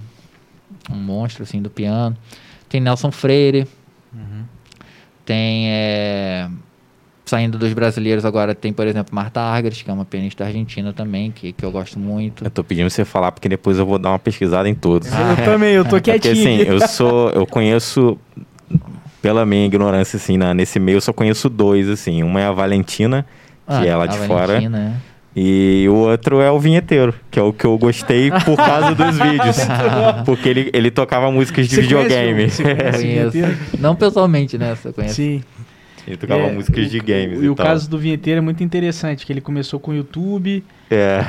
[0.90, 2.16] um monstro assim do piano.
[2.68, 3.68] Tem Nelson Freire,
[5.24, 6.50] tem é,
[7.32, 11.30] saindo dos brasileiros agora tem, por exemplo, Marta Argres, que é uma pianista argentina também,
[11.30, 12.44] que, que eu gosto muito.
[12.44, 15.08] Eu tô pedindo pra você falar porque depois eu vou dar uma pesquisada em todos.
[15.10, 16.32] eu também, eu tô Porque quietinho.
[16.34, 16.70] assim, aqui.
[16.70, 17.30] eu sou.
[17.30, 18.18] Eu conheço.
[19.22, 22.22] Pela minha ignorância, assim, na, nesse meio eu só conheço dois, assim.
[22.22, 23.24] Uma é a Valentina,
[23.66, 24.48] que é lá a de fora.
[24.48, 25.12] Valentina, é.
[25.34, 29.16] E o outro é o vinheteiro, que é o que eu gostei por causa dos
[29.18, 29.56] vídeos.
[30.26, 32.50] Porque ele, ele tocava músicas de Você conhece videogame.
[32.50, 33.56] conhece vinheteiro?
[33.78, 34.74] Não pessoalmente, né?
[34.74, 35.14] Você conhece?
[35.14, 35.42] Sim.
[36.06, 37.66] Ele tocava É, músicas o- de games E e, o tal.
[37.66, 40.64] caso do vinheteiro é muito interessante, que ele começou com o YouTube.
[40.90, 41.24] É.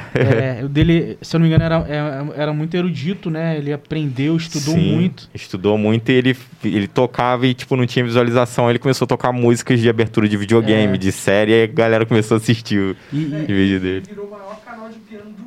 [0.59, 3.57] é, o dele, se eu não me engano, era, era, era muito erudito, né?
[3.57, 5.29] Ele aprendeu, estudou Sim, muito.
[5.33, 8.69] Estudou muito e ele, ele tocava e, tipo, não tinha visualização.
[8.69, 10.97] Ele começou a tocar músicas de abertura de videogame, É.
[10.97, 14.03] de série, e a galera começou a assistir o E, e- o vídeo dele.
[14.07, 15.42] Virou o maior canal de piano do.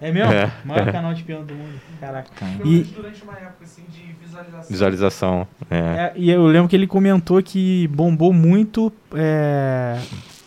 [0.00, 0.32] É mesmo?
[0.32, 0.50] É.
[0.64, 1.80] Maior canal de piano do mundo.
[2.00, 2.30] Caraca.
[2.64, 4.64] E- durante uma época, assim, de visualização.
[4.68, 5.48] Visualização.
[5.70, 5.76] É.
[5.76, 9.98] É, e eu lembro que ele comentou que bombou muito é,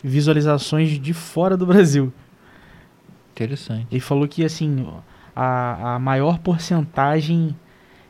[0.03, 2.11] visualizações de fora do Brasil.
[3.33, 3.87] Interessante.
[3.91, 4.87] Ele falou que assim
[5.35, 7.55] a, a maior porcentagem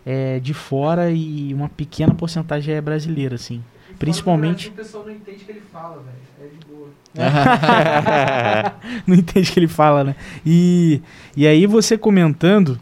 [0.06, 3.64] é de fora e uma pequena porcentagem é brasileira, assim.
[4.02, 6.18] Fora Principalmente- O pessoal não entende o que ele fala, velho.
[6.42, 6.88] É de boa.
[9.06, 10.16] Não entende o que ele fala, né?
[10.46, 11.02] E,
[11.38, 12.80] e aí você comentando,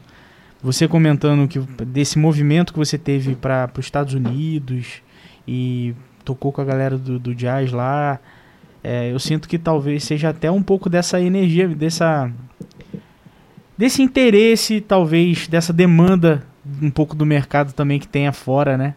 [0.63, 5.01] você comentando que desse movimento que você teve para os Estados Unidos
[5.47, 5.93] e
[6.23, 8.19] tocou com a galera do, do jazz lá,
[8.83, 12.31] é, eu sinto que talvez seja até um pouco dessa energia, dessa
[13.77, 16.43] desse interesse, talvez dessa demanda
[16.81, 18.93] um pouco do mercado também que tem afora, né?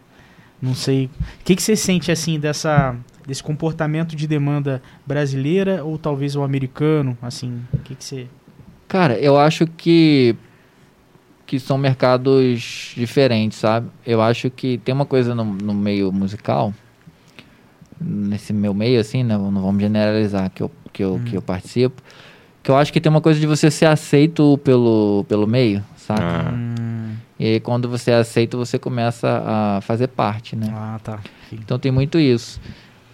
[0.63, 1.09] Não sei.
[1.41, 2.95] O que, que você sente assim dessa
[3.27, 7.61] desse comportamento de demanda brasileira ou talvez o americano, assim?
[7.73, 8.27] O que, que você
[8.87, 10.37] Cara, eu acho que
[11.45, 13.89] que são mercados diferentes, sabe?
[14.05, 16.73] Eu acho que tem uma coisa no, no meio musical,
[17.99, 19.37] nesse meu meio, assim, né?
[19.37, 22.01] Não vamos generalizar que eu, que, eu, que eu participo,
[22.63, 26.21] que eu acho que tem uma coisa de você ser aceito pelo, pelo meio, sabe?
[26.21, 26.72] Ah.
[27.43, 30.67] E aí, quando você é aceito, você começa a fazer parte, né?
[30.73, 31.19] ah, tá.
[31.49, 31.57] Sim.
[31.61, 32.57] Então tem muito isso.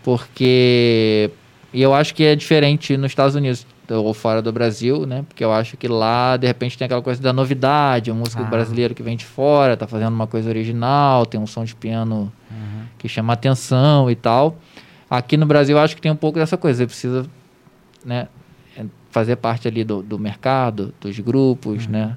[0.04, 1.32] Porque.
[1.74, 5.26] E eu acho que é diferente nos Estados Unidos ou fora do Brasil, né?
[5.28, 8.46] Porque eu acho que lá, de repente, tem aquela coisa da novidade, a música Ah.
[8.46, 12.32] brasileira que vem de fora, tá fazendo uma coisa original, tem um som de piano
[13.00, 14.58] que chama atenção e tal.
[15.10, 16.78] Aqui no Brasil, eu acho que tem um pouco dessa coisa.
[16.78, 17.26] Você precisa,
[18.06, 18.28] né?
[19.10, 22.16] Fazer parte ali do, do mercado, dos grupos, né?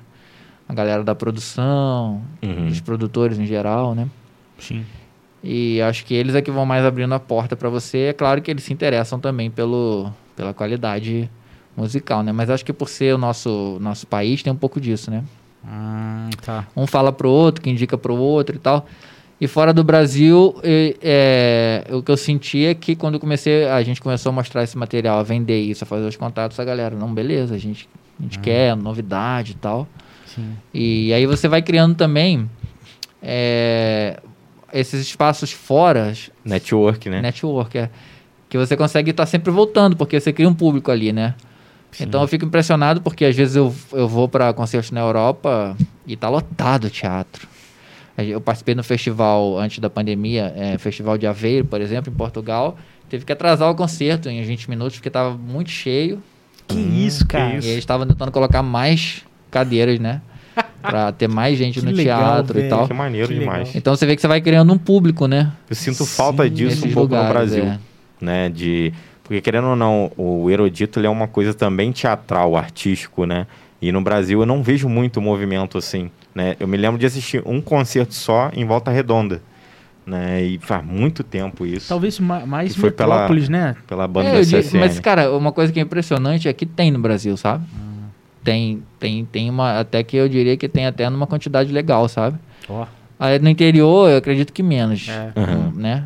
[0.69, 2.69] A galera da produção, Uhum.
[2.69, 4.09] dos produtores em geral, né?
[4.59, 4.85] Sim.
[5.45, 7.99] E acho que eles é que vão mais abrindo a porta para você.
[8.11, 11.29] É claro que eles se interessam também pelo, pela qualidade
[11.77, 12.31] musical, né?
[12.33, 15.25] Mas acho que por ser o nosso, nosso país tem um pouco disso, né?
[15.67, 16.67] Ah, tá.
[16.77, 18.87] Um fala pro outro, que indica pro outro e tal.
[19.41, 23.83] E fora do Brasil, e- é, o que eu senti é que quando comecei, a
[23.83, 26.95] gente começou a mostrar esse material, a vender isso, a fazer os contatos, a galera,
[26.95, 27.89] não, beleza, a gente,
[28.21, 29.89] a gente quer novidade e tal.
[30.35, 30.57] Sim.
[30.73, 32.49] E aí você vai criando também
[33.23, 34.21] é,
[34.73, 36.13] esses espaços fora,
[36.45, 37.21] Network, né?
[37.21, 37.91] network, é,
[38.49, 41.35] que você consegue estar sempre voltando, porque você cria um público ali, né?
[42.01, 45.77] Então eu fico impressionado porque às vezes eu, eu vou para concertos na Europa
[46.07, 47.47] e tá lotado o teatro.
[48.17, 52.77] Eu participei no festival antes da pandemia, é, Festival de Aveiro, por exemplo, em Portugal.
[53.09, 56.23] Teve que atrasar o concerto em 20 minutos porque estava muito cheio.
[56.67, 57.55] Que Hum, isso, que cara.
[57.55, 59.23] E eles estavam tentando colocar mais
[59.53, 60.21] cadeiras, né?
[60.83, 62.71] Pra ter mais gente Que no legal, teatro e velho.
[62.71, 62.89] tal.
[62.89, 63.59] Que maneiro Que demais.
[63.61, 63.73] legal.
[63.77, 65.53] Então você vê que você vai criando um público, né?
[65.71, 67.79] Eu sinto Sim, falta disso um pouco no lugares, Brasil, é.
[68.21, 68.49] né?
[68.49, 68.93] De
[69.23, 73.47] porque querendo ou não, o erudito ele é uma coisa também teatral, artístico, né?
[73.81, 76.57] E no Brasil eu não vejo muito movimento assim, né?
[76.59, 79.41] Eu me lembro de assistir um concerto só em Volta Redonda,
[80.05, 80.43] né?
[80.43, 81.89] E faz muito tempo isso.
[81.89, 83.77] Talvez ma- mais E foi pela- Metrópolis, né?
[83.87, 86.67] Pela banda É, da eu digo- mas, cara, uma coisa que é impressionante é que
[86.67, 87.65] tem no Brasil, sabe?
[87.73, 87.92] Hum.
[88.45, 89.79] Tem, tem, tem uma.
[89.81, 92.39] Até que eu diria que tem até numa quantidade legal, sabe?
[92.69, 92.87] Ó.
[93.19, 95.09] Aí no interior eu acredito que menos.
[95.09, 95.33] É.
[95.39, 95.73] Uhum.
[95.77, 96.05] Né?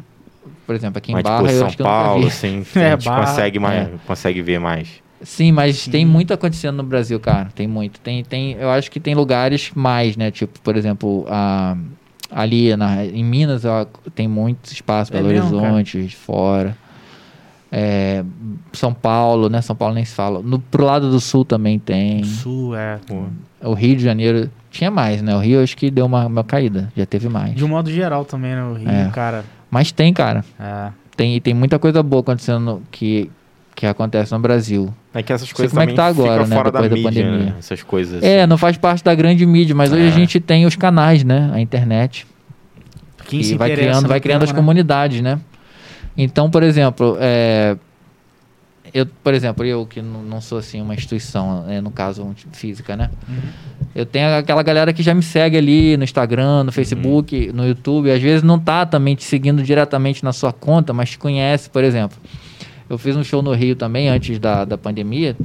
[0.67, 2.29] Por exemplo, aqui em Mas Barra tipo eu São acho que eu nunca Paulo, vi.
[2.29, 3.91] assim, É, a gente Barra, consegue, mais, é.
[4.07, 4.89] consegue ver mais.
[5.23, 5.91] Sim, mas Sim.
[5.91, 7.49] tem muito acontecendo no Brasil, cara.
[7.55, 7.99] Tem muito.
[8.01, 10.31] Tem, tem, eu acho que tem lugares mais, né?
[10.31, 11.75] Tipo, por exemplo, a,
[12.31, 15.73] ali na, em Minas ó, tem muito espaço, É Belo mesmo, cara?
[15.73, 16.77] Horizonte, fora.
[17.71, 18.25] É,
[18.73, 19.61] São Paulo, né?
[19.61, 20.41] São Paulo nem se fala.
[20.41, 22.23] No, pro lado do sul também tem.
[22.25, 22.99] Sul, é.
[23.07, 23.25] Pô.
[23.63, 25.35] O Rio de Janeiro tinha mais, né?
[25.35, 26.93] O Rio acho que deu uma, uma caída.
[26.97, 27.55] Já teve mais.
[27.55, 28.63] De um modo geral também, né?
[28.63, 29.11] O Rio, É.
[29.13, 29.45] cara.
[29.71, 30.45] Mas tem, cara.
[30.61, 30.91] É.
[31.17, 33.31] Tem, tem muita coisa boa acontecendo que,
[33.75, 34.95] que acontece no Brasil.
[35.13, 37.25] É que essas coisas como é que tá agora, né, fora da depois da mídia,
[37.25, 37.47] pandemia.
[37.53, 37.55] né?
[37.59, 38.23] Essas coisas.
[38.23, 38.49] É, assim.
[38.51, 40.09] não faz parte da grande mídia, mas hoje É.
[40.09, 41.51] a gente tem os canais, né?
[41.55, 42.27] A internet.
[43.27, 44.63] Quem e se vai criando, vai criando as tema, né?
[44.63, 45.41] comunidades, né?
[46.17, 47.77] Então, por exemplo, é,
[48.95, 52.97] eu, por exemplo, eu que não, sou assim uma instituição, né, no caso um, física,
[52.97, 53.11] né?
[53.29, 53.37] Uhum.
[53.95, 58.11] Eu tenho aquela galera que já me segue ali no Instagram, no Facebook, no YouTube,
[58.11, 61.85] às vezes não tá também te seguindo diretamente na sua conta, mas te conhece, por
[61.85, 62.17] exemplo.
[62.89, 65.37] Eu fiz um show no Rio também antes da, da pandemia.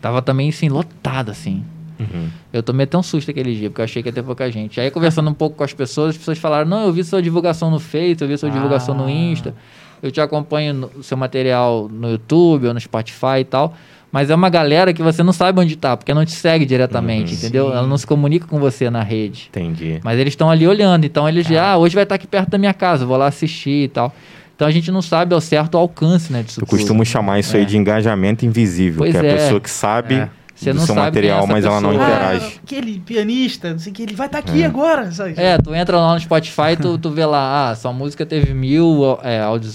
[0.00, 1.64] Tava também assim lotado assim.
[1.98, 2.28] Uhum.
[2.52, 4.80] Eu tomei até um susto aquele dia, porque eu achei que ia ter pouca gente.
[4.80, 7.70] Aí, conversando um pouco com as pessoas, as pessoas falaram: Não, eu vi sua divulgação
[7.70, 9.10] no Face, eu vi sua divulgação no Ah.
[9.10, 9.54] Insta,
[10.02, 13.74] eu te acompanho no seu material no YouTube ou no Spotify e tal.
[14.10, 17.32] Mas é uma galera que você não sabe onde tá, porque não te segue diretamente,
[17.32, 17.38] Uhum.
[17.38, 17.66] entendeu?
[17.66, 17.72] Sim.
[17.76, 19.48] Ela não se comunica com você na rede.
[19.50, 20.00] Entendi.
[20.02, 22.56] Mas eles estão ali olhando, então eles já, ah, hoje vai estar aqui perto da
[22.56, 24.14] minha casa, vou lá assistir e tal.
[24.56, 26.78] Então a gente não sabe ao certo o alcance, né, disso Eu tudo.
[26.78, 27.66] costumo chamar isso aí É.
[27.66, 29.34] de engajamento invisível, Pois que é a é.
[29.36, 30.28] pessoa que sabe É.
[30.58, 32.08] Você do não seu sabe é material, mas ela não pessoa.
[32.08, 32.54] interage.
[32.56, 35.10] Ah, aquele pianista, não sei o que, ele vai estar aqui agora.
[35.12, 35.34] Sabe?
[35.36, 39.18] É, tu entra lá no Spotify, tu, tu vê lá, ah, sua música teve mil
[39.22, 39.68] é, audi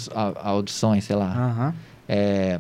[0.44, 1.74] audições, sei lá, Aham.
[2.08, 2.60] é,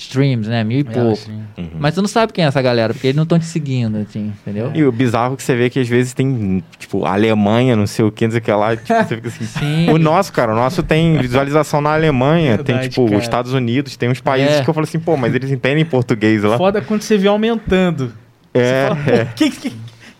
[0.00, 1.20] streams, né, mil e É, pouco.
[1.58, 1.68] Uhum.
[1.80, 4.32] Mas tu não sabe quem é essa galera, porque eles não estão te seguindo, assim,
[4.40, 4.70] entendeu?
[4.72, 8.04] E o bizarro é que você vê que às vezes tem, tipo, Alemanha, não sei
[8.04, 8.76] o que, não sei o que lá.
[8.76, 9.44] Tipo, você fica assim.
[9.58, 9.90] Sim.
[9.90, 13.16] O nosso, cara, o nosso tem visualização na Alemanha, tem, Verdade, tipo, cara.
[13.18, 14.62] os Estados Unidos, tem uns países É.
[14.62, 16.56] que eu falo assim, pô, mas eles entendem português lá.
[16.56, 18.12] Foda quando você vê aumentando.
[18.54, 19.24] É, Você fala, é.
[19.24, 19.70] pô, o que, que,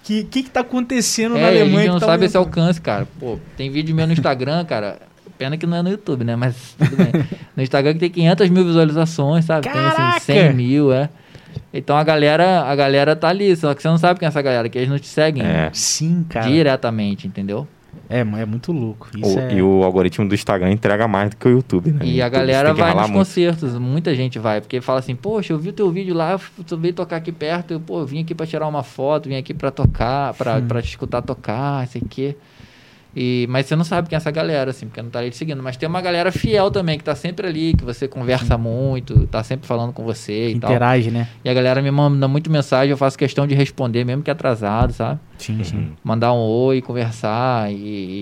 [0.02, 1.78] que, que que tá acontecendo É, na e a Alemanha?
[1.84, 2.58] gente não tá sabe esse aumentando?
[2.60, 3.06] alcance, cara.
[3.20, 4.98] Pô, tem vídeo meu no Instagram, cara.
[5.38, 6.34] Pena que não é no YouTube, né?
[6.36, 7.08] Mas tudo bem.
[7.56, 9.62] No Instagram que tem 500 mil visualizações, sabe?
[9.64, 10.16] Tem Caraca!
[10.16, 11.08] assim, 100 mil, é.
[11.74, 14.40] Então a galera, a galera tá ali, só que você não sabe quem é essa
[14.40, 15.68] galera, que eles não te seguem É.
[15.72, 16.46] Sim, cara.
[16.48, 17.66] diretamente, entendeu?
[18.08, 19.08] É, é muito louco.
[19.16, 19.54] Isso O- é...
[19.54, 21.98] E o algoritmo do Instagram entrega mais do que o YouTube, né?
[22.04, 23.14] E a YouTube, galera tem que vai nos muito.
[23.18, 26.76] concertos, muita gente vai, porque fala assim, poxa, eu vi o teu vídeo lá, tu
[26.78, 29.70] veio tocar aqui perto, eu, pô, vim aqui pra tirar uma foto, vim aqui pra
[29.72, 32.36] tocar, pra, pra te escutar tocar, sei o quê.
[33.16, 35.36] E, mas você não sabe quem é essa galera, assim, porque não tá ali te
[35.36, 35.62] seguindo.
[35.62, 39.42] Mas tem uma galera fiel também, que tá sempre ali, que você conversa muito, tá
[39.42, 40.70] sempre falando com você e tal.
[40.70, 41.28] Interage, né?
[41.44, 44.92] E a galera me manda muito mensagem, eu faço questão de responder, mesmo que atrasado,
[44.92, 45.18] sabe?
[45.38, 45.92] Sim, sim.
[46.04, 47.72] Mandar um oi, conversar.
[47.72, 47.74] E,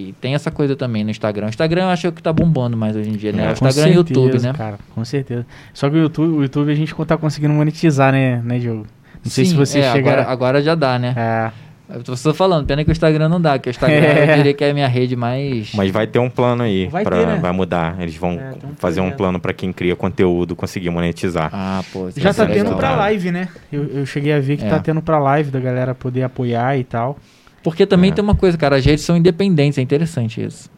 [0.09, 1.47] e tem essa coisa também no Instagram.
[1.47, 3.45] O Instagram eu acho que tá bombando mais hoje em dia, né?
[3.45, 4.53] É, o Instagram e o YouTube, né?
[4.53, 5.47] cara, com certeza.
[5.75, 8.87] Só que o YouTube, o YouTube a gente tá conseguindo monetizar, né, né, Diogo?
[9.25, 10.11] Não sei se Sim, você é, chega...
[10.11, 11.15] agora, agora já dá, né?
[11.17, 14.33] É, Eu tô só falando, pena que o Instagram não dá, que o Instagram É.
[14.33, 15.73] eu diria que é a minha rede mais.
[15.73, 17.37] Mas vai ter um plano aí, Vai pra, ter, né?
[17.37, 18.01] vai mudar.
[18.01, 21.49] Eles vão É, um fazer um plano pra quem cria conteúdo conseguir monetizar.
[21.53, 22.11] Ah, pô.
[22.17, 22.77] já tá tendo legal.
[22.79, 23.01] pra cara.
[23.03, 23.49] live, né?
[23.73, 24.69] Eu, eu cheguei a ver que É.
[24.69, 27.17] tá tendo pra live da galera poder apoiar e tal.
[27.63, 28.15] Porque também É.
[28.15, 30.69] tem uma coisa, cara, as redes são independentes, é interessante isso.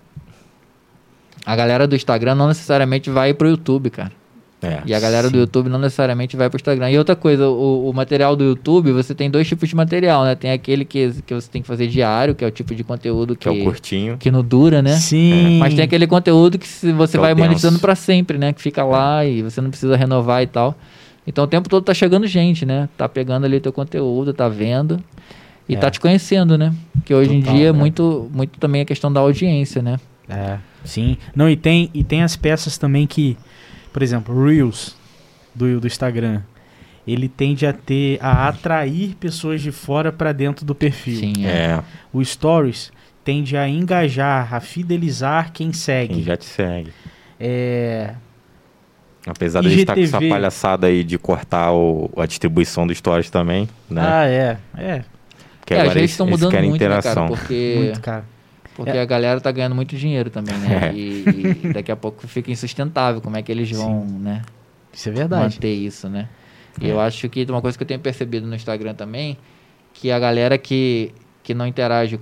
[1.46, 4.12] A galera do Instagram não necessariamente vai pro YouTube, cara.
[4.60, 4.82] É.
[4.86, 6.90] E a galera do YouTube não necessariamente vai pro Instagram.
[6.90, 10.34] E outra coisa, o, o material do YouTube, você tem dois tipos de material, né?
[10.34, 13.36] Tem aquele que, que você tem que fazer diário, que é o tipo de conteúdo
[13.36, 14.16] que, Que é o curtinho.
[14.18, 14.96] que não dura, né?
[14.96, 15.58] Sim.
[15.60, 17.46] Mas tem aquele conteúdo que se você Que é o vai denso.
[17.46, 18.52] monetizando pra sempre, né?
[18.52, 20.76] Que fica lá e você não precisa renovar e tal.
[21.24, 22.88] Então o tempo todo tá chegando gente, né?
[22.96, 24.98] Tá pegando ali teu conteúdo, tá vendo
[25.68, 25.78] e É.
[25.78, 26.74] tá te conhecendo, né?
[27.04, 27.78] Que hoje Total, em dia é né?
[27.78, 30.00] muito, muito também a questão da audiência, né?
[30.28, 31.16] É, sim.
[31.36, 33.36] Não, e tem, e tem as peças também que,
[33.98, 34.94] por exemplo, Reels
[35.52, 36.42] do, do Instagram,
[37.04, 41.18] ele tende a ter, a atrair pessoas de fora pra dentro do perfil.
[41.18, 41.48] Sim, é.
[41.48, 41.82] É,
[42.12, 42.92] O Stories
[43.24, 46.14] tende a engajar, a fidelizar quem segue.
[46.14, 46.92] quem já te segue.
[47.40, 48.14] É,
[49.26, 53.68] Apesar de estar com essa palhaçada aí de cortar o- a distribuição do Stories também,
[53.90, 54.00] né?
[54.04, 54.58] Ah, é.
[54.76, 55.02] É,
[55.58, 57.26] Porque É, as agora redes eles, estão eles mudando querem muito, né, interação.
[57.26, 57.36] cara?
[57.36, 58.24] Porque, muito, cara.
[58.78, 59.00] Porque É.
[59.02, 60.90] a galera tá ganhando muito dinheiro também, né?
[60.90, 60.94] É.
[60.94, 61.24] E,
[61.64, 64.42] e daqui a pouco fica insustentável como é que eles vão, né?
[64.92, 65.56] Isso é verdade.
[65.56, 66.28] manter isso, né?
[66.80, 66.92] E É.
[66.92, 69.36] eu acho que uma coisa que eu tenho percebido no Instagram também,
[69.92, 71.12] que a galera que,
[71.42, 72.20] que não interage.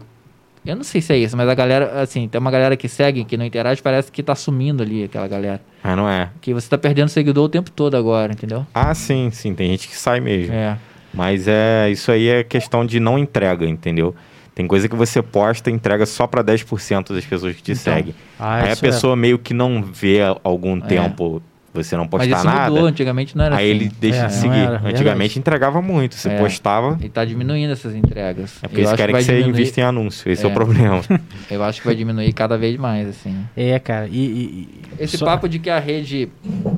[0.64, 3.22] Eu não sei se é isso, mas a galera, assim, tem uma galera que segue,
[3.24, 5.60] que não interage, parece que tá sumindo ali aquela galera.
[5.84, 6.30] Ah, não é?
[6.40, 8.66] Que você tá perdendo seguidor o tempo todo agora, entendeu?
[8.74, 9.54] Ah, sim, sim.
[9.54, 10.52] Tem gente que sai mesmo.
[10.54, 10.76] É.
[11.14, 14.14] Mas é isso aí é questão de não entrega, entendeu?
[14.56, 17.94] Tem coisa que você posta e entrega só pra 10% das pessoas que te Então,
[17.94, 18.14] seguem.
[18.40, 18.74] Ah, aí a é.
[18.76, 20.80] pessoa meio que não vê algum É.
[20.80, 21.42] tempo
[21.84, 22.70] você não Mas postar isso nada.
[22.70, 23.80] mudou, antigamente não era aí assim.
[23.80, 24.56] ele deixa É, de seguir.
[24.58, 24.94] era, verdade.
[24.94, 26.14] Antigamente entregava muito.
[26.14, 26.38] Você É.
[26.38, 26.98] postava.
[27.02, 28.58] E tá diminuindo essas entregas.
[28.62, 30.30] É porque Eu eles querem que, vai você diminuir- invista em anúncio.
[30.30, 30.50] Esse é, É.
[30.50, 31.00] o problema.
[31.50, 33.36] Eu acho que vai diminuir cada vez mais, assim.
[33.56, 34.08] É, cara.
[34.10, 34.68] E, e-
[34.98, 36.28] e- Esse só- papo de que a rede,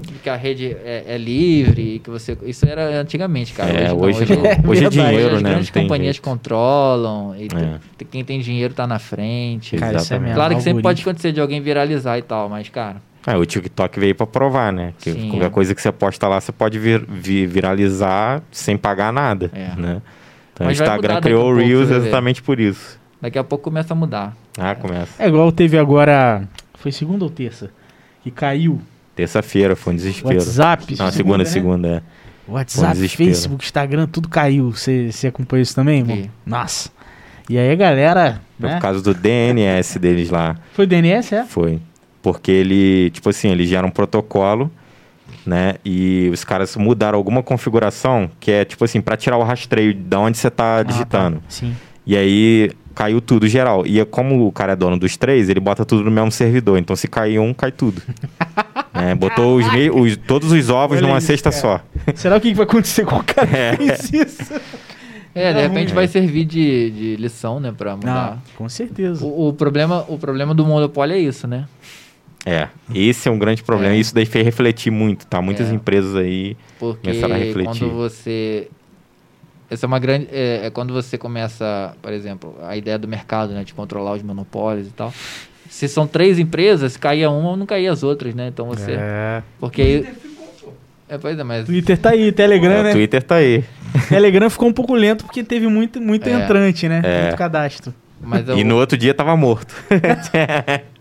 [0.02, 3.70] de que a rede é, é livre, e que você, isso era antigamente, cara.
[3.70, 4.42] É, não, hoje, hoje, não.
[4.70, 4.90] hoje é verdade.
[4.90, 5.50] dinheiro, as né?
[5.50, 6.22] grandes Não tem companhias jeito.
[6.24, 8.04] controlam e É.
[8.10, 9.76] quem tem dinheiro tá na frente.
[9.76, 10.34] Cara, isso é mesmo.
[10.34, 12.96] claro que sempre pode acontecer de alguém viralizar e tal, mas cara,
[13.26, 14.94] É, o TikTok veio pra provar, né?
[14.98, 15.50] Que Sim, qualquer é.
[15.50, 19.74] coisa que você posta lá, você pode vir, vi- viralizar sem pagar nada, É.
[19.76, 20.00] né?
[20.54, 22.98] Então Mas o Instagram criou o Reels exatamente por isso.
[23.20, 24.36] daqui a pouco começa a mudar.
[24.56, 25.22] Ah, começa.
[25.22, 26.42] É igual teve agora.
[26.74, 27.70] Foi segunda ou terça?
[28.22, 28.80] Que caiu.
[29.14, 30.34] Terça-feira, foi um desespero.
[30.36, 30.96] WhatsApp.
[30.98, 31.44] Não, segunda, né?
[31.44, 32.02] segunda, é.
[32.48, 33.28] Um WhatsApp, desespero.
[33.30, 34.70] Facebook, Instagram, tudo caiu.
[34.72, 36.22] Você acompanhou isso também, irmão?
[36.46, 36.88] Nossa.
[37.48, 38.40] E aí a galera.
[38.60, 38.74] Foi Né?
[38.76, 40.56] por causa do DNS deles lá.
[40.72, 41.44] Foi DNS, é?
[41.44, 41.80] Foi.
[42.22, 44.70] Porque ele, tipo assim, eles geram um protocolo,
[45.46, 45.76] né?
[45.84, 50.16] E os caras mudaram alguma configuração que é, tipo assim, pra tirar o rastreio de
[50.16, 51.36] onde você tá Ah, digitando.
[51.38, 51.42] tá.
[51.48, 51.74] Sim.
[52.06, 53.86] E aí caiu tudo geral.
[53.86, 56.78] E é como o cara é dono dos três, ele bota tudo no mesmo servidor.
[56.78, 58.02] Então se cair um, cai tudo.
[58.94, 61.62] É, botou os, mei- os- todos os ovos Olha numa isso, cesta cara.
[61.62, 61.80] só.
[62.16, 63.76] Será o que vai acontecer com o cara É.
[63.76, 64.52] que fez isso?
[65.32, 68.38] É, de Tá repente vai servir de, de lição, né, pra mudar.
[68.38, 69.24] Ah, com certeza.
[69.24, 71.66] O, o problema, o problema do monopólio é isso, né?
[72.46, 73.94] É, esse é um grande problema.
[73.94, 73.98] É.
[73.98, 75.42] Isso daí fez refletir muito, tá?
[75.42, 75.74] Muitas É.
[75.74, 76.56] empresas aí.
[76.78, 77.80] Porque Começaram a refletir.
[77.80, 78.68] quando você.
[79.70, 80.28] Essa é uma grande.
[80.32, 83.64] É, é quando você começa, por exemplo, a ideia do mercado, né?
[83.64, 85.12] De controlar os monopólios e tal.
[85.68, 88.48] Se são três empresas, caía uma, não caía as outras, né?
[88.48, 88.92] Então você.
[88.92, 89.42] É.
[89.60, 90.08] Porque aí.
[91.10, 91.66] É, pois é, mas.
[91.66, 92.92] Twitter tá aí, Telegram, É, né?
[92.92, 93.62] Twitter tá aí.
[94.08, 96.32] Telegram ficou um pouco lento porque teve muito, muito É.
[96.32, 97.02] entrante, né?
[97.04, 97.22] É.
[97.24, 97.92] Muito cadastro.
[98.20, 99.74] mas E o, no outro dia tava morto.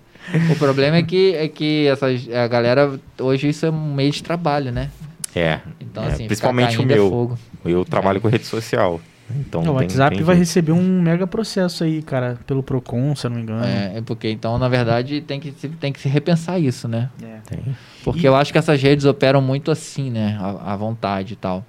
[0.51, 2.99] o problema é que, é que essas, a galera.
[3.19, 4.89] Hoje isso é um meio de trabalho, né?
[5.35, 5.59] É.
[5.79, 7.09] Então, é, assim, principalmente o é meu.
[7.09, 7.39] fogo.
[7.65, 8.99] Eu trabalho com rede social.
[9.29, 10.47] Então o tem- WhatsApp tem vai jeito.
[10.47, 13.65] receber um mega processo aí, cara, pelo Procon, se eu não me engano.
[13.65, 17.09] É, é porque então, na verdade, tem que, se- tem que se repensar isso, né?
[17.21, 17.37] É.
[17.45, 17.59] Tem.
[18.05, 20.37] Porque E- eu acho que essas redes operam muito assim, né?
[20.39, 21.65] À, à vontade e tal.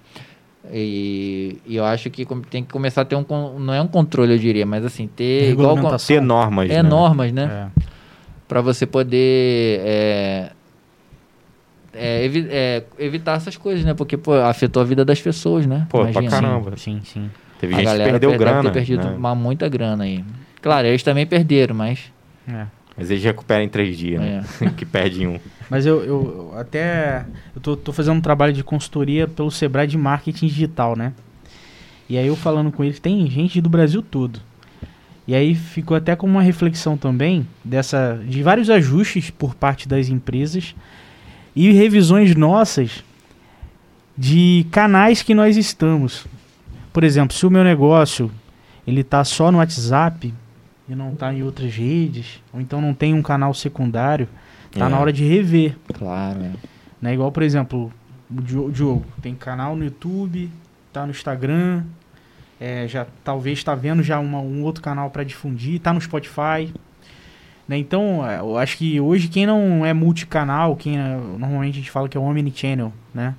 [0.72, 3.24] E, e eu acho que tem que começar a ter um.
[3.58, 5.50] Não é um controle, eu diria, mas assim, ter.
[5.50, 5.74] Igual.
[6.06, 6.88] Ter normas, é né?
[6.88, 7.70] normas, né?
[7.76, 7.87] É.
[8.48, 9.80] Pra você poder.
[9.84, 10.50] é,
[11.92, 13.92] é, evi- é, evitar essas coisas, né?
[13.94, 15.86] Porque, pô, afetou a vida das pessoas, né?
[15.90, 16.30] Pô, pra Imagina.
[16.30, 16.76] caramba.
[16.76, 17.30] Sim, sim.
[17.60, 18.62] Teve A gente que galera perdeu deve grana.
[18.62, 19.14] ter perdido né?
[19.16, 20.24] uma, muita grana aí.
[20.62, 22.12] Claro, eles também perderam, mas.
[22.48, 22.66] É.
[22.96, 24.44] Mas eles recuperam em três dias, né?
[24.76, 25.40] que perde em um.
[25.68, 27.24] Mas eu, eu eu até.
[27.54, 31.12] Eu tô, tô fazendo um trabalho de consultoria pelo Sebrae de marketing digital, né?
[32.08, 34.40] E aí eu falando com eles, tem gente do Brasil todo.
[35.28, 40.08] E aí ficou até como uma reflexão também dessa de vários ajustes por parte das
[40.08, 40.74] empresas
[41.54, 43.04] e revisões nossas
[44.16, 46.26] de canais que nós estamos.
[46.92, 48.30] Por exemplo, se o meu negócio
[48.86, 50.32] ele tá só no WhatsApp
[50.88, 54.26] e não tá em outras redes, ou então não tem um canal secundário,
[54.72, 54.88] tá É.
[54.88, 55.76] na hora de rever.
[55.92, 56.50] Claro, é.
[57.02, 57.12] Né?
[57.14, 57.92] Igual, por exemplo,
[58.34, 60.50] o Dio- Diogo tem canal no YouTube,
[60.90, 61.84] tá no Instagram,
[62.60, 66.72] é, já talvez tá vendo já uma- um outro canal para difundir, tá no Spotify.
[67.68, 67.76] Né?
[67.78, 71.90] Então, é, eu acho que hoje quem não é multicanal, quem é- normalmente a gente
[71.90, 73.34] fala que é omnichannel, né?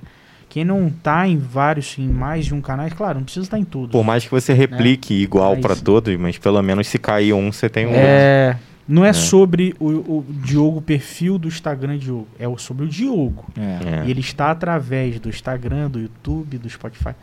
[0.48, 3.64] Quem não tá em vários, em mais de um canal, claro, não precisa estar em
[3.64, 3.92] todos.
[3.92, 7.52] Por mais que você replique igual Mas- pra todos, mas pelo menos se cair um,
[7.52, 7.92] você tem um.
[7.92, 8.56] É,
[8.88, 9.12] não é, É.
[9.12, 13.44] sobre o, o Diogo, o perfil do Instagram Diogo, é o- sobre o Diogo.
[13.56, 14.00] É.
[14.02, 14.06] É.
[14.06, 17.14] E ele está através do Instagram, do YouTube, do Spotify,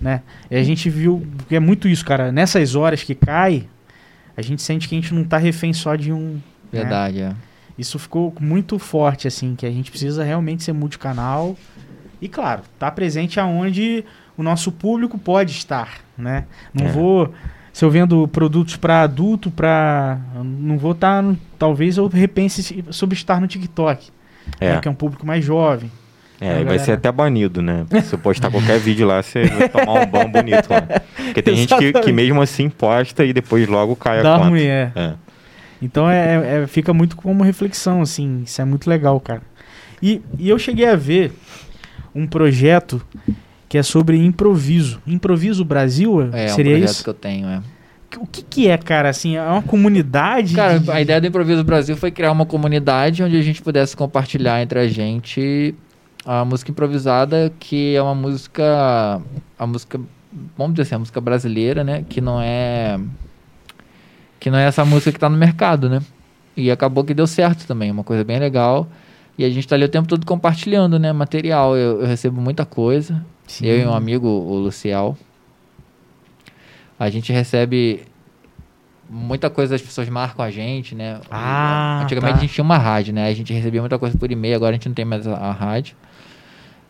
[0.00, 0.22] né?
[0.50, 2.30] E a gente viu, porque é muito isso, cara.
[2.32, 3.66] Nessas horas que cai,
[4.36, 6.34] a gente sente que a gente não tá refém só de um.
[6.72, 6.80] né?
[6.80, 7.32] Verdade, é.
[7.78, 11.56] Isso ficou muito forte, assim, que a gente precisa realmente ser multicanal.
[12.20, 14.02] E claro, tá presente aonde
[14.36, 16.44] o nosso público pode estar, né?
[16.72, 16.88] Não É.
[16.90, 17.32] vou.
[17.72, 21.22] Se eu vendo produtos para adulto, para não vou estar,
[21.58, 24.08] talvez eu repense sobre estar no TikTok,
[24.58, 24.74] É.
[24.76, 25.92] né, que é um público mais jovem.
[26.40, 27.86] É, Aí, e vai ser até banido, né?
[28.04, 30.82] Se eu postar qualquer vídeo lá, você vai tomar um bom bonito lá.
[31.16, 34.48] Porque tem gente que, que mesmo assim posta e depois logo cai a Dá conta.
[34.50, 34.92] ruim, é.
[34.94, 35.12] É.
[35.80, 36.16] Então é,
[36.58, 38.42] é- é- fica muito como reflexão, assim.
[38.44, 39.40] Isso é muito legal, cara.
[40.02, 41.32] E, e eu cheguei a ver
[42.14, 43.00] um projeto
[43.68, 45.00] que é sobre improviso.
[45.06, 46.28] Improviso Brasil?
[46.32, 47.04] É, seria um projeto isso?
[47.04, 47.60] que eu tenho, é.
[48.18, 49.08] O que, que é, cara?
[49.10, 50.54] Assim, é uma comunidade.
[50.54, 53.96] Cara, de- a ideia do Improviso Brasil foi criar uma comunidade onde a gente pudesse
[53.96, 55.74] compartilhar entre a gente
[56.26, 59.22] a música improvisada, que é uma música.
[59.56, 60.00] A música.
[60.58, 62.04] Vamos dizer assim, a música brasileira, né?
[62.08, 62.98] Que não é.
[64.40, 66.02] Que não é essa música que tá no mercado, né?
[66.56, 68.88] E acabou que deu certo também, uma coisa bem legal.
[69.38, 71.12] E a gente tá ali o tempo todo compartilhando, né?
[71.12, 71.76] Material.
[71.76, 73.24] Eu, eu recebo muita coisa.
[73.46, 73.66] Sim.
[73.66, 75.16] Eu e um amigo, o Lucial.
[76.98, 78.02] A gente recebe
[79.08, 81.20] muita coisa, as pessoas marcam a gente, né?
[81.30, 82.38] Ah, Antigamente tá.
[82.38, 83.28] a gente tinha uma rádio, né?
[83.28, 85.52] A gente recebia muita coisa por e-mail, agora a gente não tem mais a, a
[85.52, 85.94] rádio.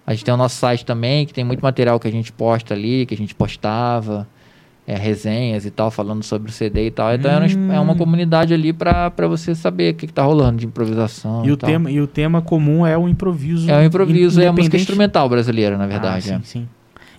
[0.06, 2.74] A gente tem o nosso site também, que tem muito material que a gente posta
[2.74, 4.26] ali, que a gente postava,
[4.86, 7.12] é, resenhas e tal, falando sobre o CD e tal.
[7.12, 7.96] Então um es- é uma Hum.
[7.96, 11.44] comunidade ali pra você saber o que, que tá rolando de improvisação.
[11.44, 11.68] E o, tal.
[11.68, 13.68] tema, e o tema comum é o improviso.
[13.68, 16.30] É o improviso, é a música instrumental brasileira, na Ah, verdade.
[16.30, 16.36] é.
[16.36, 16.68] sim, sim.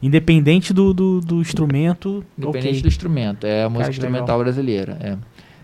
[0.01, 2.23] Independente do, do, do instrumento.
[2.38, 2.81] Independente ok.
[2.83, 3.91] do instrumento, é a música legal.
[3.91, 4.97] instrumental brasileira.
[5.01, 5.17] É.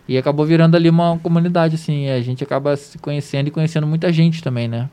[0.09, 4.11] E acabou virando ali uma comunidade, assim, a gente acaba se conhecendo e conhecendo muita
[4.11, 4.89] gente também, né?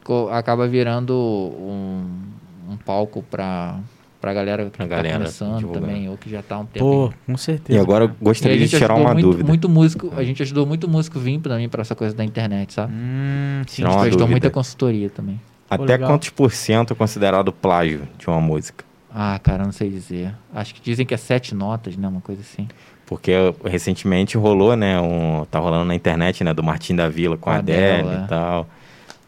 [0.00, 2.04] Ficou, acaba virando um,
[2.70, 3.78] um palco pra,
[4.20, 5.82] pra galera que Pra tá galera começando divulgar.
[5.82, 6.84] também, ou que já tá há um tempo.
[6.84, 7.78] Pô, com certeza.
[7.78, 8.08] E agora eu.
[8.08, 9.46] E a gostaria de tirar uma muito, dúvida.
[9.46, 12.92] muito músico, a gente ajudou muito músico vir também pra essa coisa da internet, sabe?
[12.92, 13.84] Hum, sim.
[13.84, 14.30] A gente prestou dúvida.
[14.30, 15.40] muita consultoria também.
[15.68, 16.08] Até legal.
[16.10, 18.84] quantos por cento é considerado plágio de uma música?
[19.14, 20.34] Ah, cara, não sei dizer.
[20.54, 22.08] Acho que dizem que é sete notas, né?
[22.08, 22.66] Uma coisa assim.
[23.06, 23.32] Porque
[23.64, 25.00] recentemente rolou, né?
[25.00, 26.54] Um, tá rolando na internet, né?
[26.54, 28.24] Do Martim da Vila com a a Adele Adele, é.
[28.24, 28.68] e tal.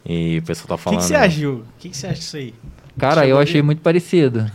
[0.04, 1.00] E o pessoal tá O que, falando.
[1.00, 1.52] que você acha, Gil?
[1.54, 2.54] O que, que você acha disso aí?
[2.98, 4.50] Cara, eu achei muito parecido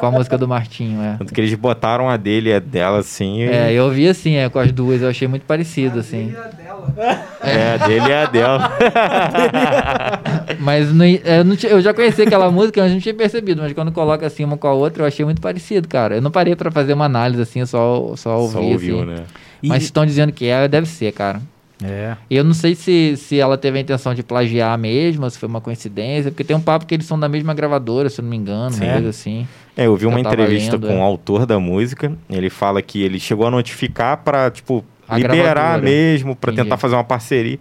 [0.00, 1.16] com a música do Martinho, é.
[1.18, 3.38] Tanto que eles botaram a dele e a dela assim.
[3.40, 6.26] e- É, eu vi assim, é, com as duas, eu achei muito parecido, A assim.
[6.26, 7.24] dele e a dela.
[7.42, 8.72] É, a dele e a dela.
[10.60, 13.62] Mas não- eu, não eu já conhecia aquela música, mas não tinha percebido.
[13.62, 16.16] Mas quando coloca assim uma com a outra, eu achei muito parecido, cara.
[16.16, 18.52] Eu não parei pra fazer uma análise assim, eu só, só ouvi.
[18.52, 19.06] Só ouviu, assim.
[19.10, 19.24] né?
[19.62, 21.40] E- Mas estão dizendo que é, deve ser, cara.
[21.84, 22.16] É.
[22.30, 25.60] Eu não sei se, se ela teve a intenção de plagiar mesmo, se foi uma
[25.60, 28.36] coincidência, porque tem um papo que eles são da mesma gravadora, se eu não me
[28.36, 28.84] engano, Sim.
[28.84, 29.46] uma coisa assim.
[29.76, 30.98] É, eu vi uma entrevista lendo, com é.
[30.98, 32.12] o autor da música.
[32.28, 35.82] Ele fala que ele chegou a notificar pra, tipo, A liberar gravadora.
[35.82, 36.64] mesmo, pra Entendi.
[36.64, 37.58] tentar fazer uma parceria.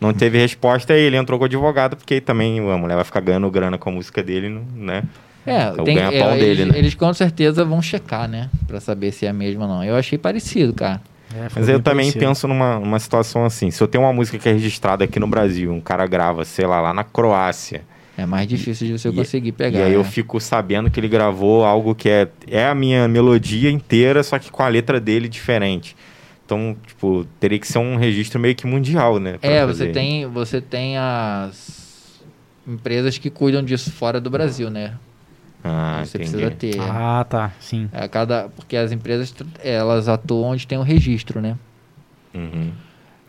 [0.00, 3.20] Não teve resposta, aí ele entrou com o advogado, porque também a mulher vai ficar
[3.20, 5.04] ganhando grana com a música dele, né?
[5.46, 6.78] É, o tem, ganha-pão é, dele, eles, né?
[6.78, 8.48] eles com certeza vão checar, né?
[8.66, 9.84] Pra saber se é mesmo ou não.
[9.84, 11.00] Eu achei parecido, cara.
[11.34, 12.26] É, Mas eu também parecido.
[12.26, 15.26] penso numa, numa situação assim: se eu tenho uma música que é registrada aqui no
[15.26, 17.82] Brasil, um cara grava, sei lá, lá na Croácia,
[18.16, 19.78] É mais difícil de você E- conseguir pegar.
[19.78, 20.08] e aí eu né?
[20.10, 24.50] fico sabendo que ele gravou algo que é, é a minha melodia inteira, só que
[24.50, 25.96] com a letra dele diferente.
[26.44, 29.38] Então, tipo, teria que ser um registro meio que mundial, né?
[29.40, 29.74] É, fazer.
[29.86, 32.20] você tem, você tem as
[32.66, 34.92] empresas que cuidam disso fora do Brasil, né?
[35.64, 36.32] Ah, você entendi.
[36.46, 36.80] precisa ter.
[36.90, 37.52] Ah, tá.
[37.60, 37.88] Sim.
[37.92, 39.32] É, cada, porque as empresas,
[39.62, 41.56] elas atuam onde tem o registro, né?
[42.34, 42.72] Uhum.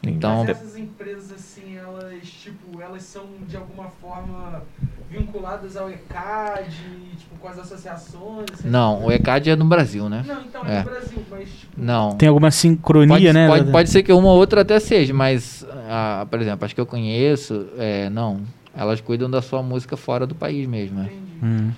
[0.01, 4.63] Então- Mas essas empresas, assim, elas, tipo, elas são de alguma forma
[5.11, 6.75] vinculadas ao ECAD,
[7.17, 8.45] tipo, com as associações?
[8.53, 8.67] assim?
[8.69, 10.25] Não, o ECAD é no Brasil, né?
[10.61, 10.83] Não, então, É.
[10.83, 11.71] no Brasil, mas, tipo...
[11.77, 12.09] Não.
[12.17, 13.47] Tem alguma sincronia, Pode, né?
[13.47, 16.81] pode, pode ser que uma ou outra até seja, mas, ah, por exemplo, as que
[16.81, 18.41] eu conheço, é, não.
[18.75, 21.09] Elas cuidam da sua música fora do país mesmo, né?
[21.41, 21.63] Entendi.
[21.63, 21.71] Hum.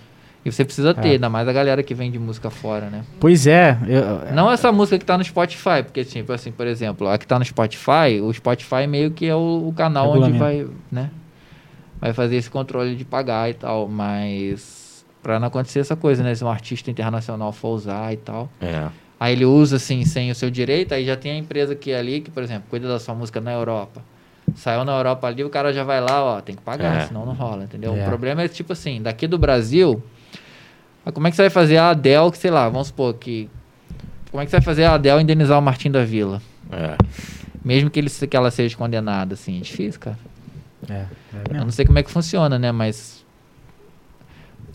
[0.46, 1.12] E você precisa ter, É.
[1.14, 3.04] ainda mais a galera que vem de música fora, né?
[3.20, 3.76] Pois é.
[3.88, 7.26] eu- Não essa música que tá no Spotify, porque, tipo assim, por exemplo, a que
[7.26, 11.10] tá no Spotify, o Spotify meio que é o, o canal onde vai, né?
[12.00, 16.36] Vai fazer esse controle de pagar e tal, mas pra não acontecer essa coisa, né?
[16.36, 18.48] Se um artista internacional for usar e tal.
[18.62, 18.88] É.
[19.20, 21.98] Aí ele usa assim sem o seu direito, aí já tem a empresa que é
[21.98, 24.04] ali, que, por exemplo, cuida da sua música na Europa.
[24.54, 27.08] Saiu na Europa ali, o cara já vai lá, ó, tem que pagar, É.
[27.08, 27.96] senão não rola, entendeu?
[27.96, 28.04] É.
[28.04, 30.04] O problema é tipo assim, daqui do Brasil,
[31.06, 33.50] ah, como é que você vai fazer a Adele, que sei lá, vamos supor que.
[34.32, 36.42] Como é que você vai fazer a Adele indenizar o Martim da Vila?
[36.72, 36.98] É.
[37.64, 40.18] Mesmo que, ele, se- que ela seja condenada, assim, é difícil, cara.
[40.90, 41.08] É, é
[41.50, 42.72] Eu não sei como é que funciona, né?
[42.72, 43.24] Mas.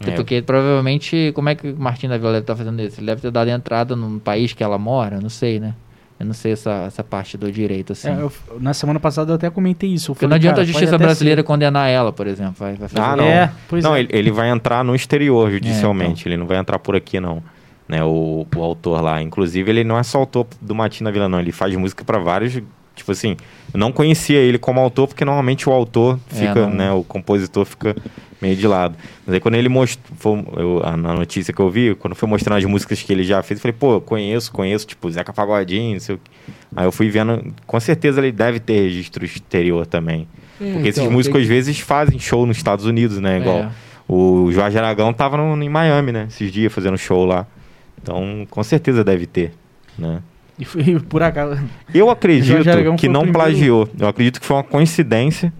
[0.00, 0.12] É.
[0.12, 2.98] Porque provavelmente, como é que o Martim da Vila deve estar fazendo isso?
[3.00, 5.20] Ele deve ter dado entrada no país que ela mora?
[5.20, 5.74] Não sei, né?
[6.20, 8.10] Eu não sei essa, essa parte do direito, assim.
[8.10, 10.10] É, eu- na semana passada eu até comentei isso.
[10.10, 11.46] eu Porque não adianta cara, a justiça brasileira ser.
[11.46, 12.54] condenar ela, por exemplo.
[12.58, 13.24] Vai, vai fazer Ah, não.
[13.24, 14.00] É, pois não, é.
[14.00, 16.26] ele, ele vai entrar no exterior judicialmente.
[16.26, 17.42] É, Ele não vai entrar por aqui, não.
[17.88, 19.20] Né, o, o autor lá.
[19.22, 21.40] Inclusive, ele não é só autor do Matina Vila, não.
[21.40, 22.60] Ele faz música pra vários.
[23.00, 23.34] Tipo assim,
[23.72, 26.92] eu não conhecia ele como autor, porque normalmente o autor É, fica, não- né?
[26.92, 27.96] O compositor fica
[28.42, 28.94] meio de lado.
[29.26, 30.44] Mas aí quando ele mostrou.
[30.56, 33.58] Eu, na notícia que eu vi, quando foi mostrando as músicas que ele já fez,
[33.58, 36.30] eu falei, pô, eu conheço, conheço, tipo, Zeca Pagodinho, não sei o quê.
[36.76, 40.28] Aí eu fui vendo, com certeza ele deve ter registro exterior também.
[40.58, 43.38] Porque esses então, músicos tem às vezes fazem show nos Estados Unidos, né?
[43.38, 43.70] Igual É.
[44.06, 46.26] o Jorge Aragão tava no, em Miami, né?
[46.28, 47.46] Esses dias fazendo show lá.
[48.02, 49.52] Então, com certeza deve ter,
[49.98, 50.20] né?
[50.60, 51.58] E foi por acaso.
[51.94, 52.62] Eu acredito
[52.98, 53.88] que o não primeiro- plagiou.
[53.98, 55.52] Eu acredito que foi uma coincidência.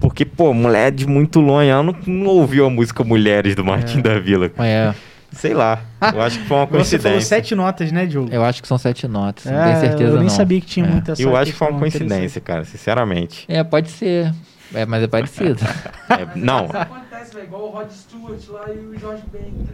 [0.00, 4.00] Porque, pô, mulher de muito longe, ela não, não ouviu a música Mulheres do Martim
[4.00, 4.50] da Vila.
[4.58, 4.94] É,
[5.32, 5.80] Sei lá.
[6.14, 7.20] Eu acho que foi uma Você falou coincidência.
[7.20, 8.28] sete notas, né, Diogo?
[8.32, 10.30] eu acho que são sete notas, não É, tenho certeza Eu nem não.
[10.30, 10.88] sabia que tinha É.
[10.88, 13.44] muita Eu acho que foi uma coincidência, cara, sinceramente.
[13.48, 14.32] É, pode ser.
[14.72, 15.58] É, mas é parecido.
[16.08, 19.72] É, não, Isso acontece, velho, igual o Rod Stewart lá e o Jorge Ben, tá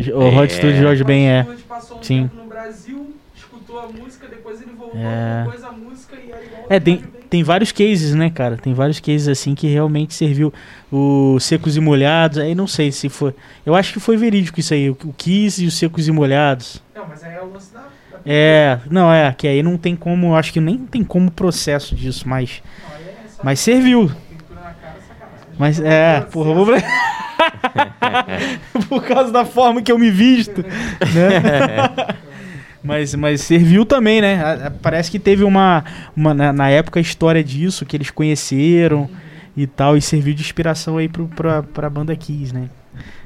[0.00, 0.18] ligado?
[0.18, 0.54] O Rod É.
[0.54, 1.42] Studio Jorge Ben é.
[1.42, 2.22] O Rod Stewart passou um Sim.
[2.22, 3.14] tempo no Brasil,
[3.56, 5.44] escutou a música, depois ele voltou, É.
[5.44, 8.56] compôs a música e era igual É, tem, tem vários cases, né, cara?
[8.56, 10.52] Tem vários cases assim que realmente serviu.
[10.92, 13.34] O Secos e Molhados, aí não sei se foi.
[13.64, 14.90] Eu acho que foi verídico isso aí.
[14.90, 16.82] O o Kiss e os Secos e Molhados.
[16.94, 17.80] Não, mas aí é o lance da...
[17.80, 17.86] da
[18.24, 22.28] É, não, é, que aí não tem como, acho que nem tem como processo disso,
[22.28, 24.08] mas, Não, aí é mas serviu.
[24.08, 24.16] cara.
[25.58, 26.66] Mas é, porra, vou...
[28.88, 32.16] por causa da forma que eu me visto, né?
[32.86, 34.70] mas, mas serviu também, né?
[34.80, 35.84] Parece que teve uma,
[36.16, 39.08] uma na, na época a história disso que eles conheceram
[39.56, 42.68] e tal e serviu de inspiração aí pro, pra, pra banda Kiss, né?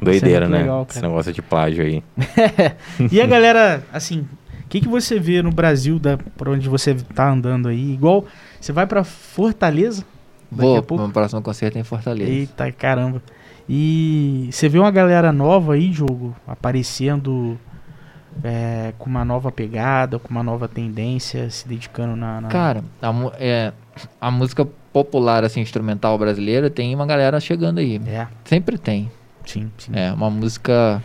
[0.01, 0.59] doideira, muito né?
[0.63, 2.03] legal, Esse negócio de plágio aí.
[3.13, 4.27] E a galera, assim,
[4.65, 7.93] o que, que você vê no Brasil, da, por onde você tá andando aí?
[7.93, 8.25] Igual,
[8.61, 10.05] você vai pra Fortaleza?
[10.51, 11.05] Daqui Vou, a pouco?
[11.05, 12.31] meu próximo concerto é em Fortaleza.
[12.31, 13.23] Eita caramba.
[13.69, 17.57] E você vê uma galera nova aí, jogo, aparecendo
[18.43, 22.41] é, com uma nova pegada, com uma nova tendência, se dedicando na.
[22.41, 23.72] na- Cara, a, é,
[24.20, 28.01] a música popular, assim, instrumental brasileira, tem uma galera chegando aí.
[28.07, 29.11] É, Sempre tem.
[29.45, 29.93] sim, sim.
[29.95, 31.03] É, uma música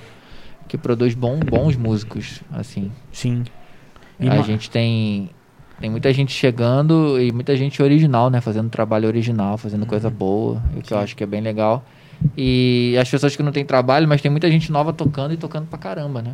[0.68, 2.92] que produz bom, bons músicos, assim.
[3.12, 3.44] Sim.
[4.20, 5.30] E a ma- gente tem
[5.80, 10.64] tem muita gente chegando e muita gente original, né, fazendo trabalho original, fazendo coisa boa,
[10.74, 11.84] o que eu acho que é bem legal.
[12.38, 15.68] E as pessoas que não têm trabalho, mas tem muita gente nova tocando e tocando
[15.68, 16.34] pra caramba, né?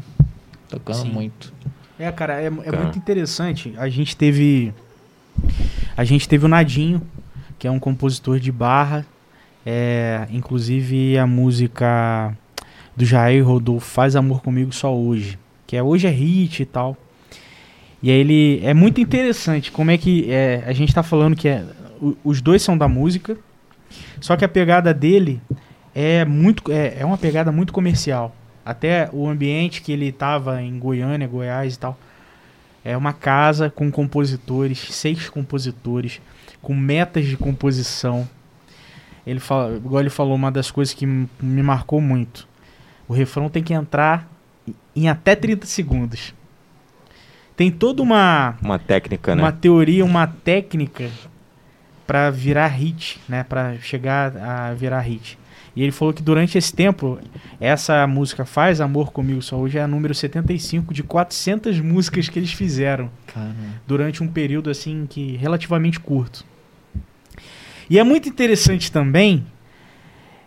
[0.72, 1.10] Tocando Sim.
[1.12, 1.54] muito.
[2.00, 2.80] É, cara, é, é Cara.
[2.82, 3.74] muito interessante.
[3.78, 4.74] A gente teve.
[5.96, 7.02] A gente teve o Nadinho,
[7.60, 9.06] que é um compositor de barra.
[9.64, 12.36] É, inclusive a música
[12.98, 15.38] do Jair Rodolfo Faz Amor Comigo Só Hoje.
[15.68, 16.98] Que é Hoje é Hit e tal.
[18.02, 18.62] E aí ele.
[18.64, 20.32] É muito interessante como é que.
[20.32, 21.64] É, a gente tá falando que é,
[22.02, 23.38] o- os dois são da música.
[24.20, 25.40] Só que a pegada dele
[25.94, 26.72] é muito.
[26.72, 28.36] É, é uma pegada muito comercial.
[28.66, 31.98] Até o ambiente que ele tava em Goiânia, Goiás e tal.
[32.84, 36.20] É uma casa com compositores, seis compositores,
[36.62, 38.28] com metas de composição.
[39.26, 42.48] ele fala, igual ele falou, uma das coisas que me marcou muito.
[43.08, 44.28] O refrão tem que entrar
[44.96, 46.34] em até 30 segundos.
[47.56, 49.42] Tem toda uma Uma técnica, né?
[49.44, 51.10] uma teoria, uma técnica
[52.08, 53.44] pra virar hit, né?
[53.44, 55.38] Pra chegar a virar hit.
[55.76, 57.18] E ele falou que durante esse tempo,
[57.60, 62.38] essa música Faz Amor Comigo Só Hoje é a número 75 de 400 músicas que
[62.38, 63.54] eles fizeram Caramba.
[63.88, 66.44] durante um período assim que relativamente curto.
[67.90, 69.46] E é muito interessante também,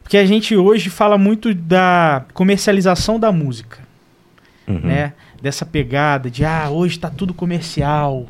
[0.02, 3.78] porque a gente hoje fala muito da comercialização da música
[4.66, 4.80] Uhum.
[4.80, 5.12] né?
[5.42, 8.26] Dessa pegada de ah, hoje tá tudo comercial,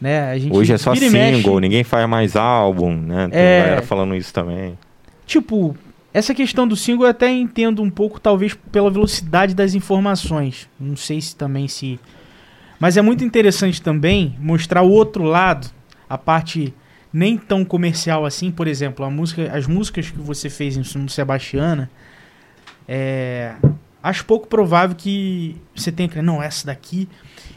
[0.00, 0.30] né?
[0.30, 1.10] A gente Hoje é só single,
[1.54, 1.60] mexe.
[1.60, 3.28] ninguém faz mais álbum, né?
[3.28, 3.62] Tem É.
[3.64, 4.78] galera falando isso também.
[5.26, 5.76] Tipo,
[6.14, 10.68] essa questão do single eu até entendo um pouco, talvez pela velocidade das informações.
[10.78, 11.98] Não sei se também se.
[12.78, 15.68] Mas é muito interessante também mostrar o outro lado,
[16.08, 16.74] a parte
[17.12, 18.50] nem tão comercial assim.
[18.50, 21.90] Por exemplo, a música, as músicas que você fez em no Sebastiana,
[22.86, 23.54] é,
[24.02, 26.20] acho pouco provável que você tenha que.
[26.20, 27.08] Não, essa daqui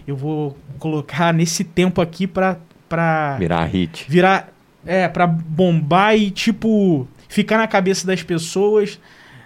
[0.08, 2.58] eu vou colocar nesse tempo aqui pra.
[2.88, 4.06] pra Virar hit.
[4.08, 4.50] virar
[4.86, 8.98] é para bombar e tipo ficar na cabeça das pessoas.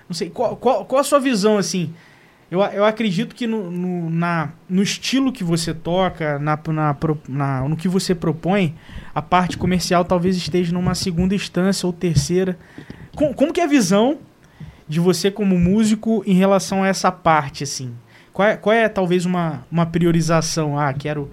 [0.08, 1.92] Não sei qual, qual, qual a sua visão assim?
[2.52, 6.96] Eu, eu acredito que no, no, na, no estilo que você toca na, na,
[7.28, 8.76] na- no que você propõe
[9.14, 12.58] a parte comercial talvez esteja numa segunda instância ou terceira.
[13.16, 14.20] Com- como que é a visão
[14.88, 17.92] de você como músico em relação a essa parte assim?
[18.32, 20.78] Qual é, qual é talvez uma, uma priorização?
[20.78, 21.30] Ah quero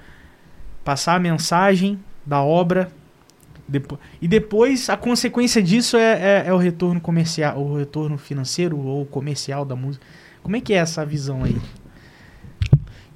[0.83, 2.91] passar a mensagem da obra
[3.69, 8.79] depo- e depois a consequência disso é, é, é o retorno comercial, o retorno financeiro
[8.79, 10.05] ou comercial da música.
[10.43, 11.57] Como é que é essa visão aí?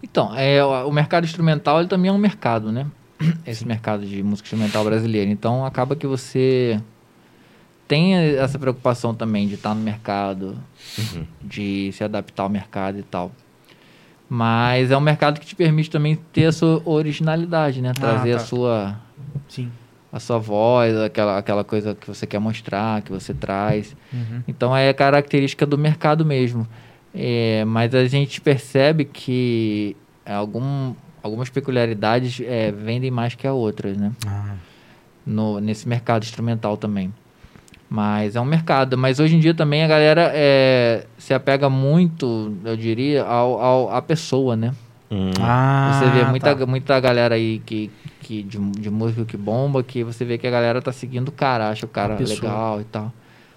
[0.02, 2.86] Então, é, o mercado instrumental ele também é um mercado, né?
[3.46, 5.30] Esse mercado de música instrumental brasileira.
[5.30, 6.80] Então, acaba que você
[7.86, 10.56] tem essa preocupação também de estar no mercado,
[11.42, 13.30] de se adaptar ao mercado e tal.
[14.28, 17.92] Mas é um mercado que te permite também ter a sua originalidade, né?
[17.92, 18.36] Trazer tá.
[18.36, 19.00] a sua
[19.48, 19.70] Sim.
[20.12, 23.94] A sua voz, aquela, aquela coisa que você quer mostrar, que você traz.
[24.12, 24.42] Uhum.
[24.48, 26.66] Então é característica do mercado mesmo.
[27.14, 33.96] É, mas a gente percebe que algum, algumas peculiaridades é, vendem mais que a outras,
[33.96, 34.12] né?
[34.26, 34.54] Ah,
[35.26, 37.12] No, nesse mercado instrumental também.
[37.88, 38.96] Mas é um mercado.
[38.96, 43.94] Mas hoje em dia também a galera é, se apega muito, eu diria, ao, ao,
[43.94, 44.72] à pessoa, né?
[45.10, 45.30] Hum.
[45.32, 46.66] Você vê muita, tá.
[46.66, 47.90] muita galera aí que,
[48.20, 51.32] que de, de música que bomba, que você vê que a galera tá seguindo o
[51.32, 53.12] cara, acha o cara legal e tal.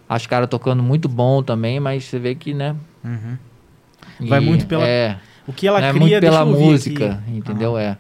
[0.10, 2.76] Acha o cara tocando muito bom também, mas você vê que, né?
[3.04, 3.38] Uhum.
[4.28, 7.38] Vai muito pela- É, O que ela não é cria muito pela música, aqui.
[7.38, 7.76] entendeu?
[7.78, 7.82] Ah.
[7.82, 7.92] É.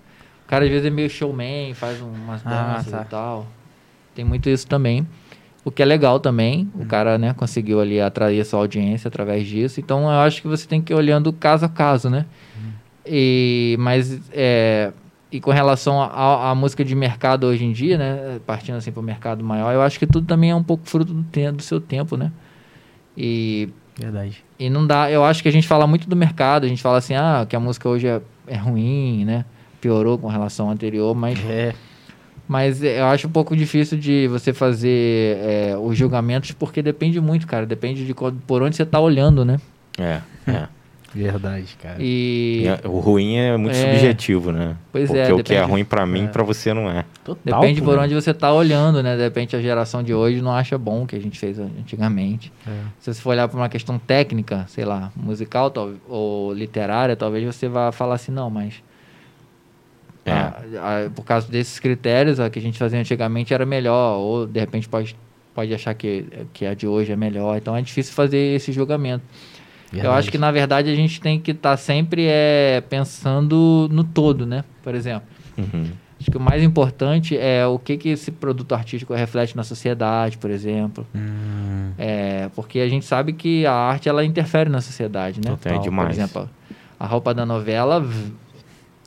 [0.46, 3.02] O cara às vezes é meio showman, faz umas Ah, danças tá.
[3.02, 3.48] e tal.
[4.16, 5.08] Tem muito isso também.
[5.66, 6.82] O que é legal também, Uhum.
[6.82, 9.80] o cara, né, conseguiu ali atrair a sua audiência através disso.
[9.80, 12.26] Então eu acho que você tem que ir olhando caso a caso, né?
[13.06, 14.92] E, mas, é,
[15.32, 19.04] e com relação à música de mercado hoje em dia, né, partindo assim para o
[19.04, 21.82] mercado maior, eu acho que tudo também é um pouco fruto do, tempo, do seu
[21.82, 22.32] tempo, né?
[23.18, 24.44] E Verdade.
[24.58, 26.98] e não dá, eu acho que a gente fala muito do mercado, a gente fala
[26.98, 29.46] assim, ah, que a música hoje é, é ruim, né?
[29.82, 31.74] Piorou com relação ao anterior, mas, É.
[32.48, 37.46] mas eu acho um pouco difícil de você fazer é, os julgamentos, porque depende muito,
[37.46, 37.66] cara.
[37.66, 39.60] Depende de por onde você tá olhando, né?
[40.00, 40.68] É, é.
[41.16, 41.98] Verdade, cara.
[42.00, 43.92] E E a- o ruim é muito É.
[43.94, 44.76] subjetivo, né?
[44.92, 46.28] Pois Porque é, o que é ruim pra mim, é.
[46.28, 47.06] pra você não é.
[47.24, 48.04] Total, depende pô, por né?
[48.04, 49.16] onde você tá olhando, né?
[49.16, 52.52] De repente a geração de hoje não acha bom o que a gente fez antigamente.
[52.68, 52.72] É.
[53.00, 55.72] Se você for olhar para uma questão técnica, sei lá, musical
[56.10, 58.82] ou literária, talvez você vá falar assim, não, mas
[60.26, 60.32] É.
[60.32, 64.48] ah, ah, por causa desses critérios, a que a gente fazia antigamente era melhor, ou
[64.48, 65.16] de repente pode,
[65.54, 67.58] pode achar que, que a de hoje é melhor.
[67.58, 69.24] Então é difícil fazer esse julgamento.
[70.02, 74.46] Eu acho que na verdade a gente tem que estar sempre é, pensando no todo,
[74.46, 74.64] né?
[74.82, 75.28] Por exemplo.
[75.58, 75.92] Uhum.
[76.20, 80.38] Acho que o mais importante é o que, que esse produto artístico reflete na sociedade,
[80.38, 81.06] por exemplo.
[81.14, 85.52] Hum, É, porque a gente sabe que a arte ela interfere na sociedade, né?
[85.52, 86.08] Total, é demais.
[86.08, 86.50] Por exemplo,
[86.98, 88.02] a roupa da novela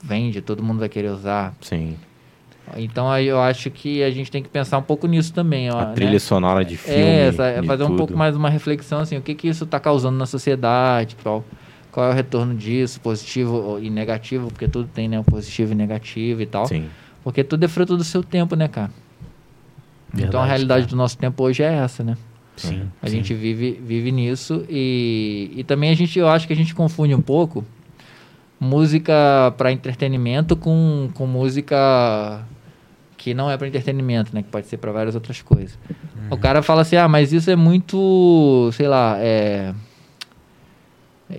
[0.04, 1.54] vende, todo mundo vai querer usar.
[1.62, 1.96] Sim.
[2.76, 5.70] Então aí eu acho que a gente tem que pensar um pouco nisso também.
[5.70, 5.94] ó, A né?
[5.94, 7.00] trilha sonora de filme.
[7.00, 7.98] É, essa- é de fazer um tudo.
[7.98, 11.44] pouco mais uma reflexão assim, o que que isso está causando na sociedade, qual,
[11.92, 16.42] qual é o retorno disso, positivo e negativo, porque tudo tem, né, positivo e negativo
[16.42, 16.66] e tal.
[16.66, 16.86] Sim.
[17.22, 18.90] Porque tudo é fruto do seu tempo, né, cara?
[20.14, 20.90] então a Verdade, realidade cara.
[20.90, 22.16] do nosso tempo hoje é essa, né?
[22.56, 22.88] Sim.
[23.02, 23.16] A sim.
[23.16, 27.14] gente vive, vive nisso e, e também a gente, eu acho que a gente confunde
[27.14, 27.64] um pouco
[28.58, 32.42] música para entretenimento com, com música
[33.26, 34.40] que não é para entretenimento, né?
[34.40, 35.76] Que pode ser para várias outras coisas.
[36.30, 39.74] O cara fala assim, ah, mas isso é muito, sei lá, é...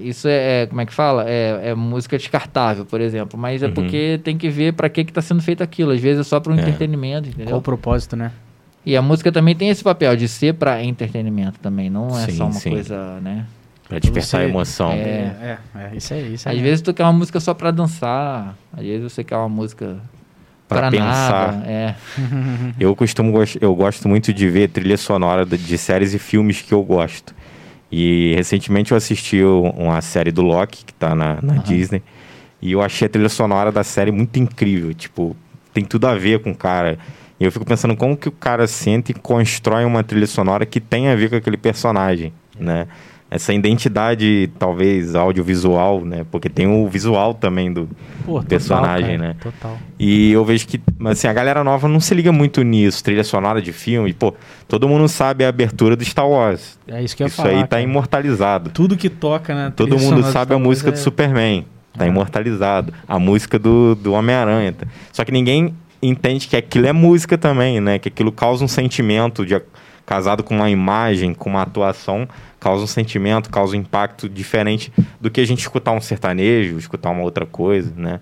[0.02, 1.24] Isso é, é- como é que fala?
[1.30, 3.40] É, é música descartável, por exemplo.
[3.40, 3.74] Mas é Uhum.
[3.74, 5.92] porque tem que ver para que que tá sendo feito aquilo.
[5.94, 6.60] Às vezes é só para um É.
[6.60, 7.48] entretenimento, entendeu?
[7.48, 8.34] Qual o propósito, né?
[8.86, 11.90] E a música também tem esse papel de ser para entretenimento também.
[11.90, 12.70] Não é Sim, só uma sim.
[12.72, 13.46] coisa, né?
[13.88, 14.92] Pra despertar Você- emoção.
[14.92, 14.98] É.
[15.00, 16.58] É, é, isso aí, isso aí.
[16.58, 18.58] Às vezes tu quer uma música só para dançar.
[18.76, 20.17] Às vezes você quer uma música Pra
[20.68, 21.54] para pensar.
[21.54, 21.68] nada.
[21.68, 21.96] É.
[22.80, 26.84] Eu costumo eu gosto muito de ver trilha sonora de, séries e filmes que eu
[26.84, 27.34] gosto.
[27.92, 31.64] E recentemente eu assisti uma série do Loki, que tá na, na Aham.
[31.64, 32.04] Disney,
[32.62, 34.94] e eu achei a trilha sonora da série muito incrível.
[34.94, 35.36] Tipo,
[35.74, 36.98] tem tudo a ver com o cara.
[37.40, 40.82] E eu fico pensando como que o cara sente e constrói uma trilha sonora que
[40.82, 42.88] tem a ver com aquele personagem, né?
[43.30, 46.26] Essa identidade, talvez, audiovisual, né?
[46.32, 47.90] Porque tem o visual também do,
[48.26, 49.36] Pô, total, personagem, cara, né?
[49.42, 49.78] Total.
[50.00, 53.62] e eu vejo que, assim, a galera nova não se liga muito nisso, trilha sonora
[53.62, 54.14] de filme.
[54.14, 54.34] Pô,
[54.68, 56.80] todo mundo sabe a abertura do Star Wars.
[56.88, 57.82] É isso que eu Isso falar, aí tá cara.
[57.82, 58.70] imortalizado.
[58.70, 59.74] Tudo que toca, né?
[59.76, 61.66] Todo mundo sabe a música é- do Superman.
[61.98, 62.08] Tá Ah.
[62.08, 62.94] imortalizado.
[63.08, 64.72] A música do, do Homem-Aranha.
[64.72, 64.86] tá?
[65.12, 67.98] Só que ninguém entende que aquilo é música também, né?
[68.00, 69.60] Que aquilo causa um sentimento de
[70.08, 72.28] casado com uma imagem, com uma atuação,
[72.60, 74.92] causa um sentimento, causa um impacto diferente
[75.22, 78.20] do que a gente escutar um sertanejo, escutar uma outra coisa, né?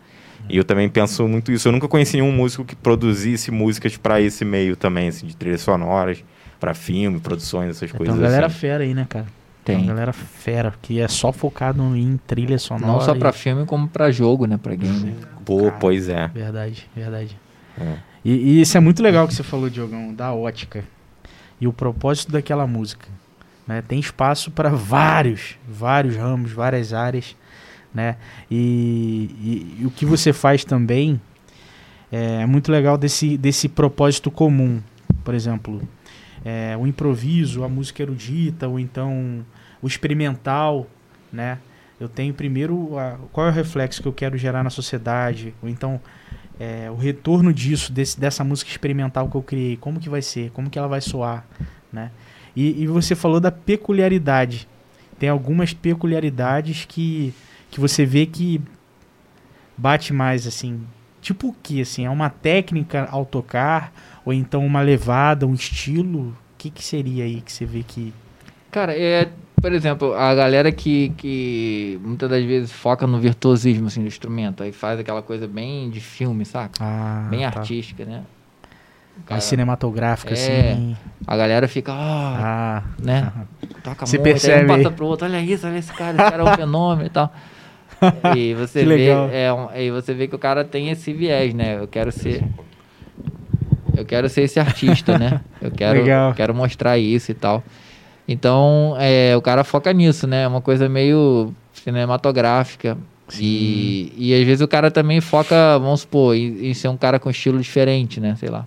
[0.49, 1.67] E eu também penso muito isso.
[1.67, 5.61] Eu nunca conheci nenhum músico que produzisse músicas para esse meio também, assim, de trilhas
[5.61, 6.23] sonoras,
[6.59, 8.55] para filme, produções, essas Tem coisas uma galera assim.
[8.59, 9.25] fera aí, né, cara?
[9.63, 9.77] Tem.
[9.77, 12.85] uma galera fera, que é só focado em trilha sonora.
[12.93, 14.57] Não só e- para filme, como para jogo, né?
[14.61, 15.15] Para game.
[15.43, 15.71] Pô, Cara.
[15.79, 16.27] pois é.
[16.27, 17.35] Verdade, verdade.
[17.79, 17.93] É.
[18.23, 20.83] E, e isso é muito legal que você falou, Diogão, da ótica.
[21.59, 23.07] E o propósito daquela música.
[23.67, 23.81] Né?
[23.81, 27.35] Tem espaço para vários, vários ramos, várias áreas.
[27.93, 28.17] Né?
[28.51, 29.29] E,
[29.77, 31.19] e- e o que você faz também
[32.11, 34.81] é muito legal desse, desse propósito comum.
[35.23, 35.81] Por exemplo,
[36.43, 39.45] é, o improviso, a música erudita, ou então
[39.81, 40.87] o experimental,
[41.31, 41.57] né?
[41.99, 45.69] Eu tenho primeiro a- qual é o reflexo que eu quero gerar na sociedade, ou
[45.69, 45.99] então
[46.59, 50.51] é, o retorno disso, desse, dessa música experimental que eu criei, como que vai ser,
[50.51, 51.45] como que ela vai soar,
[51.91, 52.11] né?
[52.55, 54.67] E, e você falou da peculiaridade.
[55.19, 57.33] Tem algumas peculiaridades que,
[57.69, 58.61] que você vê que
[59.77, 60.81] bate mais, assim.
[61.21, 62.05] Tipo o que, assim?
[62.05, 63.93] É uma técnica ao tocar?
[64.23, 66.29] Ou então uma levada, um estilo?
[66.29, 68.13] O que, que seria aí que você vê que...
[68.71, 69.29] Cara, é,
[69.65, 74.61] por exemplo, a galera que, que muitas das vezes foca no virtuosismo assim, do instrumento,
[74.61, 76.77] aí faz aquela coisa bem de filme, saca?
[76.79, 77.47] Ah, bem tá.
[77.47, 78.21] artística, né?
[79.25, 80.73] Cara- Mais cinematográfica, É.
[80.73, 80.95] assim.
[81.25, 83.31] a galera fica, ah, Ah, né?
[83.83, 86.29] Toca Você muito, aí percebe um passa pro outro, olha isso, olha esse cara, esse
[86.31, 87.33] cara é um fenômeno e tal.
[88.35, 89.29] E você Que vê, legal.
[89.31, 91.79] é, um, e você vê que o cara tem esse viés, né?
[91.79, 92.43] Eu quero ser
[93.97, 95.41] eu quero ser esse artista, né?
[95.59, 96.33] Eu quero, Legal.
[96.35, 97.63] quero mostrar isso e tal.
[98.27, 100.43] Então, é, o cara foca nisso, né?
[100.43, 102.97] É uma coisa meio cinematográfica.
[103.39, 107.19] E, e às vezes o cara também foca, vamos supor, em, em ser um cara
[107.19, 108.35] com estilo diferente, né?
[108.39, 108.65] Sei lá.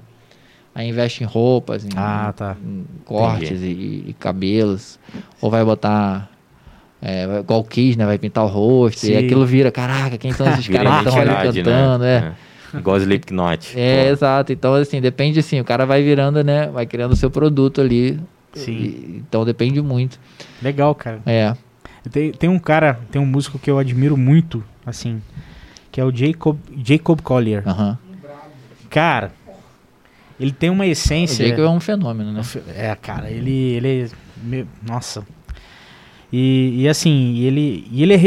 [0.74, 2.56] Aí investe em roupas, em, Ah, tá.
[2.64, 4.98] em cortes e, e cabelos.
[5.40, 6.28] Ou vai botar.
[7.00, 8.04] É, igual o Kiss, né?
[8.06, 9.00] Vai pintar o rosto.
[9.00, 9.12] Sim.
[9.12, 12.04] E aquilo vira, caraca, quem são esses caras que estão ali identidade, cantando?
[12.04, 12.34] Né?
[12.74, 12.78] É.
[12.78, 13.72] Igual Slipknot.
[13.78, 14.10] É, Pô.
[14.10, 14.52] exato.
[14.52, 16.66] Então, assim, depende assim, o cara vai virando, né?
[16.68, 18.20] Vai criando o seu produto ali.
[18.54, 18.72] Sim.
[18.72, 20.18] E- então depende muito.
[20.62, 21.20] Legal, cara.
[21.26, 21.54] É.
[22.10, 25.20] Tem, tem um cara, tem um músico que eu admiro muito, assim,
[25.92, 27.62] que é o Jacob, Jacob Collier.
[28.88, 29.32] Cara,
[30.40, 31.46] ele tem uma O essência...
[31.46, 32.40] Jacob é um fenômeno, né?
[32.74, 34.08] É, cara, ele, ele é.
[34.42, 35.26] meu- nossa.
[36.32, 38.18] E, e assim, ele, e ele, é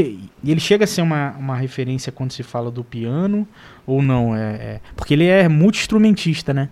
[0.44, 3.48] e ele chega a ser uma, uma referência quando se fala do piano
[3.86, 4.36] ou não?
[4.36, 6.70] É, é- porque ele é multi-instrumentista, né?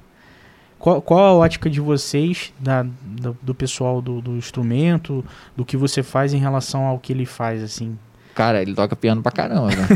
[0.80, 5.24] Qual, qual a ótica de vocês, da, do, do pessoal do, do instrumento,
[5.56, 7.98] do que você faz em relação ao que ele faz, assim?
[8.34, 9.88] Cara, ele toca piano pra caramba, né?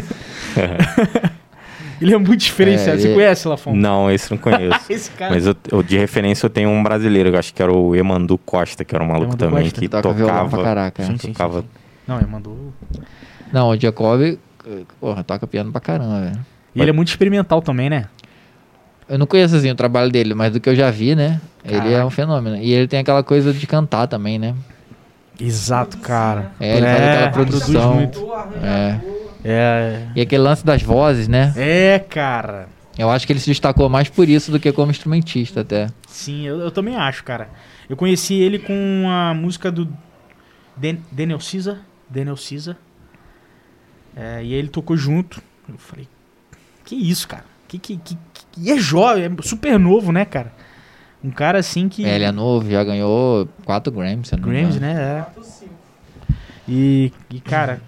[2.02, 2.98] Ele é muito diferenciado.
[2.98, 3.74] É, você ele- conhece, Lafon?
[3.76, 4.78] Não, esse não conheço.
[4.92, 5.34] Esse cara.
[5.34, 8.38] Mas eu, eu- de referência eu tenho um brasileiro, eu acho que era o Emandu
[8.38, 9.80] Costa, que era um maluco Emandu também Costa.
[9.80, 10.64] que toca violão pra tocava.
[10.64, 11.04] caraca.
[11.04, 11.68] Sim, sim, sim, tocava sim.
[12.06, 12.74] Não, ele mandou.
[13.54, 14.38] Não, o Jacob, eh,
[15.00, 16.46] porra, toca piano pra caramba, velho.
[16.76, 18.08] E ele é muito experimental também, né?
[19.14, 21.40] Eu não conheço assim o trabalho dele, mas do que eu já vi, né?
[21.64, 22.06] Ele é Caraca.
[22.06, 22.58] um fenômeno.
[22.58, 24.56] E ele tem aquela coisa de cantar também, né?
[25.40, 26.52] Exato, cara.
[26.60, 27.94] É, ele faz aquela produz produção.
[27.96, 28.28] muito.
[28.64, 29.00] É.
[29.46, 31.54] É, E aquele lance das vozes, né?
[31.58, 32.68] é, cara.
[32.98, 35.90] Eu acho que ele se destacou mais por isso do que como instrumentista até.
[36.08, 37.50] Sim, eu, eu também acho, cara.
[37.90, 39.88] Eu conheci ele com a música do
[40.78, 41.78] Dan- Daniel Caesar.
[42.10, 42.78] Daniel Caesar.
[44.16, 45.42] É, e aí ele tocou junto.
[45.68, 46.08] Eu falei,
[46.86, 47.46] que isso, cara?
[47.68, 48.18] Que, que, que-
[48.58, 50.52] e é jovem, é super novo, né, cara?
[51.24, 52.06] Um cara assim que.
[52.06, 55.26] É, ele é novo, já ganhou 4 Grammys, se eu não me Grammys, né?
[55.38, 55.42] É.
[56.68, 57.82] E, e, cara,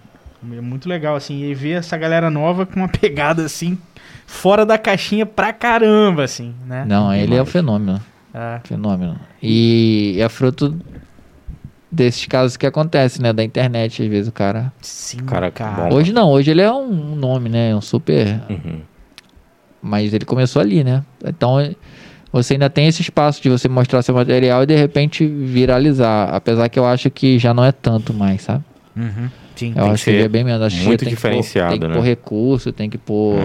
[0.51, 3.78] é muito legal, assim, e ver essa galera nova com uma pegada, assim,
[4.26, 6.86] fora da caixinha pra caramba, assim, né?
[6.88, 7.51] Não, ele é um Demais.
[7.51, 8.01] fenômeno.
[8.34, 8.59] É.
[8.63, 9.20] Fenômeno.
[9.41, 10.78] E é fruto
[11.91, 13.32] desses casos que acontecem, né?
[13.32, 14.74] Da internet, às vezes o cara.
[14.82, 15.93] Sim, Cara, cara.
[15.93, 17.74] Hoje não, hoje ele é um nome, né?
[17.74, 18.41] Um super.
[18.49, 18.82] Uhum.
[19.86, 21.03] Mas ele começou ali, né?
[21.23, 21.57] Então
[22.33, 26.29] você ainda tem esse espaço de você mostrar seu material e de repente viralizar.
[26.33, 28.63] Apesar que eu acho que já não é tanto mais, sabe?
[28.97, 29.29] Uhum.
[29.55, 29.69] Sim.
[29.75, 30.61] Eu que acho que ser é bem menos.
[30.63, 31.93] Acho que muito tem que pôr- diferenciado, tem que né?
[31.93, 33.38] pôr recurso, tem que pôr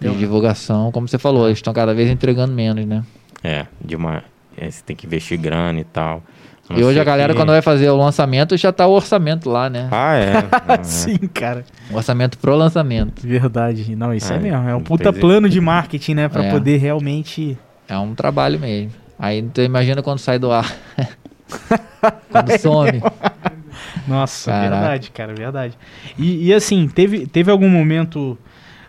[0.00, 0.08] É.
[0.08, 0.92] divulgação.
[0.92, 3.02] Como você falou, eles estão cada vez entregando menos, né?
[3.42, 4.22] É, de uma.
[4.56, 6.22] é, você tem que investir grana e tal.
[6.70, 9.48] Não e hoje a galera, que- quando vai fazer o lançamento, já tá o orçamento
[9.48, 9.88] lá, né?
[9.90, 10.32] Ah, é.
[10.80, 10.82] é.
[10.82, 11.64] Sim, cara.
[11.90, 13.26] O orçamento pro lançamento.
[13.26, 13.94] Verdade.
[13.96, 14.68] Não, isso é, É, mesmo.
[14.68, 16.28] É um puta plano de marketing, né?
[16.28, 16.50] Pra É.
[16.50, 17.56] poder realmente.
[17.88, 18.90] É um trabalho mesmo.
[19.18, 20.70] Aí tu imagina quando sai do ar.
[22.30, 23.02] quando some.
[24.06, 24.70] Nossa, Caraca.
[24.70, 25.78] verdade, cara, verdade.
[26.18, 28.38] E, e, assim, teve, teve algum momento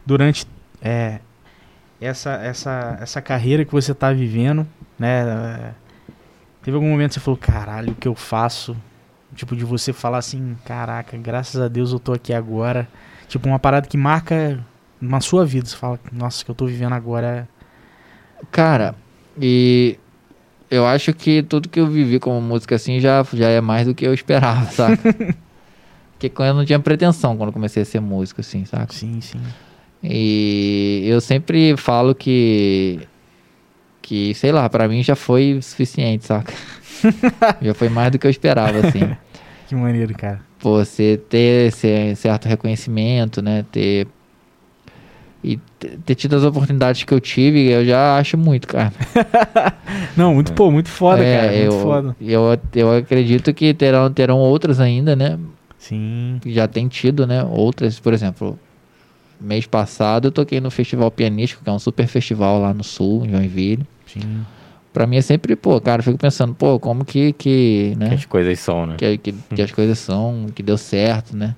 [0.05, 0.45] durante
[0.82, 1.19] é,
[1.99, 4.67] essa, essa, essa carreira que você tá vivendo,
[4.99, 5.71] né?
[6.62, 8.76] É, Teve algum momento que você falou, caralho, o que eu faço?
[9.36, 12.88] Tipo, de você falar assim, caraca, graças a Deus eu tô aqui agora.
[13.28, 14.64] Tipo, uma parada que marca
[14.99, 15.68] na sua vida.
[15.68, 17.47] Você fala, nossa, o que eu tô vivendo agora
[18.51, 18.95] Cara,
[19.39, 19.97] e
[20.70, 23.95] eu acho que tudo que eu vivi como música assim já, já é mais do
[23.95, 25.16] que eu esperava, saca?
[26.14, 28.66] Porque quando eu não tinha pretensão quando comecei a ser músico, assim, é.
[28.66, 28.93] saca?
[28.93, 29.39] Sim, sim.
[30.03, 32.99] E eu sempre falo que.
[34.08, 36.53] Que, sei lá, pra mim já foi suficiente, saca?
[37.62, 39.01] já foi mais do que eu esperava, assim.
[39.68, 40.39] Que maneiro, cara.
[40.60, 43.66] Pô, você ter esse certo reconhecimento, né?
[43.70, 44.08] Ter.
[45.43, 45.60] E
[46.05, 48.93] ter tido as oportunidades que eu tive, eu já acho muito, cara.
[50.16, 51.51] Não, muito, pô, muito foda, É, cara.
[51.51, 52.16] Muito eu, foda.
[52.22, 55.38] Eu, eu acredito que terão, terão outras ainda, né?
[55.78, 56.39] Sim.
[56.45, 57.43] Já tem tido, né?
[57.43, 58.58] Outras, por exemplo,
[59.41, 63.26] mês passado eu toquei no Festival Pianístico, que é um super festival lá no sul,
[63.26, 63.86] em Joinville.
[64.22, 64.45] Sim.
[64.93, 68.13] Pra mim é sempre, pô, cara, eu fico pensando, pô, como que, que Que né?
[68.15, 68.95] as coisas são, né?
[68.97, 71.55] Que, que, que as coisas são, que deu certo, né?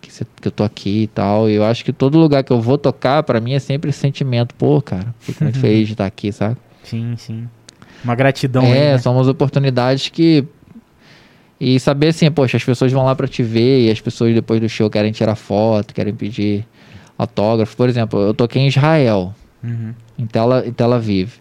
[0.00, 1.50] Que, cê- que eu tô aqui e tal.
[1.50, 3.98] E eu acho que todo lugar que eu vou tocar, pra mim é sempre esse
[3.98, 6.56] sentimento, pô, cara, fico muito feliz de estar aqui, sabe?
[6.82, 7.46] Sim, sim.
[8.02, 8.98] Uma gratidão é, aí, né?
[8.98, 10.44] são umas oportunidades que.
[11.58, 14.60] E saber assim, poxa, as pessoas vão lá pra te ver e as pessoas depois
[14.60, 16.66] do show querem tirar foto, querem pedir
[17.16, 17.74] autógrafo.
[17.76, 19.94] Por exemplo, eu toquei em Israel, Uhum.
[20.18, 21.34] em Tel, em Tel Aviv.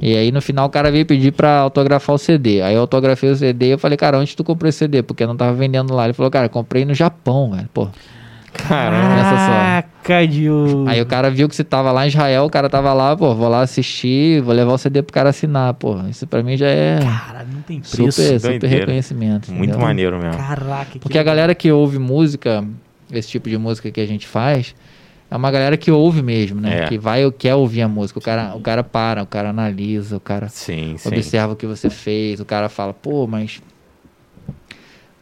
[0.00, 2.62] E aí no final o cara veio pedir pra autografar o CD.
[2.62, 5.02] Aí eu autografei o CD e eu falei, cara, onde tu comprou esse CD?
[5.02, 6.04] Porque não tava vendendo lá.
[6.04, 7.68] Ele falou, cara, comprei no Japão, velho.
[7.72, 7.88] Pô.
[8.52, 9.22] Caramba.
[10.02, 10.88] Caraca, Diogo.
[10.88, 13.34] Aí o cara viu que você tava lá em Israel, o cara tava lá, pô,
[13.34, 15.98] vou lá assistir, vou levar o CD pro cara assinar, pô.
[16.08, 18.22] Isso pra mim já é Cara, não tem super, preço.
[18.40, 18.76] super doideira.
[18.80, 19.50] reconhecimento.
[19.50, 19.86] Muito entendeu?
[19.86, 20.36] maneiro mesmo.
[20.36, 22.64] Caraca, que Porque a galera que ouve música,
[23.10, 24.74] esse tipo de música que a gente faz,
[25.32, 26.80] é uma galera que ouve mesmo, né?
[26.84, 26.88] É.
[26.88, 28.18] Que vai quer ouvir a música.
[28.18, 31.08] O cara, o cara para, o cara analisa, o cara Sim, sim.
[31.08, 33.62] observa o que você fez, o cara fala, pô, mas.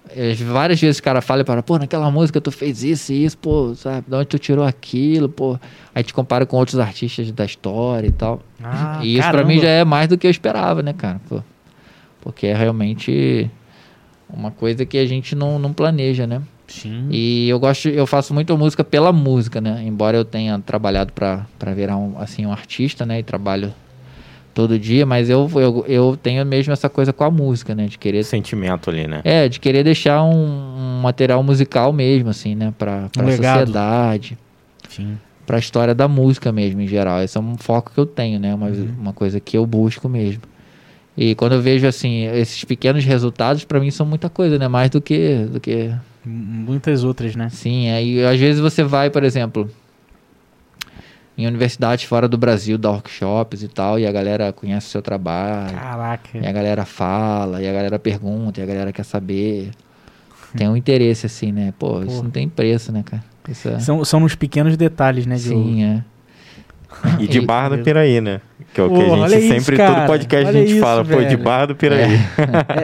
[0.09, 3.25] É, Várias vezes o cara fala e para, pô, naquela música tu fez isso e
[3.25, 4.05] isso, pô, sabe?
[4.09, 5.57] De onde tu tirou aquilo, pô.
[5.95, 8.43] Aí te compara com outros artistas da história e tal.
[8.61, 9.49] Ah, e isso pra caramba.
[9.49, 11.21] mim já é mais do que eu esperava, né, cara?
[11.29, 11.41] Pô,
[12.21, 13.49] porque é realmente
[14.29, 16.43] uma coisa que a gente não, não planeja, né?
[16.71, 17.09] Sim.
[17.11, 19.83] E eu gosto, eu faço muito música pela música, né?
[19.85, 23.19] Embora eu tenha trabalhado pra pra virar um, assim, um artista, né?
[23.19, 23.75] E trabalho
[24.55, 27.87] todo dia, mas eu, eu, eu tenho mesmo essa coisa com a música, né?
[27.87, 29.21] De querer Sentimento ali, né?
[29.25, 32.73] é, de querer deixar um, um material musical mesmo, assim, né?
[32.79, 33.67] Pra, pra legado.
[33.67, 34.39] sociedade,
[34.89, 35.19] Sim.
[35.45, 37.21] pra história da música mesmo, em geral.
[37.21, 38.55] Esse é um foco que eu tenho, né?
[38.55, 40.43] Uma, uma coisa que eu busco mesmo.
[41.17, 44.69] E quando eu vejo, assim, esses pequenos resultados, pra mim são muita coisa, né?
[44.69, 45.93] Mais do que, do que
[46.25, 47.49] Muitas outras, né?
[47.51, 49.71] Sim, aí às vezes você vai, por exemplo,
[51.37, 55.03] em universidades fora do Brasil, dá workshops e tal, e a galera conhece o seu
[55.03, 56.39] trabalho, Caraca.
[56.39, 59.71] e a galera fala, e a galera pergunta, e a galera quer saber.
[60.57, 61.73] Tem um interesse assim, né?
[61.79, 62.23] Pô, isso Pô.
[62.25, 63.25] não tem preço, né, cara?
[63.49, 63.79] Isso é...
[63.79, 65.65] São, são nos pequenos detalhes, né, Diogo?
[65.65, 66.05] Sim, é.
[67.21, 68.41] E de Barra do Piraí, né?
[68.75, 69.95] Que é o que Pô, a gente isso, sempre, cara.
[69.95, 71.39] todo podcast a Olha gente isso, fala, pô, de velho.
[71.39, 72.15] Barra do Piraí.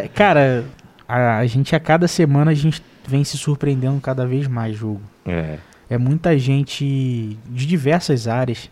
[0.04, 0.64] É, cara,
[1.08, 5.00] a, a gente a cada semana a gente vem se surpreendendo cada vez mais, jogo.
[5.26, 5.58] É.
[5.88, 8.68] É muita gente de diversas áreas,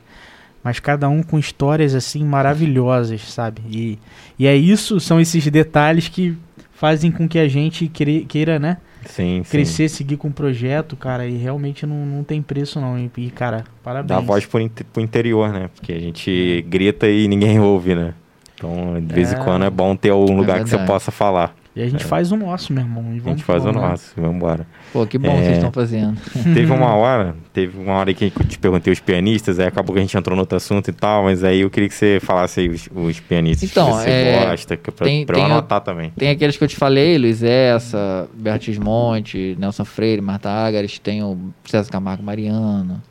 [0.63, 3.63] mas cada um com histórias assim maravilhosas, sabe?
[3.71, 3.99] E,
[4.39, 6.37] e é isso, são esses detalhes que
[6.73, 8.79] fazem com que a gente queira, né?
[9.07, 9.51] Sim, sim.
[9.51, 12.99] Crescer, seguir com o projeto, cara, e realmente não, não tem preço não.
[12.99, 14.09] E, cara, parabéns.
[14.09, 15.69] Dá voz pro, inte- pro interior, né?
[15.75, 18.15] Porque a gente grita e ninguém ouve, né?
[18.55, 19.39] Então, de vez em É.
[19.39, 21.55] quando é bom ter um lugar que você possa falar.
[21.77, 23.05] E a gente faz o nosso, meu irmão.
[23.13, 24.65] E A gente faz que o nosso, vamos embora.
[24.93, 25.43] Pô, que bom que É.
[25.43, 26.17] vocês estão fazendo.
[26.55, 29.99] Teve uma hora, teve uma hora que eu te perguntei os pianistas, aí acabou que
[29.99, 32.61] a gente entrou no outro assunto e tal, mas aí eu queria que você falasse
[32.61, 35.43] aí os, os pianistas Então, que você é, gosta, que é pra, tem- pra eu
[35.43, 36.11] tem o- anotar também.
[36.17, 41.25] Tem aqueles que eu te falei, Luiz Essa, Beatriz Monte, Nelson Freire, Marta Agares, tem
[41.25, 43.03] o César Camargo Mariano.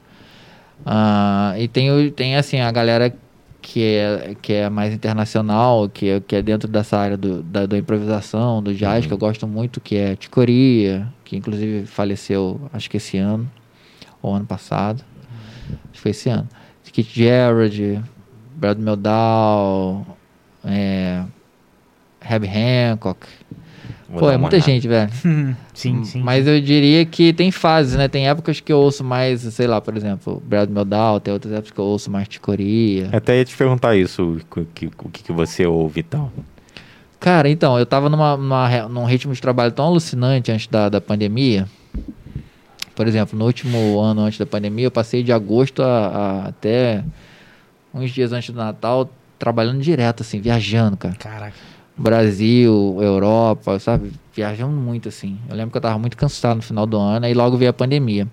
[0.85, 3.14] Ah, e tem, o- tem assim, a galera
[3.64, 7.65] que é, que é mais internacional, que é, que é dentro dessa área do, da,
[7.65, 9.07] da improvisação, do jazz, Uhum.
[9.07, 13.49] que eu gosto muito, que é Ticoria, que inclusive faleceu, acho que esse ano,
[14.22, 15.03] ou ano passado.
[15.69, 16.48] Acho que foi esse ano.
[16.91, 18.02] Kit Jarrett,
[18.56, 20.06] Brad Meldau,
[20.65, 21.23] é,
[22.22, 23.26] Hancock.
[24.14, 24.72] Vou Pô, é muita olhada.
[24.72, 25.10] gente, velho.
[25.73, 26.22] sim, sim.
[26.22, 28.07] Mas eu diria que tem fases, né?
[28.07, 31.72] Tem épocas que eu ouço mais, sei lá, por exemplo, Brad Meldau, tem outras épocas
[31.72, 33.10] que eu ouço mais Ticoria.
[33.11, 36.31] Até ia te perguntar isso, o que, o que, que você ouve e tal.
[37.19, 41.02] Cara, então, eu tava numa, numa num ritmo de trabalho tão alucinante antes da, da
[41.02, 41.68] pandemia.
[42.94, 47.03] Por exemplo, no último ano antes da pandemia, eu passei de agosto a, a até
[47.91, 49.10] uns dias antes do Natal
[49.40, 51.15] trabalhando direto, assim, viajando, cara.
[51.15, 51.72] Caraca.
[51.95, 54.11] Brasil, Europa, sabe?
[54.33, 55.37] Viajando muito, assim.
[55.49, 57.73] Eu lembro que eu tava muito cansado no final do ano, aí logo veio a
[57.73, 58.27] pandemia.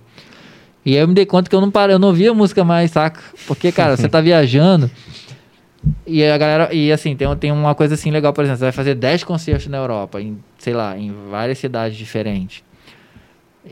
[0.85, 2.91] E aí eu me dei conta que eu não parei, eu não ouvia música mais,
[2.91, 3.21] saca?
[3.47, 4.91] Porque, cara, você tá viajando.
[6.07, 6.75] E a galera.
[6.75, 9.67] E assim, tem, tem uma coisa assim legal, por exemplo, você vai fazer 10 concertos
[9.67, 12.63] na Europa, em, sei lá, em várias cidades diferentes.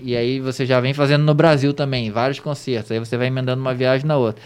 [0.03, 2.93] E aí você já vem fazendo no Brasil também, vários concertos.
[2.93, 4.43] Aí você vai emendando uma viagem na outra.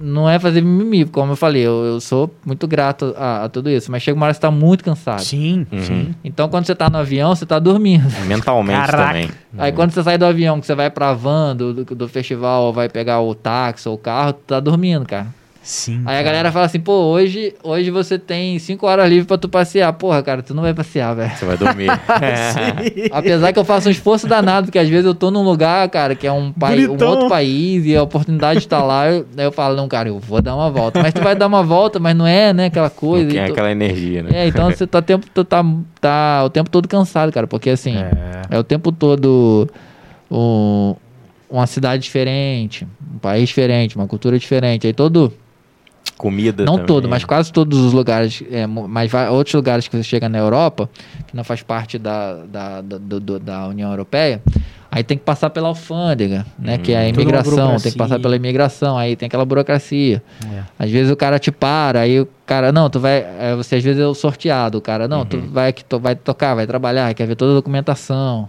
[0.00, 3.70] Não é fazer mimimi, como eu falei, eu, eu sou muito grato a, a tudo
[3.70, 5.20] isso, mas chega uma hora que você tá muito cansado.
[5.22, 5.80] Sim, Uhum.
[5.82, 6.14] sim.
[6.22, 8.04] Então quando você tá no avião, você tá dormindo.
[8.26, 9.06] Mentalmente Caraca.
[9.08, 9.30] também.
[9.56, 12.64] Aí quando você sai do avião, que você vai pra van do, do, do festival,
[12.64, 15.26] ou vai pegar o táxi ou o carro, tu tá dormindo, cara.
[15.68, 16.00] Sim.
[16.06, 16.22] Aí a cara.
[16.24, 19.92] galera fala assim, pô, hoje, hoje você tem 5 horas livres pra tu passear.
[19.92, 21.30] Porra, cara, tu não vai passear, velho.
[21.36, 21.88] Você vai dormir.
[22.22, 23.08] É.
[23.12, 26.14] Apesar que eu faço um esforço danado, porque às vezes eu tô num lugar, cara,
[26.14, 29.44] que é um, pai, um outro país e a oportunidade de estar lá, eu, aí
[29.44, 31.02] eu falo, não, cara, eu vou dar uma volta.
[31.02, 33.26] Mas tu vai dar uma volta, mas não é, né, aquela coisa.
[33.26, 34.30] Não tem tu- aquela energia, né?
[34.32, 35.62] É, então você tá, tempo, tu tá,
[36.00, 38.10] tá o tempo todo cansado, cara, porque assim, É.
[38.52, 39.68] é, o tempo todo
[40.30, 40.94] um-
[41.50, 44.86] uma cidade diferente, um país diferente, uma cultura diferente.
[44.86, 45.32] Aí todo,
[46.18, 46.86] Comida não também.
[46.86, 50.36] todo, mas quase todos os lugares, é, mas vai- outros lugares que você chega na
[50.38, 50.90] Europa,
[51.26, 54.42] que não faz parte da, da, da, do- do- da União Europeia,
[54.90, 56.72] aí tem que passar pela alfândega, né?
[56.74, 56.78] Uhum.
[56.82, 60.20] Que é a uma imigração, tem que passar pela imigração, aí tem aquela burocracia.
[60.52, 60.62] É.
[60.78, 63.18] Às vezes o cara te para, aí o cara, não, tu vai.
[63.38, 65.48] é, Você às vezes é o sorteado, o cara, não, tu Uhum.
[65.52, 68.48] vai, que tu vai tocar, vai trabalhar, quer ver toda a documentação.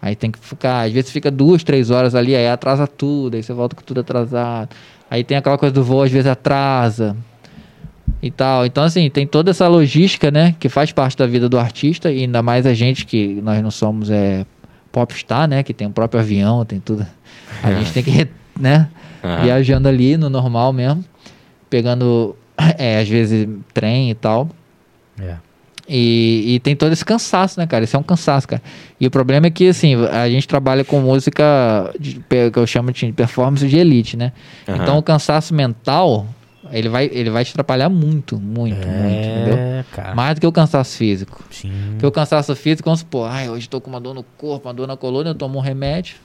[0.00, 3.42] Aí tem que ficar, às vezes fica duas, três horas ali, aí atrasa tudo, aí
[3.42, 4.68] você volta com tudo atrasado.
[5.10, 7.16] Aí tem aquela coisa do voo, às vezes atrasa
[8.22, 8.66] e tal.
[8.66, 12.22] Então, assim, tem toda essa logística, né, que faz parte da vida do artista, e
[12.22, 14.44] ainda mais a gente que nós não somos é,
[14.90, 17.06] popstar, né, que tem o próprio avião, tem tudo.
[17.62, 18.28] A gente tem que,
[18.58, 18.88] né,
[19.22, 19.42] Aham.
[19.42, 21.04] viajando ali no normal mesmo,
[21.70, 22.36] pegando,
[22.78, 24.48] é, às vezes, trem e tal.
[25.20, 25.36] É.
[25.88, 27.84] E, e tem todo esse cansaço, né, cara?
[27.84, 28.60] Isso é um cansaço, cara.
[29.00, 32.90] E o problema é que, assim, a gente trabalha com música de- que eu chamo
[32.92, 34.32] de performance de elite, né?
[34.68, 34.82] Aham.
[34.82, 36.26] Então o cansaço mental,
[36.72, 39.56] ele vai, ele vai te atrapalhar muito, muito, muito, entendeu?
[39.56, 40.14] É, cara.
[40.14, 41.44] Mais do que o cansaço físico.
[41.52, 41.70] Sim.
[41.92, 44.74] Porque o cansaço físico, vamos supor, ai, hoje tô com uma dor no corpo, uma
[44.74, 46.16] dor na coluna, eu tomo um remédio.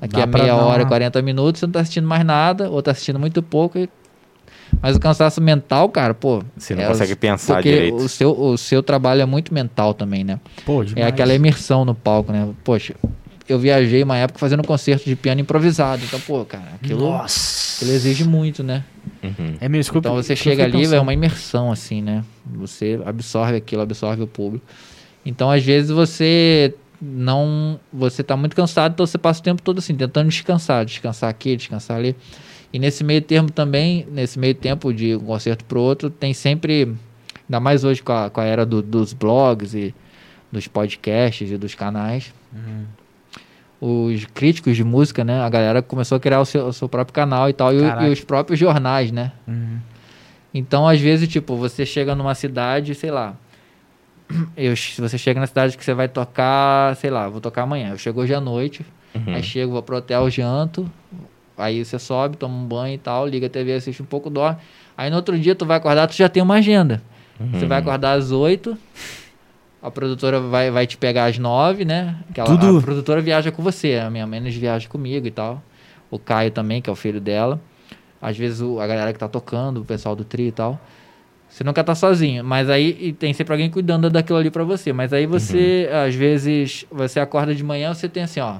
[0.00, 2.82] Daqui Dá a meia hora, uma- 40 minutos, você não tá assistindo mais nada, ou
[2.82, 3.78] tá assistindo muito pouco.
[3.78, 3.88] e-
[4.80, 6.42] Mas o cansaço mental, cara, pô.
[6.56, 7.96] Você não é consegue pensar porque direito.
[7.96, 10.38] O seu, o seu trabalho é muito mental também, né?
[10.64, 11.06] Pô, É demais.
[11.08, 12.48] aquela imersão no palco, né?
[12.62, 12.94] Poxa,
[13.48, 16.02] eu viajei uma época fazendo um concerto de piano improvisado.
[16.04, 17.76] Então, pô, cara, aquilo, Nossa.
[17.76, 18.84] aquilo exige muito, né?
[19.22, 19.54] Uhum.
[19.60, 20.08] É mesmo, desculpa.
[20.08, 22.22] Então você chega ali, é uma imersão, assim, né?
[22.54, 24.64] Você absorve aquilo, absorve o público.
[25.24, 27.78] Então, às vezes, você não.
[27.92, 31.56] Você tá muito cansado, então você passa o tempo todo assim, tentando descansar, descansar aqui,
[31.56, 32.14] descansar ali.
[32.72, 36.94] E nesse meio termo também, nesse meio tempo de um concerto pro outro, tem sempre.
[37.48, 39.94] Ainda mais hoje com a, com a era do- dos blogs e
[40.52, 42.32] dos podcasts e dos canais.
[43.80, 45.40] Os críticos de música, né?
[45.40, 47.72] A galera começou a criar o seu, o seu próprio canal e tal.
[47.72, 49.32] E, e os próprios jornais, né?
[49.46, 49.78] Uhum.
[50.52, 53.34] Então, às vezes, tipo, você chega numa cidade, sei lá.
[54.56, 57.90] Eu, se você chega na cidade que você vai tocar, sei lá, vou tocar amanhã.
[57.90, 58.84] Eu chego hoje à noite,
[59.14, 59.34] Uhum.
[59.34, 60.90] aí chego, vou pro hotel, janto.
[61.58, 64.58] Aí você sobe, toma um banho e tal, liga a TV, assiste um pouco, dorme.
[64.96, 67.02] Aí no outro dia tu vai acordar, tu já tem uma agenda.
[67.52, 67.68] Você Uhum.
[67.68, 68.76] vai acordar às 8.
[69.80, 72.16] a produtora vai, vai te pegar às nove, né?
[72.34, 75.62] Que ela- Tudo- A produtora viaja com você, a minha menos viaja comigo e tal.
[76.10, 77.60] O Caio também, que é o filho dela.
[78.20, 80.80] Às vezes o- a galera que tá tocando, o pessoal do trio e tal.
[81.48, 84.92] Você nunca tá sozinho, mas aí e tem sempre alguém cuidando daquilo ali pra você.
[84.92, 88.56] Mas aí você, às vezes, você acorda de manhã, você tem assim, ó.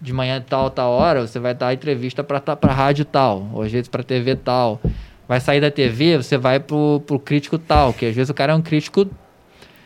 [0.00, 3.62] De manhã tal, tal hora, você vai dar entrevista pra, ta- pra rádio tal, ou
[3.62, 4.80] às vezes pra TV tal.
[5.28, 8.52] Vai sair da TV, você vai pro, pro crítico tal, que às vezes o cara
[8.52, 9.06] é um crítico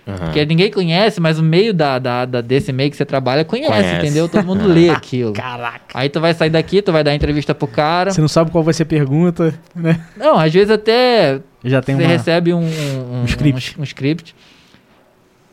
[0.07, 0.33] Aham.
[0.33, 3.71] que ninguém conhece, mas o meio da, da, da- desse meio que você trabalha conhece,
[3.71, 3.97] Conhece.
[4.07, 4.29] entendeu?
[4.29, 5.33] Todo mundo lê aquilo.
[5.35, 5.85] Caraca.
[5.95, 8.11] Aí tu vai sair daqui, tu vai dar entrevista pro cara.
[8.11, 10.01] Você não sabe qual vai ser a pergunta, né?
[10.17, 12.09] Não, às vezes até Já tem você uma...
[12.09, 13.77] recebe um, um, Um script.
[13.79, 14.35] um, um script.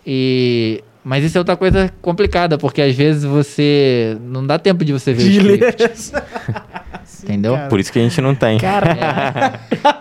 [0.08, 4.92] E mas isso é outra coisa complicada, porque às vezes você não dá tempo de
[4.92, 5.76] você ver de o ler.
[5.76, 6.12] script,
[7.24, 7.54] entendeu?
[7.54, 7.70] cara.
[7.70, 8.58] Por isso que a gente não tem.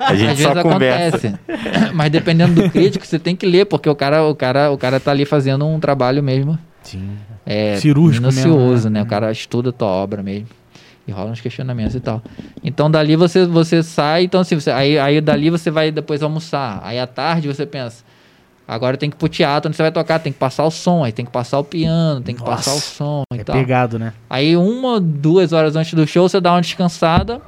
[0.00, 1.38] a gente às só vezes conversa.
[1.46, 1.92] acontece.
[1.92, 4.98] Mas dependendo do crítico, você tem que ler, porque o cara, o cara, o cara
[4.98, 7.10] tá ali fazendo um trabalho mesmo Sim.
[7.44, 9.00] é, Cirúrgico minucioso, mesmo, né?
[9.00, 9.02] né?
[9.02, 10.48] O cara estuda a tua obra mesmo.
[11.06, 12.22] E rola uns questionamentos e tal.
[12.62, 16.80] Então dali você, você sai, então assim, você, aí, aí dali você vai depois almoçar.
[16.82, 18.02] Aí à tarde você pensa,
[18.66, 21.04] agora tem que ir pro teatro onde você vai tocar, tem que passar o som,
[21.04, 23.56] aí tem que passar o piano, tem que Nossa, passar o som e É tal.
[23.56, 24.12] pegado, né?
[24.28, 27.40] Aí uma, duas horas antes do show você dá uma descansada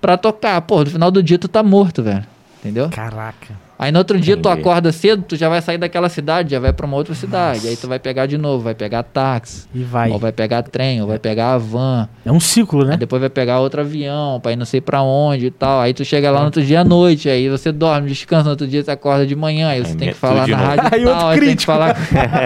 [0.00, 0.60] pra tocar.
[0.62, 2.24] Pô, no final do dia tu tá morto, velho.
[2.60, 2.88] Entendeu?
[2.90, 3.54] Caraca.
[3.78, 4.60] Aí no outro dia tu Entendi.
[4.60, 7.68] acorda cedo, tu já vai sair daquela cidade, já vai pra uma outra cidade.
[7.68, 10.10] Aí tu vai pegar de novo, vai pegar táxi, E vai.
[10.10, 12.08] ou vai pegar trem, ou vai pegar a van.
[12.26, 12.92] É um ciclo, né?
[12.94, 15.80] Aí depois vai pegar outro avião pra ir não sei pra onde e tal.
[15.80, 18.66] Aí tu chega lá no outro dia à noite, aí você dorme, descansa, no outro
[18.66, 20.68] dia você acorda de manhã, aí você Aí tem é que falar na novo.
[20.68, 21.72] rádio Aí e tal, outro aí tem que crítico.
[21.72, 21.96] falar.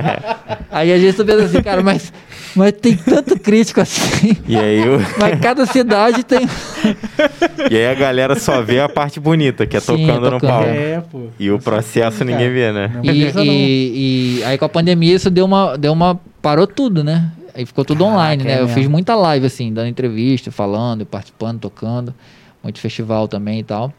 [0.71, 2.13] aí a gente tu pensa assim, cara, mas,
[2.57, 4.37] mas tem tanto crítico assim.
[4.47, 6.41] E aí, o- Mas cada cidade tem.
[7.71, 10.51] e aí a galera só vê a parte bonita, que é Sim, tocando no tocando.
[10.51, 10.69] palco.
[10.69, 11.27] É, pô.
[11.39, 12.91] E o processo ninguém vê, né?
[13.03, 13.45] Não, E, não.
[13.45, 16.21] e, e aí com a pandemia isso deu uma, deu uma.
[16.41, 17.31] parou tudo, né?
[17.55, 18.55] Aí ficou tudo Caraca, online, é né?
[18.57, 18.75] Eu mesmo.
[18.75, 22.15] fiz muita live, assim, dando entrevista, falando, participando, tocando.
[22.63, 23.93] Muito festival também e tal.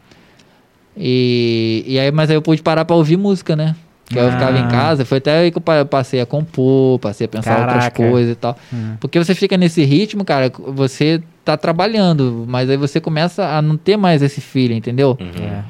[0.96, 3.74] E, e aí, mas aí eu pude parar pra ouvir música, né?
[4.14, 4.68] Que aí eu ficava em Ah.
[4.68, 8.08] casa, foi até aí que eu pa- passei a compor, passei a pensar outras Caraca.
[8.10, 8.56] coisas e tal.
[8.72, 8.96] Hum.
[9.00, 13.76] Porque você fica nesse ritmo, cara, você tá trabalhando, mas aí você começa a não
[13.76, 15.18] ter mais esse feeling, entendeu?
[15.20, 15.44] Uhum.
[15.44, 15.64] É.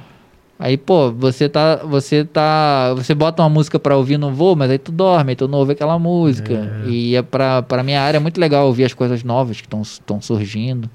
[0.57, 1.77] Aí, pô, você tá.
[1.85, 2.95] Você tá.
[2.95, 5.59] Você bota uma música pra ouvir no voo, mas aí tu dorme, aí tu não
[5.59, 6.81] ouve aquela música.
[6.87, 10.21] E é pra, pra minha área é muito legal ouvir as coisas novas que estão
[10.23, 10.89] surgindo.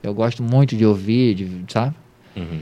[0.00, 1.92] Eu gosto muito de ouvir, de, sabe?
[2.36, 2.60] Uhum.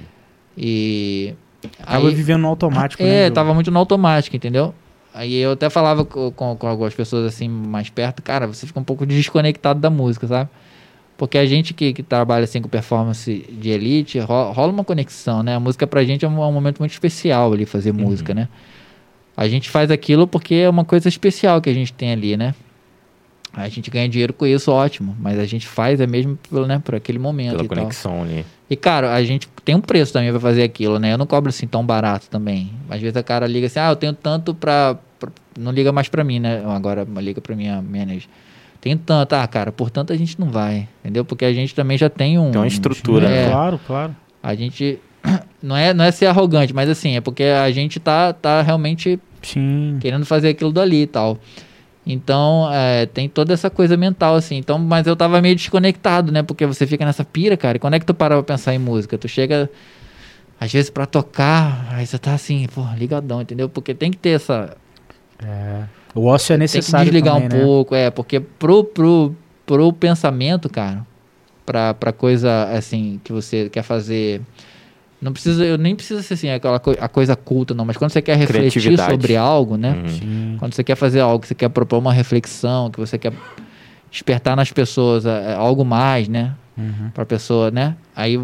[0.57, 1.35] E.
[1.81, 3.09] Acaba aí- vivendo no automático, né?
[3.09, 3.35] é, Diogo?
[3.35, 4.75] tava muito no automático, entendeu?
[5.15, 8.81] Aí eu até falava co- com, com algumas pessoas assim mais perto, cara, você fica
[8.81, 10.49] um pouco desconectado da música, sabe?
[11.19, 15.43] Porque a gente que, que trabalha assim com performance de elite, ro- rola uma conexão,
[15.43, 15.55] né?
[15.55, 18.49] A música pra gente é um, é um momento muito especial ali fazer música, né?
[19.37, 22.55] A gente faz aquilo porque é uma coisa especial que a gente tem ali, né?
[23.55, 25.15] A gente ganha dinheiro com isso, ótimo.
[25.21, 27.77] Mas a gente faz é mesmo pelo, né, por aquele momento Pela e tal.
[27.79, 28.47] conexão ali.
[28.71, 31.13] E, cara, a gente tem um preço também pra fazer aquilo, né?
[31.13, 32.71] Eu não cobro assim tão barato também.
[32.89, 34.97] Às vezes a cara liga assim, ah, eu tenho tanto pra.
[35.19, 36.63] pra- Não liga mais pra mim, né?
[36.67, 38.25] Agora liga pra minha manager.
[38.81, 41.25] Tem tanto, ah, cara, portanto a gente não vai, entendeu?
[41.25, 42.51] Porque a gente também já tem um.
[42.51, 44.17] Tem uma estrutura, É, Claro, claro.
[44.43, 44.99] a gente.
[45.63, 49.21] Não é, não é ser arrogante, mas assim, é porque a gente tá, tá realmente
[49.43, 49.97] Sim.
[50.01, 51.39] querendo fazer aquilo dali e tal.
[52.05, 54.57] Então, é, tem toda essa coisa mental, assim.
[54.57, 56.43] Então, mas eu tava meio desconectado, né?
[56.43, 57.77] Porque você fica nessa pira, cara.
[57.77, 59.17] E quando é que tu para pra pensar em música?
[59.17, 59.71] Tu chega,
[60.61, 63.69] às vezes, pra tocar, aí você tá assim, pô, ligadão, entendeu?
[63.69, 64.77] Porque tem que ter essa.
[65.45, 65.85] É.
[66.15, 67.65] O ócio é Tem que necessário desligar também, um né?
[67.65, 68.11] pouco, é.
[68.11, 69.35] Porque pro, pro,
[69.65, 71.07] pro pensamento, cara,
[71.65, 74.41] pra, pra coisa, assim, que você quer fazer.
[75.23, 77.85] Não precisa, eu nem precisa ser assim, aquela co- a coisa culta, não.
[77.85, 78.81] Mas quando você quer refletir
[79.13, 79.93] sobre algo, né?
[80.21, 80.57] Uhum.
[80.59, 83.33] Quando você quer fazer algo, que você quer propor uma reflexão, que você quer
[84.11, 86.55] despertar nas pessoas é, é, algo mais, né?
[86.77, 87.11] Uhum.
[87.15, 87.95] Pra pessoa, né?
[88.17, 88.41] Aí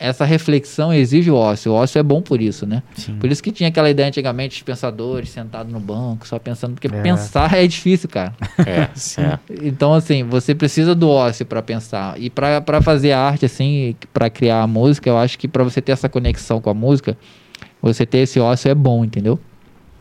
[0.00, 1.70] essa reflexão exige o ócio.
[1.72, 2.82] O ócio é bom por isso, né?
[2.94, 3.16] Sim.
[3.20, 6.86] Por isso que tinha aquela ideia antigamente de pensadores sentados no banco, só pensando, porque
[6.88, 7.02] É.
[7.02, 8.32] pensar é difícil, cara.
[8.66, 9.20] É, Sim.
[9.20, 9.38] é.
[9.62, 12.18] Então, assim, você precisa do ócio para pensar.
[12.18, 15.92] E para fazer arte, assim, para criar a música, eu acho que para você ter
[15.92, 17.14] essa conexão com a música,
[17.82, 19.38] você ter esse ócio é bom, entendeu?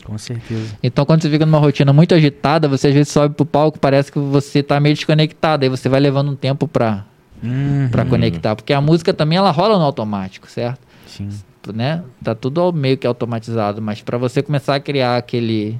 [0.06, 0.78] Com certeza.
[0.82, 4.12] Então, quando você fica numa rotina muito agitada, você às vezes sobe pro palco, parece
[4.12, 5.64] que você tá meio desconectado.
[5.66, 7.06] Aí você vai levando um tempo pra,
[7.44, 7.88] Uhum.
[7.92, 8.56] pra conectar.
[8.56, 10.80] Porque a música também, ela rola no automático, certo?
[11.08, 11.30] Sim.
[11.74, 12.02] Né?
[12.24, 13.82] Tá tudo meio que automatizado.
[13.82, 15.80] Mas pra você começar a criar aquele...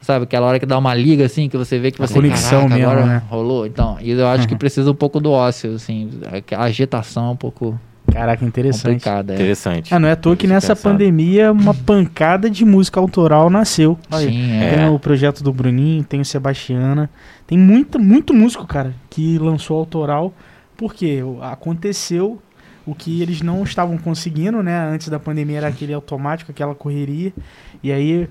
[0.00, 2.14] Sabe, aquela hora que dá uma liga, assim, que você vê que A você...
[2.14, 3.22] conexão "Caraca, mesmo, agora né?
[3.28, 3.64] rolou.
[3.66, 6.10] Então, e eu acho que precisa um pouco do ócio, assim.
[6.56, 7.78] A agitação é um pouco...
[8.10, 8.82] Caraca, interessante.
[8.94, 9.32] complicada.
[9.32, 9.36] É.
[9.36, 9.94] Interessante.
[9.94, 10.90] Ah, não é à toa que nessa pensar.
[10.90, 13.96] pandemia uma pancada de música autoral nasceu.
[14.10, 14.74] Olha, Sim, É.
[14.76, 17.08] Tem o projeto do Bruninho, tem o Sebastiana.
[17.46, 20.34] Tem muita, muito músico, cara, que lançou autoral.
[20.76, 22.40] Porque aconteceu
[22.84, 24.76] o que eles não estavam conseguindo, né?
[24.88, 27.32] Antes da pandemia era aquele automático, aquela correria.
[27.82, 28.28] E aí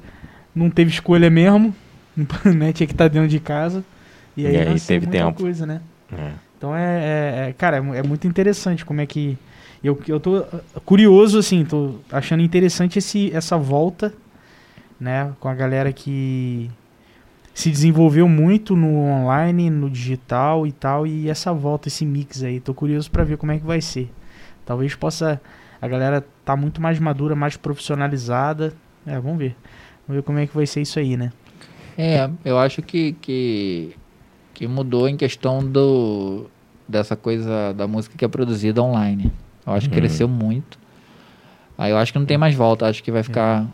[0.54, 1.74] não teve escolha mesmo,
[2.56, 2.74] né?
[2.74, 3.84] Tinha que estar dentro de casa.
[4.36, 5.42] E aí, E aí teve tempo.
[5.42, 5.82] coisa, né?
[6.12, 6.32] É.
[6.58, 9.38] Então é, é- é- cara, é, é muito interessante como é que
[9.84, 14.14] eu, eu tô uh, curioso assim, tô achando interessante esse essa volta,
[15.00, 16.70] né, com a galera que
[17.54, 22.60] se desenvolveu muito no online, no digital e tal e essa volta, esse mix aí,
[22.60, 24.12] tô curioso pra ver como é que vai ser.
[24.66, 25.42] Talvez possa
[25.82, 28.74] a galera tá muito mais madura, mais profissionalizada.
[29.06, 29.56] É, vamos ver.
[30.08, 31.32] Vamos ver como é que vai ser isso aí, né?
[31.98, 33.96] É, eu acho que, que,
[34.54, 36.46] que mudou em questão do
[36.88, 39.32] dessa coisa da música que é produzida online.
[39.66, 40.02] Eu acho que Uhum.
[40.02, 40.78] cresceu muito.
[41.78, 43.66] Aí eu acho que não tem mais volta, acho que vai ficar.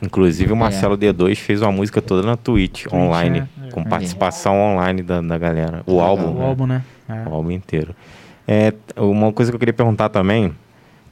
[0.00, 0.58] Inclusive o É.
[0.58, 3.70] Marcelo D2 fez uma música toda na Twitch, online, é, é.
[3.70, 5.82] com participação online da, da galera.
[5.86, 6.44] O álbum, O né?
[6.46, 6.82] álbum, né?
[7.08, 7.28] É.
[7.28, 7.94] O álbum inteiro.
[8.46, 10.52] É, uma coisa que eu queria perguntar também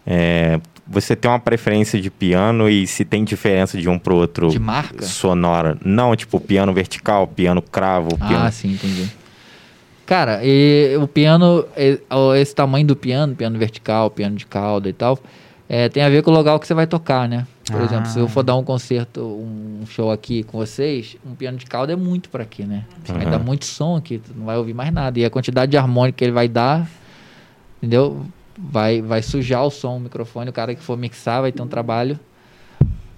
[0.06, 4.48] é, você tem uma preferência de piano e se tem diferença de um pro outro
[4.50, 5.04] De marca?
[5.04, 5.78] sonora?
[5.84, 8.44] Não, tipo piano vertical, piano cravo, piano...
[8.46, 9.08] Ah, sim, entendi.
[10.04, 11.64] Cara, e o piano,
[12.10, 15.18] o- esse tamanho do piano, piano vertical, piano de cauda e tal,
[15.68, 17.46] é, tem a ver com o lugar que você vai tocar, né?
[17.70, 17.84] Por Ah.
[17.84, 21.66] exemplo, se eu for dar um concerto, um show aqui com vocês, um piano de
[21.66, 22.84] cauda é muito pra aqui, né?
[23.06, 23.30] Vai Uhum.
[23.30, 25.18] dar muito som aqui, tu não vai ouvir mais nada.
[25.18, 26.88] E a quantidade de harmônica que ele vai dar,
[27.78, 28.26] entendeu?
[28.58, 31.68] Vai, vai sujar o som, o microfone, o cara que for mixar vai ter um
[31.68, 32.18] trabalho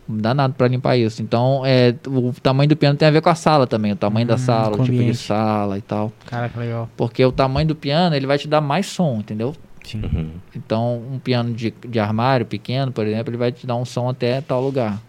[0.06, 1.22] danado pra limpar isso.
[1.22, 4.26] Então, é, o tamanho do piano tem a ver com a sala também, o tamanho
[4.26, 6.12] da Hum, sala, com o tipo de sala e tal.
[6.26, 6.88] Caraca, legal.
[6.96, 9.54] Porque o tamanho do piano, ele vai te dar mais som, entendeu?
[9.85, 10.02] Sim.
[10.02, 10.31] Uhum.
[10.56, 14.09] Então, um piano de, de armário pequeno, por exemplo, ele vai te dar um som
[14.09, 15.01] até tal lugar.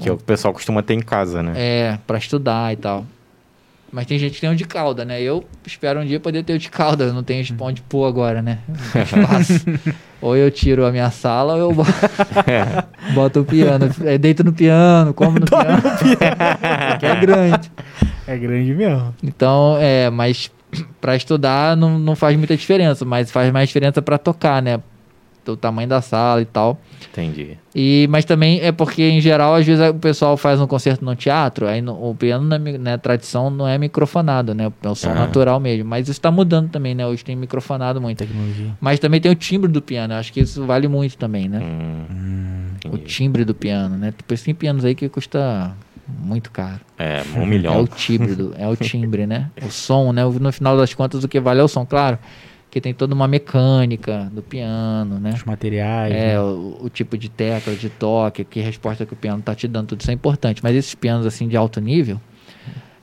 [0.00, 1.52] Que é o que o pessoal costuma ter em casa, né?
[1.56, 3.06] É, pra estudar e tal.
[3.90, 5.22] Mas tem gente que tem um de cauda, né?
[5.22, 7.04] Eu espero um dia poder ter o de cauda.
[7.04, 8.58] Eu não tenho onde pôr agora, né?
[10.20, 11.92] Ou eu tiro a minha sala ou eu boto,
[13.14, 13.88] boto o piano.
[14.04, 15.82] É, deito no piano, como no piano.
[16.98, 17.70] que é grande.
[18.26, 19.14] É grande mesmo.
[19.22, 20.50] Então, é, mas
[21.00, 24.80] pra estudar não, não faz muita diferença, mas faz mais diferença pra tocar, né?
[25.48, 26.76] O tamanho da sala e tal.
[27.12, 27.56] Entendi.
[27.72, 31.14] E, mas também é porque, em geral, às vezes o pessoal faz um concerto no
[31.14, 34.72] teatro, aí no- o piano, na mi- né, tradição, não é microfonado, né?
[34.82, 35.14] É o som Ah.
[35.14, 35.88] natural mesmo.
[35.88, 37.06] Mas isso tá mudando também, né?
[37.06, 38.18] Hoje tem microfonado muito.
[38.18, 38.72] Tecnologia.
[38.80, 41.60] Mas também tem o timbre do piano, eu acho que isso vale muito também, né?
[41.62, 44.12] Hum, O timbre do piano, né?
[44.16, 45.72] Depois tem pianos aí que custa
[46.08, 46.80] muito caro.
[46.98, 47.86] É, um É o milhão.
[47.86, 49.50] timbre, do, é o timbre, né?
[49.62, 50.24] O som, né?
[50.24, 52.18] No final das contas, o que vale é o som, claro.
[52.70, 55.30] Que tem toda uma mecânica do piano, né?
[55.34, 56.12] Os materiais.
[56.14, 56.40] É, né?
[56.40, 59.88] o, o tipo de tecla, de toque, que resposta que o piano tá te dando,
[59.88, 60.62] tudo isso é importante.
[60.62, 62.20] Mas esses pianos assim de alto nível,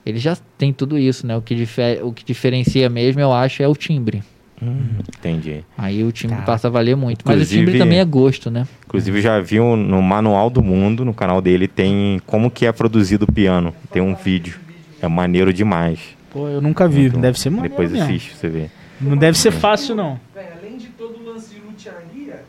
[0.06, 1.36] eles já tem tudo isso, né?
[1.36, 1.54] O que,
[2.02, 4.22] o que diferencia mesmo, eu acho, é o timbre.
[4.62, 4.86] Hum,
[5.18, 5.64] entendi.
[5.76, 6.42] Aí o timbre Tá.
[6.42, 7.22] passa a valer muito.
[7.24, 8.66] Mas o Inclusive- timbre também é gosto, né?
[8.86, 12.64] Inclusive, eu já vi um- no Manual do Mundo, no canal dele, tem como que
[12.64, 13.74] é produzido o piano.
[13.90, 14.58] Tem um vídeo.
[15.02, 15.98] É maneiro demais.
[16.30, 17.06] Pô, eu nunca vi.
[17.06, 18.06] Então, deve ser maneiro Depois mesmo.
[18.06, 18.70] assiste você ver.
[19.00, 20.18] Não deve ser fácil, não.
[20.60, 22.42] Além de todo o lance de lutearia,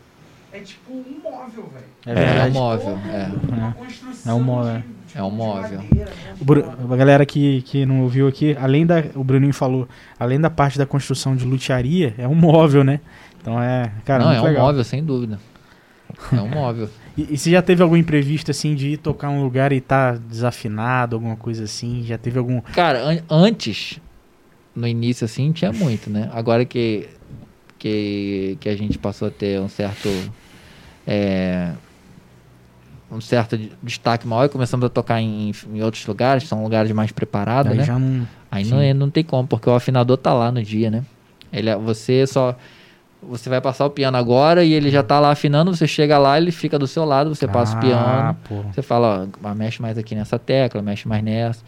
[0.53, 1.85] é tipo um móvel, velho.
[2.05, 2.49] É É, verdade.
[2.49, 3.29] um móvel, é.
[3.51, 3.73] Uma É.
[3.73, 4.81] construção É um móvel.
[5.15, 5.79] É um móvel.
[6.41, 9.01] O a galera que, que não ouviu aqui, além da.
[9.15, 9.87] O Bruninho falou,
[10.19, 12.99] além da parte da construção de lutearia, é um móvel, né?
[13.41, 13.89] Então é.
[14.03, 14.65] Cara, Não, é um legal.
[14.65, 15.39] móvel, sem dúvida.
[16.33, 16.89] É um móvel.
[17.17, 20.11] E, e você já teve algum imprevisto assim de ir tocar um lugar e tá
[20.11, 22.03] desafinado, alguma coisa assim?
[22.03, 22.59] Já teve algum.
[22.59, 24.01] Cara, an- antes,
[24.75, 26.29] no início assim, tinha muito, né?
[26.33, 27.07] Agora que,
[27.79, 30.09] que, que a gente passou a ter um certo.
[31.07, 31.71] é,
[33.11, 36.91] um certo de- destaque maior e começamos a tocar em, em outros lugares, são lugares
[36.91, 37.83] mais preparados, Aí né?
[37.83, 38.27] já não.
[38.51, 38.71] Aí sim.
[38.71, 41.03] não, é- não tem como, porque o afinador tá lá no dia, né?
[41.53, 42.55] Ele, é- você só.
[43.27, 46.37] Você vai passar o piano agora e ele já tá lá afinando, você chega lá,
[46.37, 48.37] ele fica do seu lado, você passa o Ah, piano.
[48.47, 48.61] pô.
[48.71, 51.63] Você fala, ó, mexe mais aqui nessa tecla, mexe mais nessa.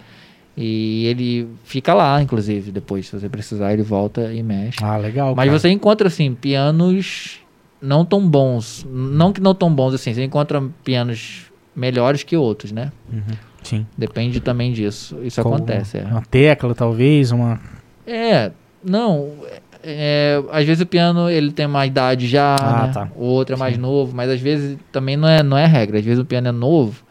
[0.56, 4.84] E ele fica lá, inclusive, depois, se você precisar, ele volta e mexe.
[4.84, 5.34] Ah, legal.
[5.36, 5.60] Mas cara.
[5.60, 7.40] você encontra, assim, pianos
[7.82, 8.86] não tão bons.
[8.90, 11.46] Não que não tão bons, assim, você encontra pianos
[11.76, 12.92] melhores que outros, né?
[13.12, 13.22] Uhum,
[13.64, 13.86] Sim.
[13.98, 15.18] Depende também disso.
[15.24, 16.04] Isso Qual- acontece, é.
[16.04, 17.60] Uma tecla, talvez, uma.
[18.06, 18.52] É,
[18.84, 19.32] não.
[19.84, 22.94] é, às vezes o piano ele tem uma idade já, Ah, né?
[22.94, 23.10] tá.
[23.16, 23.82] o outro é mais Sim.
[23.82, 26.00] novo, mas às vezes também não é, não é regra.
[26.00, 27.04] Às vezes o piano é novo,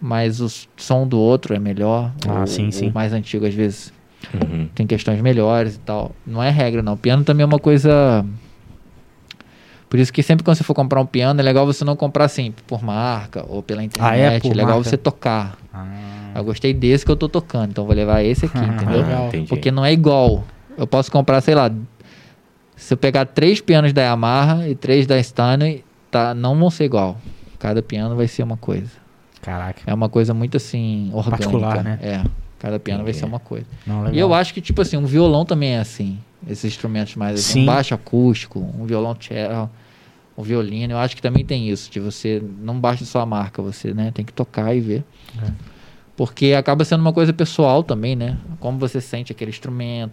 [0.00, 2.12] mas o som do outro é melhor.
[2.28, 2.90] Ah, o, sim, o sim.
[2.94, 3.92] mais antigo às vezes
[4.34, 4.68] Uhum.
[4.74, 6.12] tem questões melhores e tal.
[6.26, 6.92] Não é regra, não.
[6.92, 8.24] O piano também é uma coisa
[9.92, 12.24] Por isso que sempre quando você for comprar um piano, é legal você não comprar
[12.24, 14.10] assim, por marca ou pela internet.
[14.10, 14.38] Ah, é?
[14.38, 14.84] É legal marca.
[14.84, 15.58] você tocar.
[15.70, 19.02] Ah, Eu gostei desse que eu tô tocando, então vou levar esse aqui, entendeu?
[19.02, 19.28] legal.
[19.30, 19.44] Ah.
[19.46, 20.44] Porque não é igual.
[20.78, 21.70] Eu posso comprar, sei lá,
[22.74, 26.84] se eu pegar três pianos da Yamaha e três da Stanley, tá, não vão ser
[26.84, 27.18] igual.
[27.58, 28.88] Cada piano vai ser uma coisa.
[29.42, 29.82] caraca.
[29.86, 31.36] É uma coisa muito assim, orgânica.
[31.36, 31.98] Particular, né?
[32.00, 32.24] É.
[32.58, 33.18] Cada piano vai Entendi.
[33.18, 33.66] ser uma coisa.
[33.86, 34.10] Não.
[34.10, 36.18] E eu acho que, tipo assim, um violão também é assim.
[36.48, 37.62] Esses instrumentos mais assim, Sim.
[37.64, 39.68] um baixo acústico, um violão cello,
[40.36, 40.94] um violino.
[40.94, 44.10] Eu acho que também tem isso, de você não basta só a marca, você né,
[44.12, 45.04] tem que tocar e ver.
[45.42, 45.50] É.
[46.16, 48.36] Porque acaba sendo uma coisa pessoal também, né?
[48.60, 50.12] Como você sente aquele instrumento,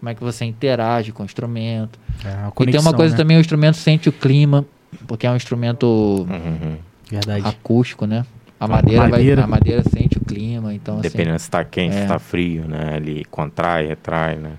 [0.00, 1.98] como é que você interage com o instrumento.
[2.24, 3.16] É, uma e tem uma conexão, coisa né?
[3.18, 4.64] também, o instrumento sente o clima,
[5.06, 5.86] porque é um instrumento
[6.28, 6.76] Uhum.
[7.08, 7.46] Verdade.
[7.46, 8.26] acústico, né?
[8.58, 9.44] A A madeira, vai- madeira.
[9.44, 12.02] a madeira sente o clima, então assim, Dependendo se tá quente, É.
[12.02, 12.96] se tá frio, né?
[12.96, 14.52] Ele contrai, retrai, né?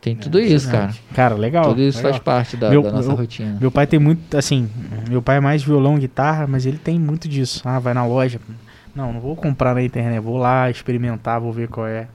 [0.00, 0.94] Tem tudo isso, cara.
[1.14, 1.64] Cara, legal.
[1.70, 2.12] Tudo isso legal.
[2.12, 3.56] faz parte da, Meu- da nossa meu- rotina.
[3.60, 4.68] Meu pai tem muito, assim,
[5.08, 7.62] meu pai é mais violão, guitarra, mas ele tem muito disso.
[7.64, 8.40] Ah, vai na loja.
[8.94, 12.08] Não, não vou comprar na internet, vou lá experimentar, vou ver qual é.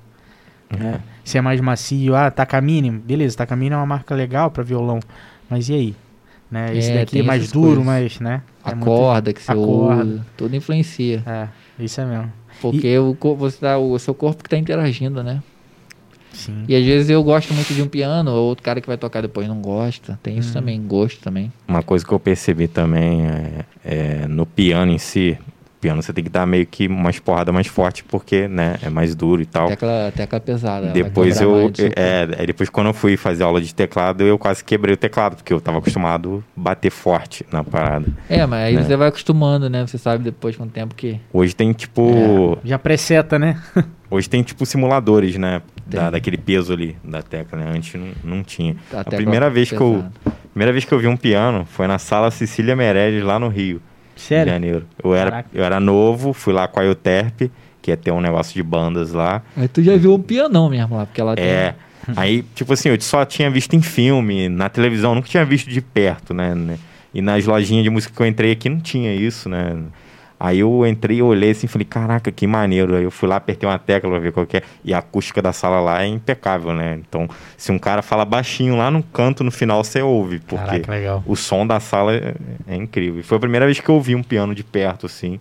[0.78, 1.00] né?
[1.24, 5.00] Se é mais macio, ah, Takamine, beleza, Takamine é uma marca legal pra violão,
[5.50, 5.96] mas e aí?
[6.50, 6.76] Né?
[6.76, 7.86] Esse É, daqui tem é mais duro, coisas.
[7.86, 8.42] mas, né?
[8.64, 10.04] A é muito- corda que você a corda.
[10.04, 11.24] usa, tudo influencia.
[11.26, 11.48] É,
[11.84, 12.32] isso é mesmo.
[12.62, 15.42] Porque o, co- você tá, o seu corpo que tá interagindo, né?
[16.34, 16.66] Sim.
[16.68, 19.22] E às vezes eu gosto muito de um piano, ou outro cara que vai tocar
[19.22, 20.20] depois não gosta.
[20.22, 20.54] Tem isso Hum.
[20.54, 21.52] também, gosto também.
[21.68, 25.38] Uma coisa que eu percebi também é, é no piano em si,
[25.84, 29.14] piano você tem que dar meio que umas porradas mais forte porque, né, é mais
[29.14, 29.68] duro e tal.
[29.68, 30.88] Tecla, tecla pesada.
[30.88, 31.82] Depois eu, corpo.
[31.94, 35.36] é, aí depois quando eu fui fazer aula de teclado, eu quase quebrei o teclado,
[35.36, 38.08] porque eu tava acostumado a bater forte na parada.
[38.30, 38.84] É, mas aí né?
[38.84, 39.86] você vai acostumando, né?
[39.86, 41.20] Você sabe depois com o tempo que.
[41.34, 43.62] Hoje tem tipo, Já preseta, né?
[44.10, 47.72] hoje tem tipo simuladores, né, da, daquele peso ali da tecla, né?
[47.76, 48.78] Antes não, não tinha.
[48.94, 50.38] a A primeira vez que eu, pesada.
[50.52, 53.82] primeira vez que eu vi um piano foi na sala Cecília Meirelles lá no Rio.
[54.16, 54.52] Sério?
[54.54, 54.86] janeiro.
[55.04, 55.50] Eu era, Caraca.
[55.54, 59.12] eu era novo, fui lá com a Euterpe, que ia ter um negócio de bandas
[59.14, 59.42] lá.
[59.56, 61.46] Aí tu já viu um pianão mesmo lá, porque ela tem.
[61.46, 61.76] É.
[62.18, 65.82] Aí, tipo assim, eu só tinha visto em filme, na televisão, nunca tinha visto de
[65.82, 66.54] perto, né?
[66.54, 66.78] né?
[67.14, 69.76] E nas lojinhas de música que eu entrei aqui não tinha isso, né?
[70.44, 72.98] Aí eu entrei, eu olhei assim e falei, caraca, que maneiro.
[72.98, 74.64] Aí eu fui lá, apertei uma tecla pra ver qual que é.
[74.84, 77.00] E a acústica da sala lá é impecável, né?
[77.00, 81.24] Então, se um cara fala baixinho lá no canto, no final você ouve, porque Caraca,
[81.26, 82.36] o som da sala é,
[82.68, 83.22] é incrível.
[83.22, 85.40] E foi a primeira vez que eu ouvi um piano de perto, assim.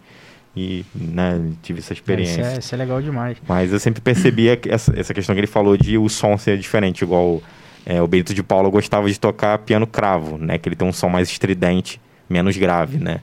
[0.56, 2.40] E, né, tive essa experiência.
[2.40, 3.38] Isso é, isso é legal demais.
[3.48, 6.56] Mas eu sempre percebia que essa, essa questão que ele falou de o som ser
[6.58, 7.42] diferente, igual
[7.84, 10.58] é, o Benito de Paula gostava de tocar piano cravo, né?
[10.58, 12.00] Que ele tem um som mais estridente,
[12.30, 13.18] menos grave, né?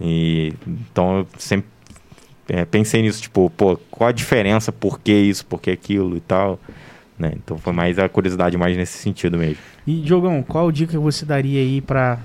[0.00, 1.68] E então eu sempre
[2.48, 6.20] é, pensei nisso, tipo, pô, qual a diferença, por que isso, por que aquilo e
[6.20, 6.58] tal,
[7.18, 7.32] né?
[7.36, 9.62] Então foi mais a curiosidade mais nesse sentido mesmo.
[9.86, 12.18] E, Diogão, qual dica você daria aí pra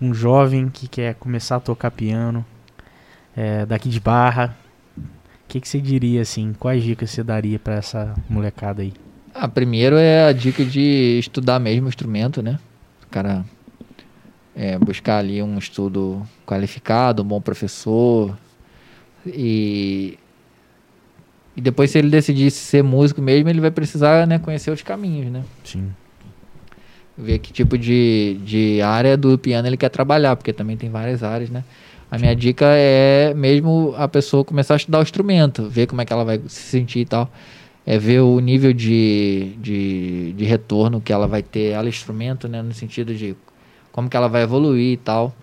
[0.00, 2.44] um jovem que quer começar a tocar piano,
[3.36, 4.56] é, daqui de Barra?
[4.98, 5.02] O
[5.48, 6.54] que, que você diria, assim?
[6.58, 8.92] Quais dicas você daria pra essa molecada aí?
[9.34, 12.58] Ah, primeiro é a dica de estudar mesmo o instrumento, né?
[13.06, 13.44] O cara
[14.54, 18.36] é, buscar ali um estudo qualificado, um bom professor.
[19.26, 20.18] E,
[21.56, 25.30] e depois, se ele decidir ser músico mesmo, ele vai precisar né, conhecer os caminhos,
[25.30, 25.42] né?
[25.64, 25.90] Sim.
[27.16, 31.22] Ver que tipo de, de área do piano ele quer trabalhar, porque também tem várias
[31.22, 31.62] áreas, né?
[32.10, 36.04] A minha dica é mesmo a pessoa começar a estudar o instrumento, ver como é
[36.04, 37.30] que ela vai se sentir e tal.
[37.86, 42.60] É ver o nível de, de, de retorno que ela vai ter, ela instrumento, né?
[42.60, 43.34] No sentido de
[43.92, 45.34] como que ela vai evoluir e tal.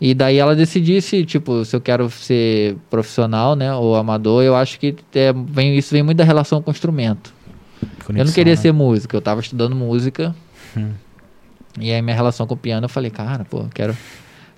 [0.00, 3.74] E daí ela decidir se, tipo, se eu quero ser profissional, né?
[3.74, 7.32] Ou amador, eu acho que é, vem, isso vem muito da relação com o instrumento.
[7.82, 8.56] eu não Conexão, queria né?
[8.56, 10.34] ser músico, eu tava estudando música.
[10.76, 10.92] Hum.
[11.80, 13.96] E aí minha relação com o piano, eu falei, cara, pô, quero,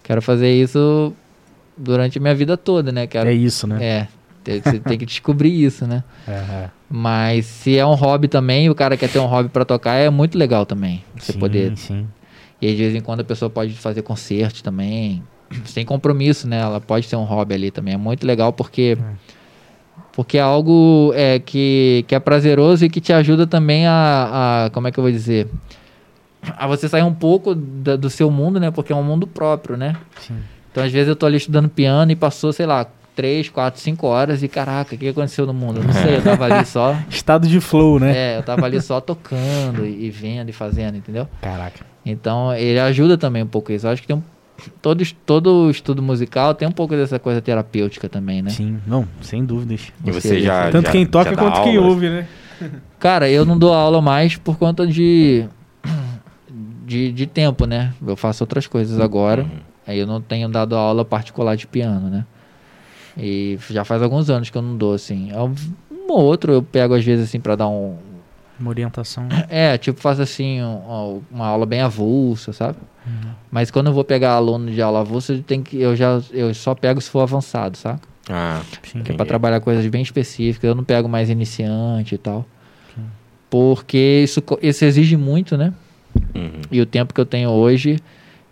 [0.03, 1.15] quero fazer isso
[1.77, 3.07] durante a minha vida toda, né?
[3.07, 3.83] Quero, É isso, né?
[3.83, 4.09] é,
[4.63, 6.05] você tem que descobrir isso, né?
[6.29, 6.69] É.
[6.93, 10.11] Mas se é um hobby também, o cara quer ter um hobby pra tocar, é
[10.11, 11.05] muito legal também.
[11.17, 11.77] Você sim, poder.
[11.77, 12.07] Sim.
[12.61, 15.23] E aí, de vez em quando a pessoa pode fazer concertos também.
[15.65, 16.61] Sem compromisso, né?
[16.61, 17.95] Ela pode ter um hobby ali também.
[17.95, 18.97] É muito legal porque.
[20.13, 24.71] Porque é algo é, que, que é prazeroso e que te ajuda também a, a.
[24.71, 25.49] Como é que eu vou dizer?
[26.57, 28.71] A você sair um pouco da- do seu mundo, né?
[28.71, 29.97] Porque é um mundo próprio, né?
[30.21, 30.37] Sim.
[30.71, 34.07] Então, às vezes, eu tô ali estudando piano e passou, sei lá, 3, 4, 5
[34.07, 35.81] horas e caraca, o que aconteceu no mundo?
[35.81, 36.97] Eu não sei, eu tava ali só.
[37.11, 38.17] Estado de flow, né?
[38.17, 41.29] É, eu tava ali só tocando e, e vendo e fazendo, entendeu?
[41.43, 41.85] Caraca.
[42.11, 43.87] Então, ele ajuda também um pouco isso.
[43.87, 44.23] Eu acho que tem um,
[44.83, 48.51] todo, todo estudo musical tem um pouco dessa coisa terapêutica também, né?
[48.51, 49.93] Sim, não, sem dúvidas.
[50.05, 50.71] E você já.
[50.71, 51.91] Tanto já- quem toca quanto quem aulas?
[51.93, 52.27] ouve, né?
[52.99, 55.47] Cara, eu não dou aula mais por conta de
[56.87, 57.93] de, de tempo, né?
[58.07, 59.43] Eu faço outras coisas agora.
[59.43, 59.49] Uhum.
[59.87, 62.25] Aí eu não tenho dado aula particular de piano, né?
[63.17, 65.31] E já faz alguns anos que eu não dou, assim.
[65.33, 65.55] É Um
[65.91, 67.97] um ou outro eu pego às vezes assim pra dar um.
[68.61, 69.27] Uma orientação.
[69.49, 72.77] É, tipo, faço assim um- uma aula bem avulsa, sabe?
[73.51, 76.53] Mas quando eu vou pegar aluno de aula avulsa, eu, tenho que, eu, já, eu
[76.55, 78.01] só pego se for avançado, saca?
[78.29, 79.03] Ah, Sim.
[79.03, 82.47] Que é pra trabalhar coisas bem específicas, eu não pego mais iniciante e tal.
[83.49, 85.73] Porque isso, isso exige muito, né?
[86.35, 86.61] uhum.
[86.71, 87.99] E o tempo que eu tenho hoje,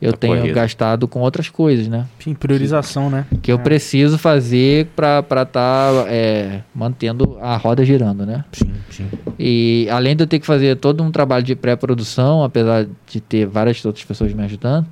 [0.00, 0.54] eu Tá tenho corrido.
[0.54, 2.06] gastado com outras coisas, né?
[2.20, 3.26] Sim, priorização, né?
[3.42, 3.58] Que eu É.
[3.58, 8.44] preciso fazer pra estar tá, é, mantendo a roda girando, né?
[8.52, 9.08] Sim, sim.
[9.38, 13.46] E além de eu ter que fazer todo um trabalho de pré-produção, apesar de ter
[13.46, 14.86] várias outras pessoas me ajudando,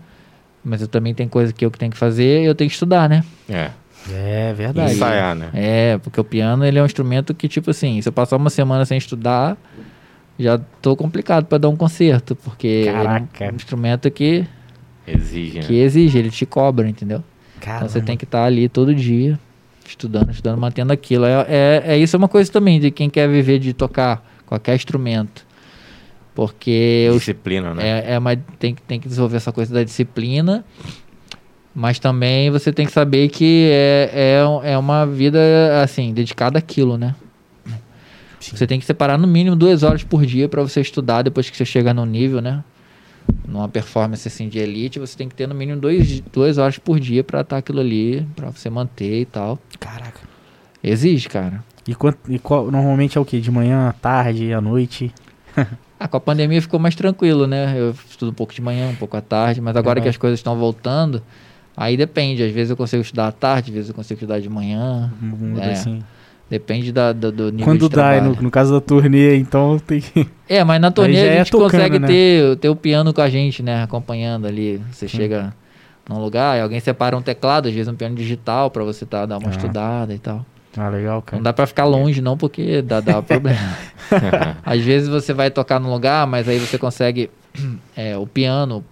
[0.64, 2.74] mas eu também tenho coisa que eu que tenho que fazer e eu tenho que
[2.74, 3.22] estudar, né?
[3.48, 3.70] É.
[4.08, 4.92] É verdade.
[4.94, 5.50] Ensaiar, né?
[5.52, 8.50] É, porque o piano ele é um instrumento que, tipo assim, se eu passar uma
[8.50, 9.56] semana sem estudar,
[10.38, 13.50] já tô complicado pra dar um concerto, porque ele é Caraca.
[13.52, 14.44] um instrumento que,
[15.06, 15.64] Exige, né?
[15.66, 17.22] que exige, ele te cobra, entendeu?
[17.58, 17.88] Então Caramba.
[17.88, 19.38] você tem que estar ali todo dia,
[19.88, 21.24] estudando, estudando, mantendo aquilo.
[21.24, 24.74] É, é, é isso é uma coisa também de quem quer viver de tocar qualquer
[24.76, 25.44] instrumento.
[26.34, 28.02] Porque os Disciplina, né?
[28.06, 30.64] é, é uma, tem, que- tem que desenvolver essa coisa da disciplina,
[31.74, 34.10] mas também você tem que saber que é,
[34.64, 35.38] é, é uma vida,
[35.82, 37.14] assim, dedicada àquilo, né?
[38.38, 38.54] Sim.
[38.56, 41.56] Você tem que separar no mínimo duas horas por dia para você estudar depois que
[41.56, 42.62] você chega no nível, né?
[43.46, 46.98] Numa performance assim de elite, você tem que ter no mínimo dois, duas horas por
[47.00, 49.58] dia para estar aquilo ali, para você manter e tal.
[49.78, 50.20] Caraca.
[50.82, 51.64] Exige, cara.
[51.86, 53.40] E, quanto, e qual, normalmente é o quê?
[53.40, 55.12] De manhã, à tarde, à noite?
[55.98, 57.72] Ah, com a pandemia ficou mais tranquilo, né?
[57.74, 60.02] Eu estudo um pouco de manhã, um pouco à tarde, mas agora Uhum.
[60.02, 61.22] que as coisas estão voltando,
[61.74, 62.42] aí depende.
[62.42, 65.10] Às vezes eu consigo estudar à tarde, às vezes eu consigo estudar de manhã.
[65.18, 66.02] Muda É, assim.
[66.48, 68.36] Depende da, do, do nível Quando de dá, trabalho.
[68.36, 70.26] no, no caso da turnê, então tem que.
[70.48, 72.06] É, mas na turnê a é gente tocando, consegue né?
[72.06, 73.82] ter, ter o piano com a gente, né?
[73.82, 74.80] Acompanhando ali.
[74.92, 75.52] Você chega
[76.08, 79.26] num lugar e alguém separa um teclado, às vezes um piano digital pra você tá,
[79.26, 79.50] dar uma Ah.
[79.50, 80.46] estudada e tal.
[80.76, 81.42] Ah, legal, Não cara.
[81.42, 83.58] dá pra ficar longe não, porque dá, dá problema.
[84.64, 87.28] Às vezes você vai tocar num lugar, mas aí você consegue
[87.96, 88.84] é, o piano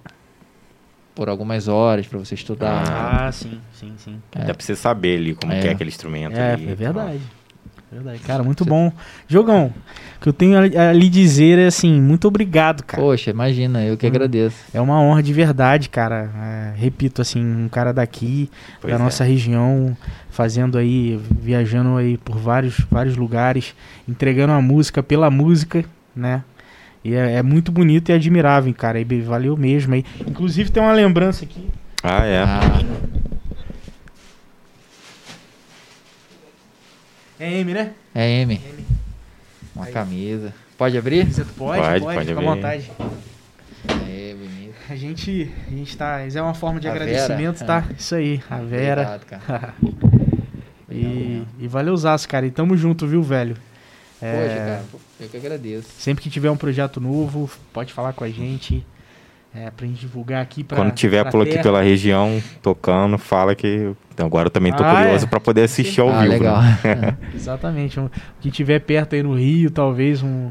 [1.14, 2.82] por algumas horas pra você estudar.
[2.90, 4.20] Ah, sim, sim, sim.
[4.34, 5.60] Dá pra você saber ali como É.
[5.60, 6.34] que é aquele instrumento.
[6.36, 7.20] É, ali, é verdade.
[7.94, 8.18] Verdade.
[8.20, 8.90] Cara, muito bom.
[9.28, 9.72] Jogão,
[10.18, 13.02] o que eu tenho a, a lhe dizer é assim, muito obrigado, cara.
[13.02, 14.10] Poxa, imagina, eu que Hum.
[14.10, 14.56] agradeço.
[14.74, 16.30] É uma honra de verdade, cara.
[16.36, 18.50] É, repito, assim, um cara daqui,
[18.80, 19.02] Pois da é.
[19.02, 19.96] nossa região,
[20.30, 23.74] fazendo aí, viajando aí por vários, vários lugares,
[24.08, 25.84] entregando a música pela música,
[26.16, 26.42] né?
[27.04, 28.98] E é, é muito bonito e admirável, cara.
[28.98, 30.04] E valeu mesmo aí.
[30.26, 31.68] Inclusive tem uma lembrança aqui.
[32.02, 32.42] Ah, é.
[32.42, 32.80] Ah,
[37.44, 37.92] É M, né?
[38.14, 38.60] é M.
[39.74, 39.92] Uma Aí.
[39.92, 40.54] camisa.
[40.78, 41.26] Pode abrir?
[41.26, 42.46] Você pode, Pode, pode, pode fica à abrir.
[42.46, 42.92] vontade.
[44.08, 44.74] É, bonito.
[44.88, 46.26] A gente, a gente tá.
[46.26, 47.66] Isso é uma forma de A agradecimento, Vera.
[47.82, 47.84] tá?
[47.98, 49.02] Isso aí, a Vera.
[49.02, 49.74] Obrigado, cara.
[50.90, 52.46] e, e valeu, Zaço, cara.
[52.46, 53.56] E tamo junto, viu, velho?
[54.22, 54.84] É, Poxa, cara,
[55.20, 55.88] eu que agradeço.
[55.98, 58.84] Sempre que tiver um projeto novo, pode falar com a gente.
[59.54, 60.76] É, pra gente divulgar aqui pra.
[60.76, 63.92] Quando tiver pra por aqui pela região tocando, fala que.
[64.12, 65.28] Então, agora eu também tô Ah, curioso é?
[65.28, 66.32] pra poder assistir ao ah, vivo.
[66.32, 66.60] legal.
[66.62, 67.16] né?
[67.34, 68.00] Exatamente.
[68.00, 68.08] Um,
[68.40, 70.50] que tiver perto aí no Rio, talvez um.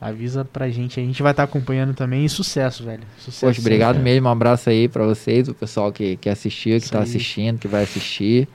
[0.00, 0.98] Avisa pra gente.
[0.98, 2.24] A gente vai estar acompanhando também.
[2.24, 3.02] E sucesso, velho.
[3.18, 3.46] Sucesso.
[3.46, 4.02] Poxa, obrigado é.
[4.02, 4.26] mesmo.
[4.26, 7.04] Um abraço aí pra vocês, o pessoal que, que assistiu, que Isso tá aí.
[7.04, 8.48] assistindo, que vai assistir.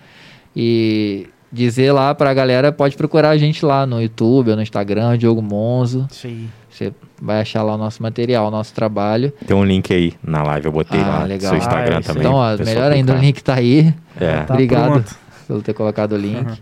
[0.56, 5.18] E dizer lá pra galera, pode procurar a gente lá no YouTube, ou no Instagram,
[5.18, 6.08] Diogo Monzo.
[6.12, 6.50] Isso aí.
[6.78, 9.34] Você vai achar lá o nosso material, o nosso trabalho.
[9.48, 11.24] Tem um link aí na live, eu botei Ah, lá.
[11.24, 11.50] legal.
[11.50, 12.22] Seu Instagram Ah, é também.
[12.24, 13.92] Então, ó, melhor ainda, o link tá aí.
[14.20, 14.44] É.
[14.44, 14.92] Tá Obrigado.
[14.92, 15.16] pronto.
[15.48, 16.48] Pelo ter colocado o link.
[16.48, 16.58] Uhum.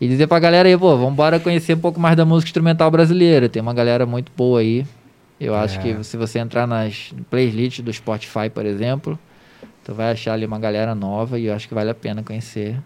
[0.00, 3.48] E dizer pra galera aí, pô, vambora conhecer um pouco mais da música instrumental brasileira.
[3.48, 4.86] Tem uma galera muito boa aí.
[5.40, 5.82] Eu acho É.
[5.82, 9.18] que se você entrar nas playlists do Spotify, por exemplo,
[9.84, 12.76] tu vai achar ali uma galera nova e eu acho que vale a pena conhecer.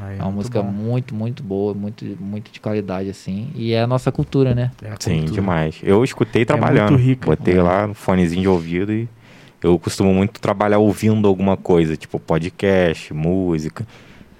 [0.00, 0.70] Aí, É uma muito música bom.
[0.70, 3.50] muito, muito boa, muito, muito de qualidade, assim.
[3.54, 4.70] E é a nossa cultura, né?
[4.82, 5.32] É a Sim, cultura.
[5.40, 5.76] demais.
[5.82, 6.92] Eu escutei trabalhando.
[6.92, 7.26] muito rica.
[7.26, 7.62] Botei É.
[7.62, 9.06] lá no fonezinho de ouvido e
[9.62, 13.86] eu costumo muito trabalhar ouvindo alguma coisa, tipo podcast, música.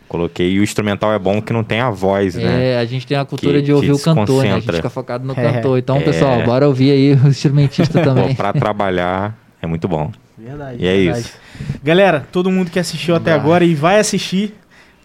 [0.08, 2.72] Coloquei e o instrumental é bom que não tem a voz, né?
[2.72, 4.52] É, a gente tem a cultura Que- de ouvir o cantor, né?
[4.52, 5.52] A gente fica focado no É.
[5.52, 5.78] cantor.
[5.78, 6.00] Então, É.
[6.00, 8.28] pessoal, bora ouvir aí o instrumentista também.
[8.28, 10.10] Pô, pra trabalhar é muito bom.
[10.36, 10.76] Verdade.
[10.82, 11.20] E é verdade.
[11.20, 11.32] isso.
[11.82, 14.54] Galera, todo mundo que assistiu Um até agora e vai assistir.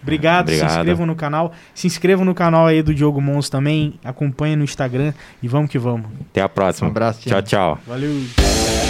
[0.07, 0.69] Obrigado, Obrigado.
[0.69, 1.51] se inscrevam no canal.
[1.75, 3.95] Se inscrevam no canal aí do Diogo Mons também.
[4.03, 5.13] Acompanhem no Instagram
[5.43, 6.07] e vamos que vamos.
[6.29, 6.87] Até a próxima.
[6.87, 7.75] Um abraço, tchau, Tiago.
[7.75, 7.79] tchau.
[7.85, 8.86] Valeu.